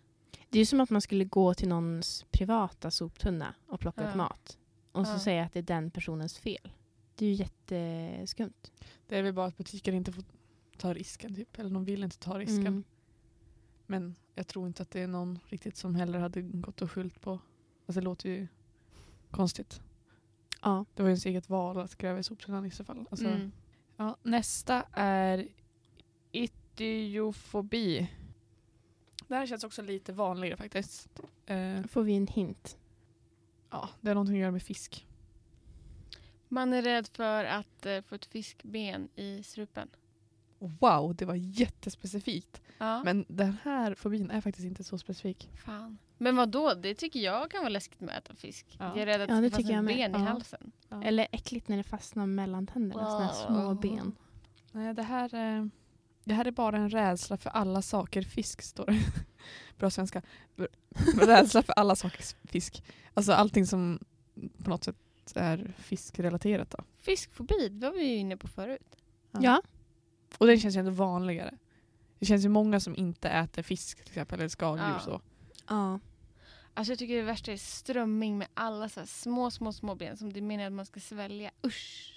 Det 0.51 0.59
är 0.59 0.61
ju 0.61 0.67
som 0.67 0.81
att 0.81 0.91
man 0.91 1.01
skulle 1.01 1.25
gå 1.25 1.55
till 1.55 1.69
någons 1.69 2.25
privata 2.31 2.91
soptunna 2.91 3.55
och 3.67 3.81
plocka 3.81 4.03
Ja. 4.03 4.09
upp 4.09 4.15
mat. 4.17 4.59
Och 4.93 5.07
så 5.07 5.13
Ja. 5.13 5.19
säga 5.19 5.45
att 5.45 5.53
det 5.53 5.59
är 5.59 5.63
den 5.63 5.91
personens 5.91 6.39
fel. 6.39 6.73
Det 7.19 7.27
är 7.27 7.31
ju 7.31 7.35
jätteskumt. 7.35 8.73
Det 9.09 9.19
är 9.19 9.23
väl 9.23 9.33
bara 9.35 9.47
att 9.47 9.57
butiker 9.57 9.93
inte 9.93 10.13
får 10.13 10.25
ta 10.77 10.95
risken 10.95 11.35
typ. 11.35 11.59
Eller 11.59 11.71
de 11.71 11.85
vill 11.85 12.03
inte 12.05 12.19
ta 12.19 12.39
risken. 12.39 12.67
Mm. 12.67 12.85
Men 13.87 14.15
jag 14.35 14.47
tror 14.47 14.67
inte 14.67 14.83
att 14.83 14.91
det 14.91 15.01
är 15.01 15.07
någon 15.07 15.39
riktigt 15.47 15.77
som 15.77 15.95
heller 15.95 16.19
hade 16.19 16.43
gått 16.43 16.83
och 16.83 16.91
skyllt 16.93 17.21
på. 17.21 17.31
Alltså 17.87 18.01
det 18.01 18.05
låter 18.05 18.29
ju 18.29 18.47
konstigt. 19.31 19.81
Ja. 20.63 20.85
Det 20.95 21.03
var 21.03 21.09
ju 21.09 21.13
ens 21.13 21.27
eget 21.27 21.49
val 21.49 21.79
att 21.79 21.97
gräva 21.99 22.19
i 22.19 22.23
soptunnan 22.23 22.65
i 22.67 22.71
så 22.71 22.85
fall. 22.85 23.07
Alltså, 23.11 23.27
Mm. 23.27 23.53
ja, 23.97 24.17
nästa 24.23 24.83
är 24.93 25.49
idiofobi. 26.33 28.11
Det 29.29 29.35
här 29.35 29.47
känns 29.47 29.65
också 29.65 29.83
lite 29.83 30.13
vanligare 30.13 30.57
faktiskt. 30.57 31.09
Eh, 31.47 31.83
Får 31.83 32.03
vi 32.03 32.17
en 32.17 32.27
hint? 32.27 32.79
ja, 33.71 33.89
det 34.01 34.09
har 34.11 34.15
någonting 34.15 34.37
att 34.37 34.41
göra 34.41 34.51
med 34.53 34.63
fisk. 34.63 35.07
Man 36.49 36.73
är 36.73 36.83
rädd 36.83 37.09
för 37.13 37.45
att 37.45 37.87
eh, 37.87 38.01
få 38.03 38.15
ett 38.15 38.27
fiskben 38.27 39.09
i 39.17 39.43
strupen. 39.43 39.89
Wow, 40.59 41.15
det 41.15 41.25
var 41.25 41.35
jättespecifikt. 41.35 42.61
Ja. 42.79 43.03
Men 43.05 43.25
den 43.29 43.57
här 43.63 43.95
fobin 43.95 44.31
är 44.31 44.41
faktiskt 44.41 44.67
inte 44.67 44.85
så 44.85 44.99
specifik. 44.99 45.51
Fan. 45.65 45.99
Men 46.19 46.37
vad 46.37 46.49
då? 46.49 46.75
Det 46.75 46.95
tycker 46.95 47.21
jag 47.21 47.51
kan 47.51 47.61
vara 47.61 47.69
läskigt 47.69 48.01
med 48.01 48.17
att 48.19 48.25
äta 48.25 48.35
fisk. 48.35 48.67
Ja. 48.79 48.85
Jag 48.89 48.99
är 48.99 49.07
rädd 49.07 49.21
att 49.21 49.29
Ja, 49.31 49.35
det 49.35 49.41
det 49.41 49.49
ska 49.51 49.57
tycker 49.57 49.69
fastna 49.75 49.93
jag 49.93 50.01
ett 50.01 50.11
med. 50.11 50.13
ben 50.13 50.21
i 50.21 50.25
Ja. 50.25 50.31
halsen. 50.31 50.73
Ja. 50.89 51.03
Eller 51.03 51.27
äckligt 51.33 51.69
när 51.69 51.77
det 51.77 51.83
fastnar 51.83 52.27
mellan 52.27 52.67
tänderna. 52.67 53.05
Såna 53.07 53.25
här 53.25 53.33
små 53.33 53.63
Wow. 53.69 53.81
ben. 53.81 54.15
Nej, 54.73 54.95
det 54.95 55.03
här, 55.03 55.35
eh, 55.35 55.67
det 56.25 56.35
här 56.35 56.45
är 56.45 56.51
bara 56.51 56.77
en 56.77 56.91
rädsla 56.91 57.37
för 57.37 57.51
alla 57.51 57.83
saker 57.83 58.23
fisk, 58.23 58.63
står 58.63 58.87
det. 58.87 58.99
Bra 59.79 59.91
svenska. 59.91 60.23
rädsla 61.21 61.63
för 61.63 61.73
alla 61.73 61.97
saker 61.97 62.25
fisk. 62.45 62.83
Alltså 63.15 63.33
allting 63.33 63.67
som 63.67 63.99
på 64.65 64.71
något 64.71 64.85
sätt 64.85 64.97
är 65.37 65.73
fiskrelaterat. 65.79 66.71
Då. 66.71 66.85
Fiskfobi, 67.01 67.69
det 67.69 67.87
var 67.87 67.95
vi 67.95 68.05
ju 68.05 68.17
inne 68.17 68.37
på 68.37 68.49
förut. 68.49 68.97
Ja. 69.41 69.63
Och 70.39 70.47
den 70.47 70.61
känns 70.61 70.77
ju 70.77 70.79
ändå 70.79 70.91
vanligare. 70.91 71.55
Det 72.19 72.27
känns 72.27 72.45
ju 72.45 72.49
många 72.49 72.81
som 72.81 72.97
inte 72.97 73.29
äter 73.29 73.63
fisk 73.63 73.99
till 73.99 74.09
exempel, 74.09 74.39
eller 74.39 74.49
skaldjur. 74.49 74.87
Ja. 74.89 75.01
Så. 75.01 75.21
ja. 75.69 76.01
Alltså 76.75 76.93
jag 76.93 76.99
tycker 76.99 77.17
det 77.17 77.23
värsta 77.23 77.53
är 77.53 77.57
strömming 77.57 78.39
med 78.39 78.49
alla 78.55 78.89
så 78.89 79.01
här 79.01 79.07
små, 79.07 79.51
små, 79.51 79.73
små 79.73 79.95
ben 79.95 80.17
som 80.17 80.33
det 80.33 80.41
menar 80.41 80.65
att 80.65 80.73
man 80.73 80.87
ska 80.87 81.01
svälja. 81.01 81.51
Usch! 81.67 82.15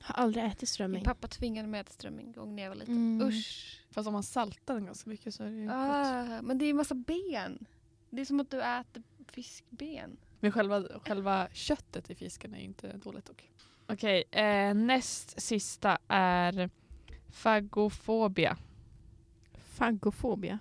Har 0.00 0.14
aldrig 0.24 0.44
ätit 0.44 0.60
Min 0.60 0.66
strömming. 0.66 1.04
pappa 1.04 1.28
tvingade 1.28 1.68
mig 1.68 1.80
att 1.80 1.86
äta 1.86 1.94
strömming 1.94 2.26
en 2.26 2.32
gång 2.32 2.56
när 2.56 2.62
jag 2.62 2.70
var 2.70 2.76
liten. 2.76 2.94
Mm. 2.96 3.28
Usch! 3.28 3.80
Fast 3.90 4.06
om 4.06 4.12
man 4.12 4.22
saltar 4.22 4.74
den 4.74 4.86
ganska 4.86 5.10
mycket 5.10 5.34
så 5.34 5.42
är 5.42 5.50
det 5.50 5.56
ju 5.56 5.66
gott. 5.66 5.74
Ah, 5.76 6.42
men 6.42 6.58
det 6.58 6.64
är 6.64 6.66
ju 6.66 6.74
massa 6.74 6.94
ben. 6.94 7.66
Det 8.10 8.20
är 8.20 8.24
som 8.24 8.40
att 8.40 8.50
du 8.50 8.62
äter 8.62 9.02
fiskben. 9.28 10.16
Men 10.42 10.52
själva, 10.52 10.84
själva 11.06 11.48
köttet 11.52 12.10
i 12.10 12.14
fisken 12.14 12.54
är 12.54 12.58
inte 12.58 12.96
dåligt 12.96 13.24
dock. 13.24 13.50
Okej, 13.86 14.24
eh, 14.30 14.74
näst 14.74 15.40
sista 15.40 15.98
är 16.08 16.70
fagofobia. 17.30 18.56
Fagofobia. 19.52 20.58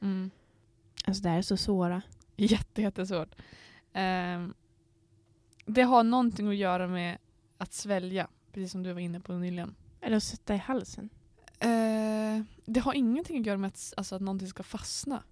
Mm. 0.00 0.30
Alltså 1.04 1.22
det 1.22 1.28
här 1.28 1.38
är 1.38 1.42
så 1.42 1.56
svåra. 1.56 2.02
Jätte, 2.36 2.82
jättesvårt. 2.82 3.34
Ehm, 3.92 4.54
det 5.66 5.82
har 5.82 6.04
någonting 6.04 6.48
att 6.48 6.56
göra 6.56 6.88
med 6.88 7.18
att 7.58 7.72
svälja, 7.72 8.28
precis 8.52 8.72
som 8.72 8.82
du 8.82 8.92
var 8.92 9.00
inne 9.00 9.20
på 9.20 9.32
nyligen. 9.32 9.74
Eller 10.00 10.16
att 10.16 10.22
sätta 10.22 10.54
i 10.54 10.58
halsen. 10.58 11.08
Eh, 11.58 12.44
det 12.64 12.80
har 12.80 12.94
ingenting 12.94 13.40
att 13.40 13.46
göra 13.46 13.58
med 13.58 13.68
att, 13.68 13.94
alltså, 13.96 14.14
att 14.14 14.22
någonting 14.22 14.48
ska 14.48 14.62
fastna. 14.62 15.22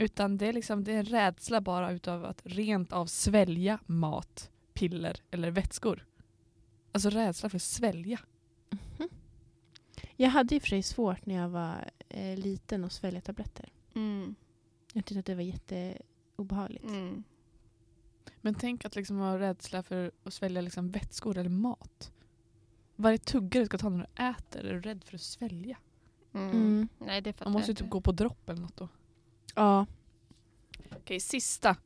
Utan 0.00 0.38
det 0.38 0.46
är, 0.46 0.52
liksom, 0.52 0.84
det 0.84 0.92
är 0.92 0.98
en 0.98 1.04
rädsla 1.04 1.60
bara 1.60 1.92
utav 1.92 2.24
att 2.24 2.42
rent 2.44 2.92
av 2.92 3.06
svälja 3.06 3.78
mat, 3.86 4.50
piller 4.72 5.16
eller 5.30 5.50
vätskor. 5.50 6.06
Alltså 6.92 7.10
rädsla 7.10 7.48
för 7.48 7.56
att 7.56 7.62
svälja. 7.62 8.20
Mhm. 8.70 9.08
Jag 10.16 10.30
hade 10.30 10.54
i 10.54 10.58
och 10.58 10.62
för 10.62 10.68
sig 10.68 10.82
svårt 10.82 11.26
när 11.26 11.34
jag 11.34 11.48
var 11.48 11.90
eh, 12.08 12.38
liten 12.38 12.84
att 12.84 12.92
svälja 12.92 13.20
tabletter. 13.20 13.72
Mm. 13.94 14.34
Jag 14.92 15.04
tyckte 15.04 15.20
att 15.20 15.26
det 15.26 15.34
var 15.34 15.42
jätteobehagligt. 15.42 16.84
Mm. 16.84 17.22
Men 18.40 18.54
tänk 18.54 18.84
att 18.84 18.96
liksom 18.96 19.18
ha 19.18 19.38
rädsla 19.38 19.82
för 19.82 20.10
att 20.24 20.34
svälja 20.34 20.60
liksom 20.60 20.90
vätskor 20.90 21.38
eller 21.38 21.50
mat. 21.50 22.12
Varje 22.96 23.18
tugga 23.18 23.60
du 23.60 23.66
ska 23.66 23.78
ta 23.78 23.88
när 23.88 23.98
du 24.16 24.22
äter 24.24 24.64
är 24.64 24.72
du 24.74 24.80
rädd 24.80 25.04
för 25.04 25.14
att 25.14 25.20
svälja. 25.20 25.78
Mm. 26.32 26.50
Mm. 26.50 26.88
Nej, 26.98 27.20
det 27.20 27.44
Man 27.44 27.52
måste 27.52 27.70
ju 27.70 27.74
typ 27.74 27.84
inte. 27.84 27.90
gå 27.90 28.00
på 28.00 28.12
dropp 28.12 28.48
eller 28.48 28.60
något 28.60 28.76
då. 28.76 28.88
Ja. 29.54 29.86
Okej, 30.96 31.20
sista. 31.20 31.76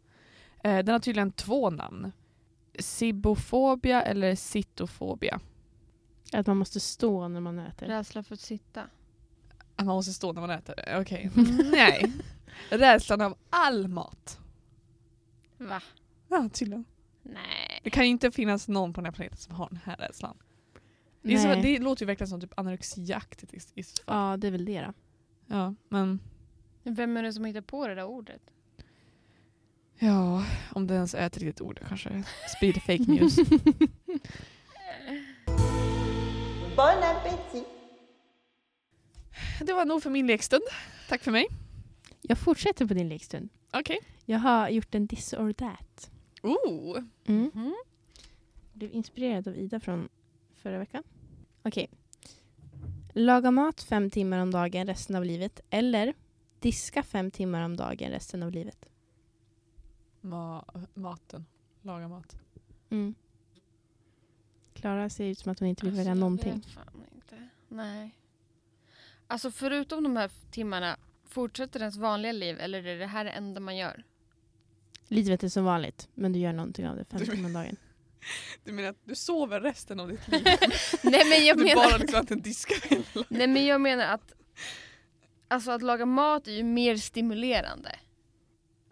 Eh, 0.65 0.85
den 0.85 0.89
har 0.89 0.99
tydligen 0.99 1.33
två 1.33 1.71
namn. 1.71 2.12
Sibofobia 2.79 4.03
eller 4.03 4.35
cytofobia. 4.35 5.41
Att 6.33 6.47
man 6.47 6.57
måste 6.57 6.81
stå 6.81 7.29
när 7.29 7.41
man 7.41 7.59
äter. 7.59 7.87
Rädsla 7.87 8.23
för 8.23 8.35
att 8.35 8.41
sitta. 8.41 8.83
Att 9.77 9.87
man 9.87 9.97
måste 9.97 10.12
stå 10.12 10.33
när 10.33 10.41
man 10.41 10.51
äter. 10.51 10.75
Okej. 11.01 11.31
Nej. 11.73 12.12
Rädslan 12.71 13.21
av 13.21 13.37
all 13.51 13.89
mat. 13.89 14.41
Va? 15.59 15.83
Ja, 16.29 16.49
tydligen. 16.53 16.85
Nej. 17.23 17.81
Det 17.85 17.91
kan 17.91 18.05
ju 18.05 18.11
inte 18.11 18.31
finnas 18.31 18.69
någon 18.69 18.93
på 18.93 19.01
den 19.01 19.05
här 19.05 19.12
planeten 19.12 19.39
som 19.39 19.55
har 19.55 19.69
den 19.69 19.81
här 19.85 19.97
rädslan. 19.97 20.37
Det, 21.23 21.35
är 21.35 21.39
så, 21.39 21.49
Nej. 21.49 21.62
det 21.62 21.79
låter 21.79 22.03
ju 22.03 22.07
verkligen 22.07 22.29
som 22.29 22.41
typ 22.41 22.59
anorexiaktigt 22.59 23.55
i, 23.55 23.61
i 23.75 23.83
så 23.83 24.03
fall. 24.05 24.31
Ja, 24.31 24.37
det 24.37 24.47
är 24.47 24.51
väl 24.51 24.65
det 24.65 24.81
då. 24.81 24.93
Ja, 25.47 25.75
Men 25.89 26.21
Vem 26.85 27.16
är 27.16 27.22
det 27.22 27.32
som 27.32 27.45
hittar 27.45 27.61
på 27.61 27.89
det 27.89 27.95
där 27.95 28.05
ordet? 28.05 28.43
ja, 29.99 30.45
om 30.72 30.87
det 30.87 30.95
ens 30.95 31.14
är 31.14 31.26
ett 31.26 31.39
riktigt 31.39 31.61
ord 31.61 31.80
kanske 31.89 32.24
sprider 32.57 32.80
fake 32.80 33.05
news. 33.07 33.37
Bon 36.76 37.03
appétit 37.03 37.66
det 39.61 39.72
var 39.72 39.85
nog 39.85 40.03
för 40.03 40.11
min 40.11 40.26
lekstund. 40.26 40.62
Tack 41.09 41.22
för 41.22 41.30
mig. 41.30 41.47
Jag 42.22 42.39
fortsätter 42.39 42.87
på 42.87 42.95
din 42.95 43.09
lekstund. 43.09 43.49
Okej. 43.72 43.99
Jag 44.24 44.39
har 44.39 44.68
gjort 44.68 44.95
en 44.95 45.09
this 45.09 45.32
or 45.32 45.53
that. 45.53 46.11
Oh. 46.43 46.99
Mm. 47.26 47.51
Mm. 47.55 47.74
Blev 48.72 48.93
inspirerad 48.93 49.49
av 49.49 49.57
Ida 49.57 49.80
från 49.80 50.09
förra 50.55 50.78
veckan. 50.78 51.03
Okej. 51.62 51.91
Laga 53.12 53.51
mat 53.51 53.82
fem 53.82 54.11
timmar 54.11 54.39
om 54.39 54.51
dagen 54.51 54.87
resten 54.87 55.16
av 55.16 55.24
livet 55.24 55.61
eller 55.70 56.14
diska 56.65 57.03
fem 57.03 57.31
timmar 57.31 57.62
om 57.65 57.77
dagen 57.77 58.11
resten 58.11 58.43
av 58.43 58.51
livet. 58.51 58.87
Ma- 60.21 60.87
maten. 60.95 61.47
Laga 61.83 62.09
mat. 62.09 62.37
Mm. 62.91 63.15
Klara 64.75 65.11
ser 65.11 65.25
ut 65.25 65.39
som 65.39 65.53
att 65.53 65.59
hon 65.59 65.69
inte 65.69 65.85
vill 65.85 65.91
Alltså, 65.93 65.99
välja 65.99 66.11
jag 66.11 66.19
någonting. 66.19 66.53
vet 66.55 66.67
fan 66.67 67.05
inte. 67.15 67.49
Nej. 67.69 68.11
Alltså 69.27 69.51
förutom 69.51 70.03
de 70.05 70.17
här 70.17 70.31
timmarna, 70.51 70.97
fortsätter 71.25 71.81
ens 71.81 71.97
vanliga 71.97 72.33
liv 72.33 72.57
eller 72.61 72.87
är 72.87 72.99
det 72.99 73.07
här 73.07 73.25
det 73.25 73.31
enda 73.31 73.61
man 73.61 73.77
gör? 73.77 74.05
Livet 75.09 75.43
är 75.43 75.49
som 75.49 75.65
vanligt, 75.65 76.09
men 76.15 76.33
du 76.33 76.39
gör 76.39 76.53
någonting 76.53 76.89
av 76.89 76.97
det 76.97 77.05
fem 77.05 77.21
timmar 77.27 77.47
om 77.47 77.53
dagen. 77.53 77.77
Du 78.65 78.73
menar 78.73 78.89
att 78.91 78.97
du 79.05 79.15
sover 79.15 79.61
resten 79.61 80.01
av 80.01 80.09
ditt 80.09 80.29
liv? 80.33 80.43
Nej 81.03 81.23
men 81.29 81.45
jag 81.47 81.57
du 81.59 81.65
menar... 81.65 81.75
bara 81.89 81.97
liksom 81.97 82.21
inte 82.21 82.35
diskar 82.35 82.89
hela. 82.91 83.27
Nej 83.29 83.47
men 83.47 83.65
jag 83.67 83.81
menar 83.81 84.05
att 84.15 84.33
Alltså 85.49 85.71
att 85.71 85.83
laga 85.83 86.07
mat 86.07 86.49
är 86.49 86.53
ju 86.53 86.63
mer 86.63 86.97
stimulerande. 86.97 87.99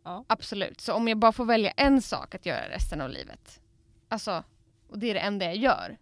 Ja. 0.04 0.24
Absolut. 0.28 0.80
Så 0.80 0.92
om 0.94 1.08
jag 1.08 1.18
bara 1.18 1.32
får 1.32 1.44
välja 1.44 1.70
en 1.70 2.02
sak 2.02 2.34
att 2.34 2.46
göra 2.46 2.68
resten 2.68 3.00
av 3.00 3.10
livet. 3.10 3.60
Alltså, 4.08 4.44
och 4.88 4.98
det 4.98 5.10
är 5.10 5.14
det 5.14 5.20
enda 5.20 5.44
jag 5.44 5.56
gör. 5.56 5.98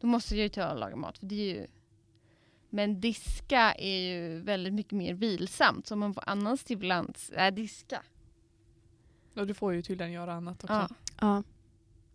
Då 0.00 0.06
måste 0.06 0.34
jag 0.36 0.42
ju 0.42 0.48
ta 0.48 0.72
och 0.72 0.78
laga 0.78 0.96
mat. 0.96 1.18
För 1.18 1.26
det 1.26 1.34
är 1.34 1.54
ju... 1.54 1.66
Men 2.70 3.00
diska 3.00 3.72
är 3.78 3.98
ju 4.00 4.40
väldigt 4.40 4.72
mycket 4.74 4.92
mer 4.92 5.14
vilsamt. 5.14 5.86
Så 5.86 5.94
om 5.94 6.00
man 6.00 6.14
får 6.14 6.24
annan 6.28 6.56
stimulans, 6.56 7.30
äh, 7.30 7.54
diska. 7.54 8.02
Och 9.36 9.46
du 9.46 9.54
får 9.54 9.72
ju 9.72 9.82
tydligen 9.82 10.12
göra 10.12 10.32
annat 10.34 10.64
också. 10.64 10.74
Ja, 10.74 10.88
Ja, 11.20 11.42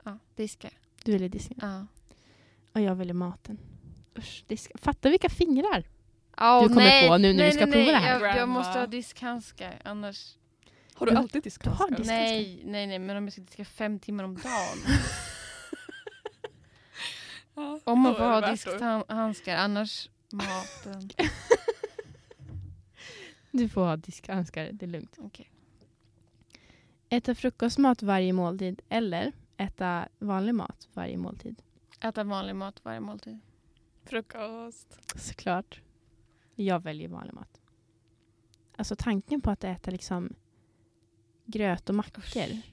ja, 0.03 0.17
diska. 0.35 0.69
du 1.03 1.11
väljer 1.11 1.29
disken. 1.29 1.57
Ja. 1.61 1.87
Och 2.73 2.81
jag 2.81 2.95
väljer 2.95 3.13
maten. 3.13 3.57
Usch, 4.17 4.43
diska. 4.47 4.77
Fatta 4.77 5.09
vilka 5.09 5.29
fingrar! 5.29 5.83
Oh, 6.37 6.61
Du 6.63 6.67
kommer 6.69 6.81
nej, 6.81 7.07
få 7.07 7.17
nu 7.17 7.27
när 7.33 7.37
nej, 7.37 7.51
du 7.51 7.55
ska 7.57 7.65
nej, 7.65 7.73
prova 7.73 7.85
nej. 7.85 7.93
det 7.93 7.97
här. 8.07 8.21
Jag, 8.21 8.37
jag 8.37 8.49
måste 8.49 8.79
ha 8.79 8.87
diskhandskar 8.87 9.81
annars... 9.85 10.35
Har 10.93 11.05
du 11.05 11.11
Du- 11.11 11.17
alltid 11.17 11.33
du 11.33 11.37
har 11.39 11.43
diskhandskar? 11.43 11.97
disk- 11.97 12.07
Nej, 12.07 12.61
nej, 12.65 12.87
nej, 12.87 12.99
men 12.99 13.17
om 13.17 13.23
jag 13.23 13.33
ska 13.33 13.41
diska 13.41 13.65
fem 13.65 13.99
timmar 13.99 14.23
om 14.23 14.35
dagen. 14.35 14.77
Ja, 17.55 17.79
Om 17.83 17.99
man 17.99 18.15
får 18.15 18.23
ha 18.23 18.51
diskhandskar, 18.51 19.55
annars 19.55 20.09
maten. 20.31 21.09
Du 23.51 23.69
får 23.69 23.85
ha 23.85 23.95
diskhandskar, 23.97 24.69
det 24.73 24.85
är 24.85 24.89
lugnt. 24.89 25.15
Okej. 25.19 25.49
Äta 27.09 27.35
frukostmat 27.35 28.01
varje 28.03 28.33
måltid 28.33 28.81
eller 28.89 29.31
äta 29.57 30.07
vanlig 30.19 30.55
mat 30.55 30.87
varje 30.93 31.17
måltid. 31.17 31.61
Äta 32.01 32.23
vanlig 32.23 32.55
mat 32.55 32.79
varje 32.83 32.99
måltid. 32.99 33.39
Frukost. 34.05 34.99
Såklart. 35.15 35.81
Jag 36.63 36.83
väljer 36.83 37.07
vanlig 37.09 37.33
mat. 37.33 37.61
Alltså 38.77 38.95
tanken 38.95 39.41
på 39.41 39.51
att 39.51 39.63
äta 39.63 39.91
liksom 39.91 40.33
gröt 41.45 41.89
och 41.89 41.95
mackor 41.95 42.23
Usch. 42.23 42.65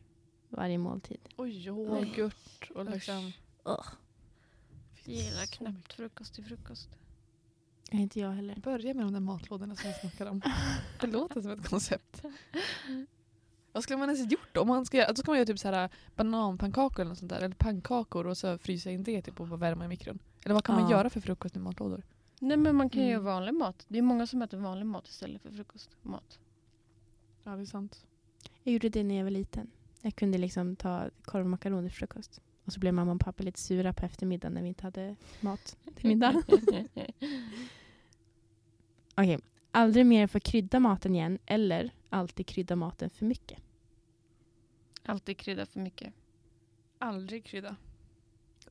varje 0.49 0.78
måltid. 0.78 1.20
Och 1.37 1.49
yoghurt 1.49 2.70
och 2.74 2.85
liksom... 2.91 3.32
Ugh. 3.64 3.87
Jag 5.05 5.14
gillar 5.16 5.47
knappt 5.47 5.93
frukost 5.93 6.35
till 6.35 6.45
frukost. 6.45 6.89
Nej, 7.93 8.03
inte 8.03 8.20
jag 8.20 8.30
heller. 8.32 8.57
Börja 8.57 8.95
med 8.95 9.05
de 9.07 9.12
där 9.12 9.20
matlådorna 9.20 9.76
som 9.76 9.91
vi 9.91 9.95
snackade 9.95 10.30
om. 10.30 10.41
Det 11.01 11.07
låter 11.07 11.41
som 11.41 11.51
ett 11.51 11.68
koncept. 11.68 12.22
Vad 13.72 13.82
skulle 13.82 13.97
man 13.99 14.09
ens 14.11 14.32
gjort 14.32 14.49
då? 14.53 14.61
Om 14.61 14.68
man 14.68 14.87
ska, 14.87 15.07
då 15.07 15.14
ska 15.14 15.30
man 15.30 15.39
göra 15.39 15.47
typ 15.47 15.59
så 15.59 15.68
här 15.68 15.91
bananpannkakor 16.16 17.01
eller 17.01 17.09
något 17.09 17.18
sånt 17.18 17.30
där. 17.30 17.41
Eller 17.43 17.55
pannkakor 17.55 18.26
och 18.26 18.37
så 18.39 18.59
frysa 18.59 18.91
in 18.91 19.03
det 19.03 19.22
typ 19.22 19.41
och 19.41 19.49
bara 19.49 19.57
värma 19.57 19.85
i 19.85 19.89
mikron. 19.89 20.18
Eller 20.45 20.55
vad 20.55 20.64
kan 20.64 20.74
man 20.74 20.91
Ja. 20.91 20.97
göra 20.97 21.11
för 21.11 21.20
frukost 21.20 21.55
med 21.55 21.64
matlådor? 21.64 22.03
Nej 22.41 22.57
men 22.57 22.76
man 22.76 22.91
kan 22.91 23.03
ju 23.03 23.09
Mm. 23.09 23.12
göra 23.12 23.35
vanlig 23.35 23.55
mat. 23.55 23.85
Det 23.89 23.99
är 23.99 24.03
många 24.03 24.26
som 24.26 24.43
äter 24.43 24.59
vanlig 24.59 24.87
mat 24.87 25.09
istället 25.09 25.43
för 25.43 25.51
frukostmat. 25.51 26.39
Ja 27.45 27.51
det 27.57 27.62
är 27.62 27.66
sant. 27.66 28.07
Jag 28.62 28.72
gjorde 28.72 28.89
det 28.89 29.05
när 29.05 29.14
jag 29.14 29.24
var 29.24 29.30
liten. 29.30 29.70
Jag 30.03 30.16
kunde 30.16 30.39
liksom 30.39 30.76
ta 30.76 31.11
korv 31.24 31.45
och 31.45 31.51
makaroner 31.51 31.89
till 31.89 31.97
frukost. 31.97 32.41
Och 32.64 32.72
så 32.72 32.80
blev 32.80 32.95
mamma 32.95 33.12
och 33.12 33.20
pappa 33.20 33.43
lite 33.43 33.61
sura 33.61 33.93
på 33.93 34.05
eftermiddagen 34.07 34.55
när 34.55 34.62
vi 34.62 34.68
inte 34.68 34.82
hade 34.85 35.16
mat 35.41 35.76
till 35.97 36.09
middag. 36.09 36.43
Okej. 39.14 39.39
Aldrig 39.70 40.07
mer 40.07 40.26
få 40.26 40.41
krydda 40.41 40.80
maten 40.80 41.14
igen 41.14 41.39
eller 41.47 41.91
alltid 42.11 42.47
krydda 42.47 42.76
maten 42.76 43.11
för 43.11 43.24
mycket. 43.26 43.59
Alltid 45.05 45.37
krydda 45.39 45.66
för 45.66 45.80
mycket. 45.80 46.12
Aldrig 46.99 47.45
krydda. 47.45 47.76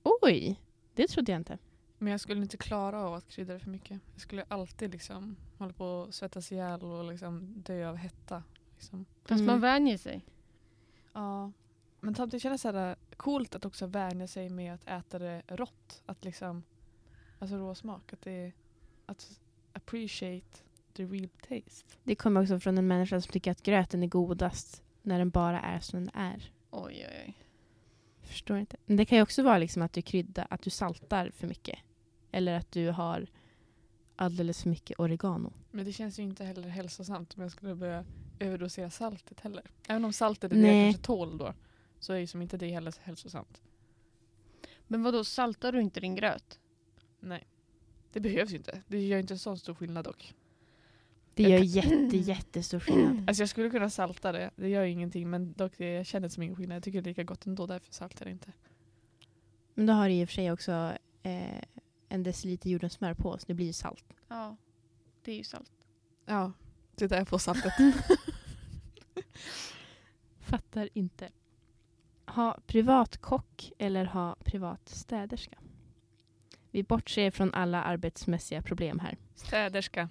Oj! 0.04 0.60
Det 0.96 1.08
trodde 1.08 1.32
jag 1.32 1.40
inte. 1.40 1.58
Men 2.04 2.12
jag 2.12 2.20
skulle 2.20 2.42
inte 2.42 2.58
klara 2.58 3.00
av 3.02 3.14
att 3.14 3.28
krydda 3.28 3.54
det 3.54 3.60
för 3.60 3.70
mycket. 3.70 4.02
Jag 4.14 4.22
skulle 4.22 4.44
alltid 4.48 4.92
liksom 4.92 5.36
hålla 5.58 5.74
på 5.74 6.06
att 6.10 6.16
svettas 6.16 6.52
ihjäl 6.52 6.82
och 6.84 7.12
liksom 7.12 7.54
dö 7.66 7.90
av 7.90 7.96
hetta. 7.96 8.44
Liksom. 8.76 9.06
Fast 9.22 9.32
Mm. 9.32 9.46
man 9.46 9.62
vänjer 9.62 9.98
sig. 9.98 10.26
Ja. 11.14 11.52
Men 12.00 12.16
samtidigt 12.16 12.44
känns 12.44 12.62
det 12.62 12.72
här 12.72 12.96
coolt 13.18 13.56
att 13.56 13.66
också 13.66 13.86
vänja 13.88 14.28
sig 14.28 14.50
med 14.50 14.74
att 14.74 14.88
äta 14.88 15.20
det 15.20 15.44
rått. 15.48 16.02
Att 16.06 16.26
liksom, 16.26 16.64
alltså 17.40 17.56
råsmak. 17.56 18.14
Att 18.14 18.22
det 18.22 18.32
är, 18.32 18.54
att 19.06 19.40
appreciate 19.74 20.60
the 20.94 21.06
real 21.06 21.30
taste. 21.30 21.98
Det 22.04 22.16
kommer 22.16 22.42
också 22.42 22.60
från 22.60 22.78
en 22.78 22.88
människa 22.88 23.22
som 23.22 23.32
tycker 23.32 23.52
att 23.52 23.64
gröten 23.64 24.04
är 24.04 24.08
godast 24.08 24.84
när 25.02 25.20
den 25.20 25.30
bara 25.30 25.62
är 25.62 25.80
som 25.80 26.00
den 26.00 26.16
är. 26.16 26.52
Oj 26.72 27.06
oj 27.10 27.24
oj. 27.26 27.34
Förstår 28.22 28.58
inte. 28.58 28.78
Men 28.86 28.98
det 28.98 29.06
kan 29.06 29.18
ju 29.18 29.22
också 29.22 29.44
vara 29.44 29.58
liksom 29.58 29.82
att 29.82 29.94
du 29.94 30.02
kryddar, 30.02 30.48
att 30.50 30.62
du 30.62 30.70
saltar 30.70 31.32
för 31.36 31.48
mycket. 31.48 31.80
Eller 32.34 32.54
att 32.54 32.72
du 32.72 32.90
har 32.90 33.28
alldeles 34.16 34.62
för 34.64 34.70
mycket 34.70 35.00
oregano. 35.00 35.54
Men 35.72 35.86
det 35.86 35.94
känns 35.94 36.20
ju 36.20 36.24
inte 36.24 36.46
heller 36.46 36.68
hälsosamt 36.68 37.34
om 37.38 37.44
jag 37.44 37.52
skulle 37.52 37.76
börja 37.76 38.06
överdosera 38.40 38.90
saltet 38.90 39.40
heller. 39.40 39.64
Även 39.88 40.06
om 40.06 40.14
saltet 40.14 40.52
är 40.52 40.56
det 40.56 40.62
Nej. 40.62 40.78
jag 40.78 40.94
kanske 40.94 41.06
tål 41.06 41.38
då. 41.38 41.54
Så 42.00 42.14
är 42.14 42.18
ju 42.18 42.28
som 42.28 42.42
inte 42.42 42.58
det 42.58 42.70
heller 42.70 42.94
hälsosamt. 43.02 43.62
Men 44.88 45.04
vad 45.04 45.14
då 45.14 45.24
saltar 45.24 45.72
du 45.72 45.82
inte 45.82 46.00
din 46.00 46.16
gröt? 46.16 46.60
Nej. 47.20 47.48
Det 48.12 48.20
behövs 48.20 48.52
ju 48.52 48.58
inte. 48.58 48.82
Det 48.88 49.08
gör 49.08 49.20
inte 49.20 49.38
så 49.38 49.58
stor 49.58 49.74
skillnad 49.74 50.06
dock. 50.06 50.34
Det 51.34 51.44
gör 51.44 51.60
jätte, 51.60 52.18
jättestor 52.18 52.80
skillnad. 52.80 53.24
Alltså 53.30 53.42
jag 53.42 53.50
skulle 53.50 53.70
kunna 53.70 53.90
salta 53.90 54.32
det. 54.32 54.52
Det 54.56 54.70
gör 54.70 54.84
ju 54.84 54.92
ingenting 54.92 55.30
men 55.30 55.54
dock 55.54 55.78
det, 55.78 55.94
jag 55.94 56.06
känner 56.06 56.28
det 56.28 56.34
som 56.34 56.44
ingen 56.44 56.56
skillnad. 56.56 56.76
Jag 56.76 56.84
tycker 56.84 57.02
det 57.02 57.08
är 57.08 57.12
lika 57.12 57.24
gott 57.24 57.46
ändå 57.46 57.66
därför 57.66 57.94
saltar 57.94 58.26
jag 58.26 58.28
det 58.28 58.32
inte. 58.32 58.52
Men 59.74 59.86
då 59.86 59.94
har 59.94 60.10
du 60.10 60.16
i 60.16 60.26
och 60.26 60.30
för 60.30 60.34
sig 60.34 60.52
också 60.52 60.92
eh, 61.24 61.64
en 62.14 62.24
deciliter 62.24 62.70
jordnötssmör 62.70 63.14
på 63.14 63.38
så 63.38 63.46
det 63.48 63.54
blir 63.54 63.66
ju 63.66 63.74
salt. 63.74 64.14
Ja. 64.28 64.56
Det 65.22 65.32
är 65.32 65.36
ju 65.36 65.44
salt. 65.44 65.72
Ja. 66.26 66.52
Det 66.96 67.06
är 67.06 67.10
där 67.10 67.18
jag 67.18 67.28
får 67.28 67.38
saltet. 67.38 67.74
Fattar 70.40 70.90
inte. 70.94 71.30
Ha 72.26 72.60
privat 72.68 73.18
kock 73.18 73.72
eller 73.78 74.06
ha 74.06 74.36
privat 74.44 74.90
städerska? 74.90 75.58
Vi 76.72 76.84
bortser 76.84 77.32
från 77.32 77.54
alla 77.54 77.84
arbetsmässiga 77.84 78.62
problem 78.62 79.00
här. 79.00 79.18
Städerska. 79.36 80.10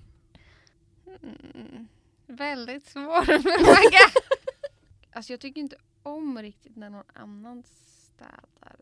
Mm. 1.07 1.89
Väldigt 2.27 2.87
svår 2.87 3.25
fråga. 3.43 4.21
alltså 5.13 5.33
jag 5.33 5.41
tycker 5.41 5.61
inte 5.61 5.77
om 6.03 6.39
riktigt 6.43 6.77
när 6.77 6.91
någon 6.91 7.05
annan 7.15 7.63
städar. 7.67 8.77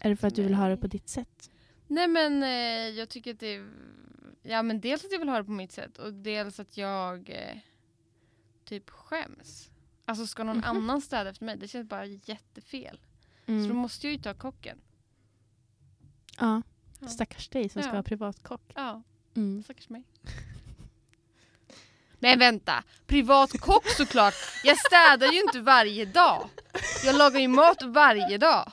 Är 0.00 0.10
det 0.10 0.16
för 0.16 0.28
att 0.28 0.34
du 0.34 0.42
vill 0.42 0.54
ha 0.54 0.68
det 0.68 0.76
på 0.76 0.86
ditt 0.86 1.08
sätt? 1.08 1.50
Nej 1.86 2.08
men 2.08 2.42
eh, 2.42 2.48
jag 2.98 3.08
tycker 3.08 3.32
att 3.34 3.40
det 3.40 3.54
är... 3.54 3.70
Ja 4.42 4.62
men 4.62 4.80
dels 4.80 5.04
att 5.04 5.12
jag 5.12 5.18
vill 5.18 5.28
ha 5.28 5.38
det 5.38 5.44
på 5.44 5.50
mitt 5.50 5.72
sätt 5.72 5.98
och 5.98 6.12
dels 6.14 6.60
att 6.60 6.76
jag 6.76 7.30
eh, 7.30 7.56
typ 8.64 8.90
skäms. 8.90 9.70
Alltså 10.04 10.26
ska 10.26 10.44
någon 10.44 10.56
Mhm. 10.56 10.64
annan 10.64 11.00
städa 11.00 11.30
efter 11.30 11.44
mig? 11.44 11.56
Det 11.56 11.68
känns 11.68 11.88
bara 11.88 12.04
jättefel. 12.06 13.00
Så 13.46 13.52
då 13.52 13.52
Mm. 13.52 13.76
måste 13.76 14.06
jag 14.06 14.12
ju 14.12 14.18
ta 14.22 14.34
kocken. 14.34 14.78
Ja, 16.40 16.62
Ja. 17.00 17.08
stackars 17.08 17.48
dig 17.48 17.68
som 17.68 17.82
ska 17.82 17.90
Ja. 17.90 17.96
ha 17.96 18.02
privat 18.02 18.42
kock. 18.42 18.72
Ja, 18.74 19.02
Mm. 19.36 19.62
stackars 19.62 19.88
mig. 19.88 20.04
Men 22.18 22.38
vänta, 22.38 22.84
privat 23.06 23.60
kock 23.60 23.88
såklart. 23.88 24.34
Jag 24.64 24.78
städar 24.78 25.32
ju 25.32 25.40
inte 25.40 25.60
varje 25.60 26.04
dag. 26.04 26.48
Jag 27.04 27.16
lagar 27.18 27.40
ju 27.40 27.48
mat 27.48 27.82
varje 27.82 28.38
dag. 28.38 28.72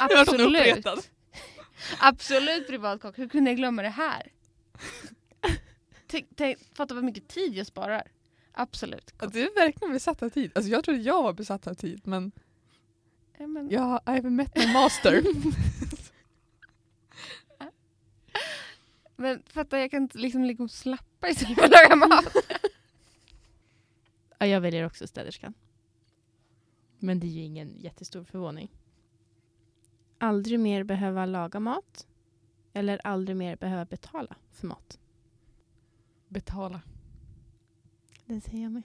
Absolut. 0.00 0.86
Absolut 1.98 2.66
privat 2.66 3.00
kock. 3.00 3.18
Hur 3.18 3.28
kunde 3.28 3.50
jag 3.50 3.56
glömma 3.56 3.82
det 3.82 3.88
här? 3.88 4.32
Tänk, 6.06 6.26
tänk, 6.36 6.58
fatta 6.74 6.94
vad 6.94 7.04
mycket 7.04 7.28
tid 7.28 7.54
jag 7.54 7.66
sparar. 7.66 8.02
Absolut. 8.52 9.14
Ja, 9.20 9.26
du 9.26 9.42
är 9.42 9.54
verkligen 9.54 9.92
besatt 9.92 10.22
av 10.22 10.28
tid. 10.28 10.52
Alltså 10.54 10.70
jag 10.70 10.84
trodde 10.84 11.00
jag 11.00 11.22
var 11.22 11.32
besatt 11.32 11.66
av 11.66 11.74
tid 11.74 12.00
men 12.04 12.32
Ja, 13.40 13.46
men, 13.46 13.70
jag 13.70 13.80
har 13.80 14.00
även 14.06 14.36
met 14.36 14.56
my 14.56 14.72
master. 14.72 15.22
men 19.16 19.42
fatta, 19.46 19.78
jag 19.78 19.90
kan 19.90 20.02
inte 20.02 20.18
liksom 20.18 20.44
ligga 20.44 20.64
och 20.64 20.70
slappa 20.70 21.28
istället 21.28 21.58
för 21.58 21.64
att 21.64 21.70
laga 21.70 21.96
mat. 21.96 22.36
Ja, 24.38 24.46
jag 24.46 24.60
väljer 24.60 24.86
också 24.86 25.06
städerskan. 25.06 25.54
Men 26.98 27.20
det 27.20 27.26
är 27.26 27.30
ju 27.30 27.42
ingen 27.42 27.74
jättestor 27.78 28.24
förvåning. 28.24 28.70
Aldrig 30.18 30.60
mer 30.60 30.84
behöva 30.84 31.26
laga 31.26 31.60
mat. 31.60 32.06
Eller 32.72 33.06
aldrig 33.06 33.36
mer 33.36 33.56
behöva 33.56 33.84
betala 33.84 34.36
för 34.52 34.66
mat. 34.66 34.98
Betala. 36.28 36.80
Den 38.24 38.40
säger 38.40 38.62
jag 38.62 38.72
med. 38.72 38.82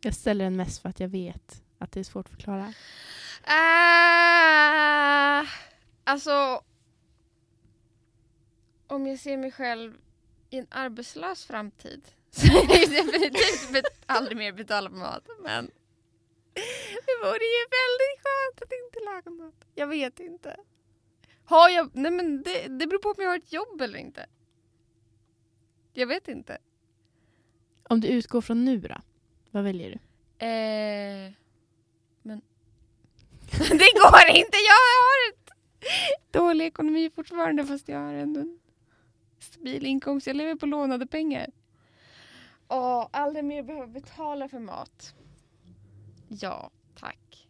Jag 0.00 0.14
ställer 0.14 0.44
den 0.44 0.56
mest 0.56 0.82
för 0.82 0.88
att 0.88 1.00
jag 1.00 1.08
vet 1.08 1.62
att 1.78 1.92
det 1.92 2.00
är 2.00 2.04
svårt 2.04 2.26
att 2.26 2.32
förklara. 2.32 2.72
Ah, 3.44 5.44
alltså, 6.04 6.62
om 8.86 9.06
jag 9.06 9.18
ser 9.18 9.36
mig 9.36 9.52
själv 9.52 9.94
i 10.50 10.58
en 10.58 10.66
arbetslös 10.70 11.44
framtid 11.44 12.08
så 12.30 12.46
är 12.46 12.68
det 12.68 13.02
definitivt 13.02 13.86
aldrig 14.06 14.36
mer 14.36 14.52
betala 14.52 14.90
för 14.90 14.96
mat. 14.96 15.28
Men 15.42 15.70
det 17.06 17.16
vore 17.22 17.44
ju 17.56 17.64
väldigt 17.78 18.18
skönt. 18.22 18.62
att 18.62 18.72
inte 18.84 18.98
laga 19.04 19.44
mat? 19.44 19.64
Jag 19.74 19.86
vet 19.86 20.20
inte. 20.20 20.56
Har 21.44 21.68
jag, 21.68 21.90
nej 21.92 22.10
men 22.10 22.42
det, 22.42 22.68
det 22.68 22.86
beror 22.86 22.98
på 22.98 23.08
om 23.08 23.14
jag 23.18 23.28
har 23.28 23.36
ett 23.36 23.52
jobb 23.52 23.80
eller 23.80 23.98
inte. 23.98 24.26
Jag 25.92 26.06
vet 26.06 26.28
inte. 26.28 26.58
Om 27.82 28.00
du 28.00 28.08
utgår 28.08 28.40
från 28.40 28.64
nu 28.64 28.78
då? 28.78 28.94
Vad 29.50 29.64
väljer 29.64 29.90
du? 29.90 29.98
Eh, 30.46 31.32
men 32.22 32.40
det 33.58 33.92
går 34.00 34.28
inte. 34.28 34.56
Jag 34.68 34.82
har 34.98 35.32
ett 35.32 35.50
dålig 36.30 36.66
ekonomi 36.66 37.10
fortfarande 37.14 37.66
fast 37.66 37.88
jag 37.88 37.98
har 37.98 38.14
ändå 38.14 38.40
en 38.40 38.58
stabil 39.38 39.86
inkomst. 39.86 40.26
Jag 40.26 40.36
lever 40.36 40.54
på 40.54 40.66
lånade 40.66 41.06
pengar. 41.06 41.50
Och 42.66 43.16
aldrig 43.16 43.44
mer 43.44 43.62
behöva 43.62 43.86
betala 43.86 44.48
för 44.48 44.58
mat. 44.58 45.14
Ja, 46.28 46.70
tack. 46.94 47.48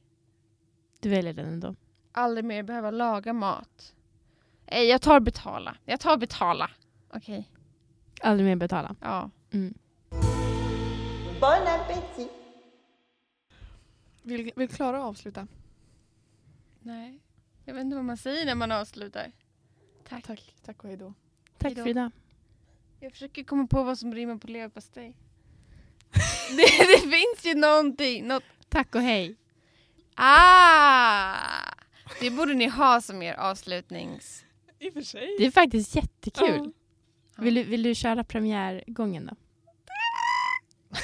Du 1.01 1.09
väljer 1.09 1.33
den 1.33 1.47
ändå. 1.47 1.74
Aldrig 2.12 2.45
mer 2.45 2.62
behöva 2.62 2.91
laga 2.91 3.33
mat. 3.33 3.95
Nej, 4.70 4.89
jag 4.89 5.03
tar 5.03 5.20
betala. 5.20 5.76
Jag 5.85 6.01
tar 6.01 6.16
betala. 6.16 6.70
Okej, 7.14 7.51
Aldrig 8.20 8.47
mer 8.49 8.57
betala. 8.57 8.97
ja. 9.01 9.31
Mm. 9.51 9.74
Bon 11.41 11.66
appétit. 11.66 12.31
Vill, 14.22 14.53
vill 14.57 14.68
Klara 14.68 15.03
avsluta? 15.05 15.47
Nej, 16.81 17.20
jag 17.64 17.74
vet 17.74 17.81
inte 17.81 17.97
vad 17.97 18.05
man 18.05 18.16
säger 18.16 18.47
när 18.47 18.55
man 18.55 18.72
avslutar. 18.72 19.33
Tack. 20.09 20.24
Tack, 20.26 20.55
tack 20.64 20.83
och 20.85 20.89
hej 20.89 20.97
då. 20.99 21.14
Tack 21.59 21.62
Hejdå. 21.68 21.83
för 21.83 21.91
idag. 21.91 22.11
Jag 23.01 23.12
försöker 23.12 23.45
komma 23.45 23.66
på 23.66 23.83
vad 23.83 23.99
som 23.99 24.14
rimmar 24.14 24.37
på 24.37 24.47
leverpastej. 24.47 25.16
det, 26.57 26.87
det 26.87 27.01
finns 27.11 27.45
ju 27.45 27.55
någonting. 27.55 28.26
Något. 28.26 28.43
Tack 28.69 28.95
och 28.95 29.03
hej. 29.03 29.37
Ah! 30.14 31.75
Det 32.21 32.31
borde 32.31 32.55
ni 32.55 32.69
ha 32.69 33.01
som 33.01 33.23
er 33.23 33.35
avslutnings... 33.35 34.45
I 34.79 34.89
och 34.89 34.93
för 34.93 35.03
sig. 35.03 35.37
Det 35.39 35.47
är 35.47 35.51
faktiskt 35.51 35.95
jättekul. 35.97 36.73
Ja. 37.37 37.43
Vill, 37.43 37.55
du, 37.55 37.62
vill 37.62 37.83
du 37.83 37.95
köra 37.95 38.25
premiärgången 38.25 39.27
då? 39.27 39.37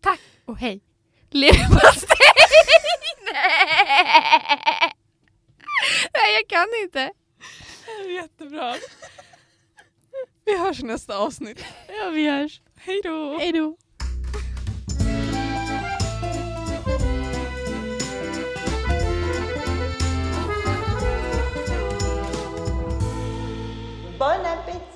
Tack. 0.00 0.20
Och 0.44 0.58
hej. 0.58 0.80
Leverpastej! 1.30 2.16
Nej! 3.32 4.92
Nej, 6.14 6.34
jag 6.34 6.48
kan 6.48 6.66
inte. 6.82 7.12
Jättebra. 8.08 8.76
Vi 10.44 10.58
hörs 10.58 10.80
i 10.80 10.82
nästa 10.82 11.18
avsnitt. 11.18 11.64
Ja, 11.88 12.10
vi 12.10 12.30
hörs. 12.30 12.60
Hej 12.80 13.00
då! 13.04 13.36
Hej 13.38 13.52
då! 13.52 13.76
Bon 24.18 24.46
appétit! 24.46 24.87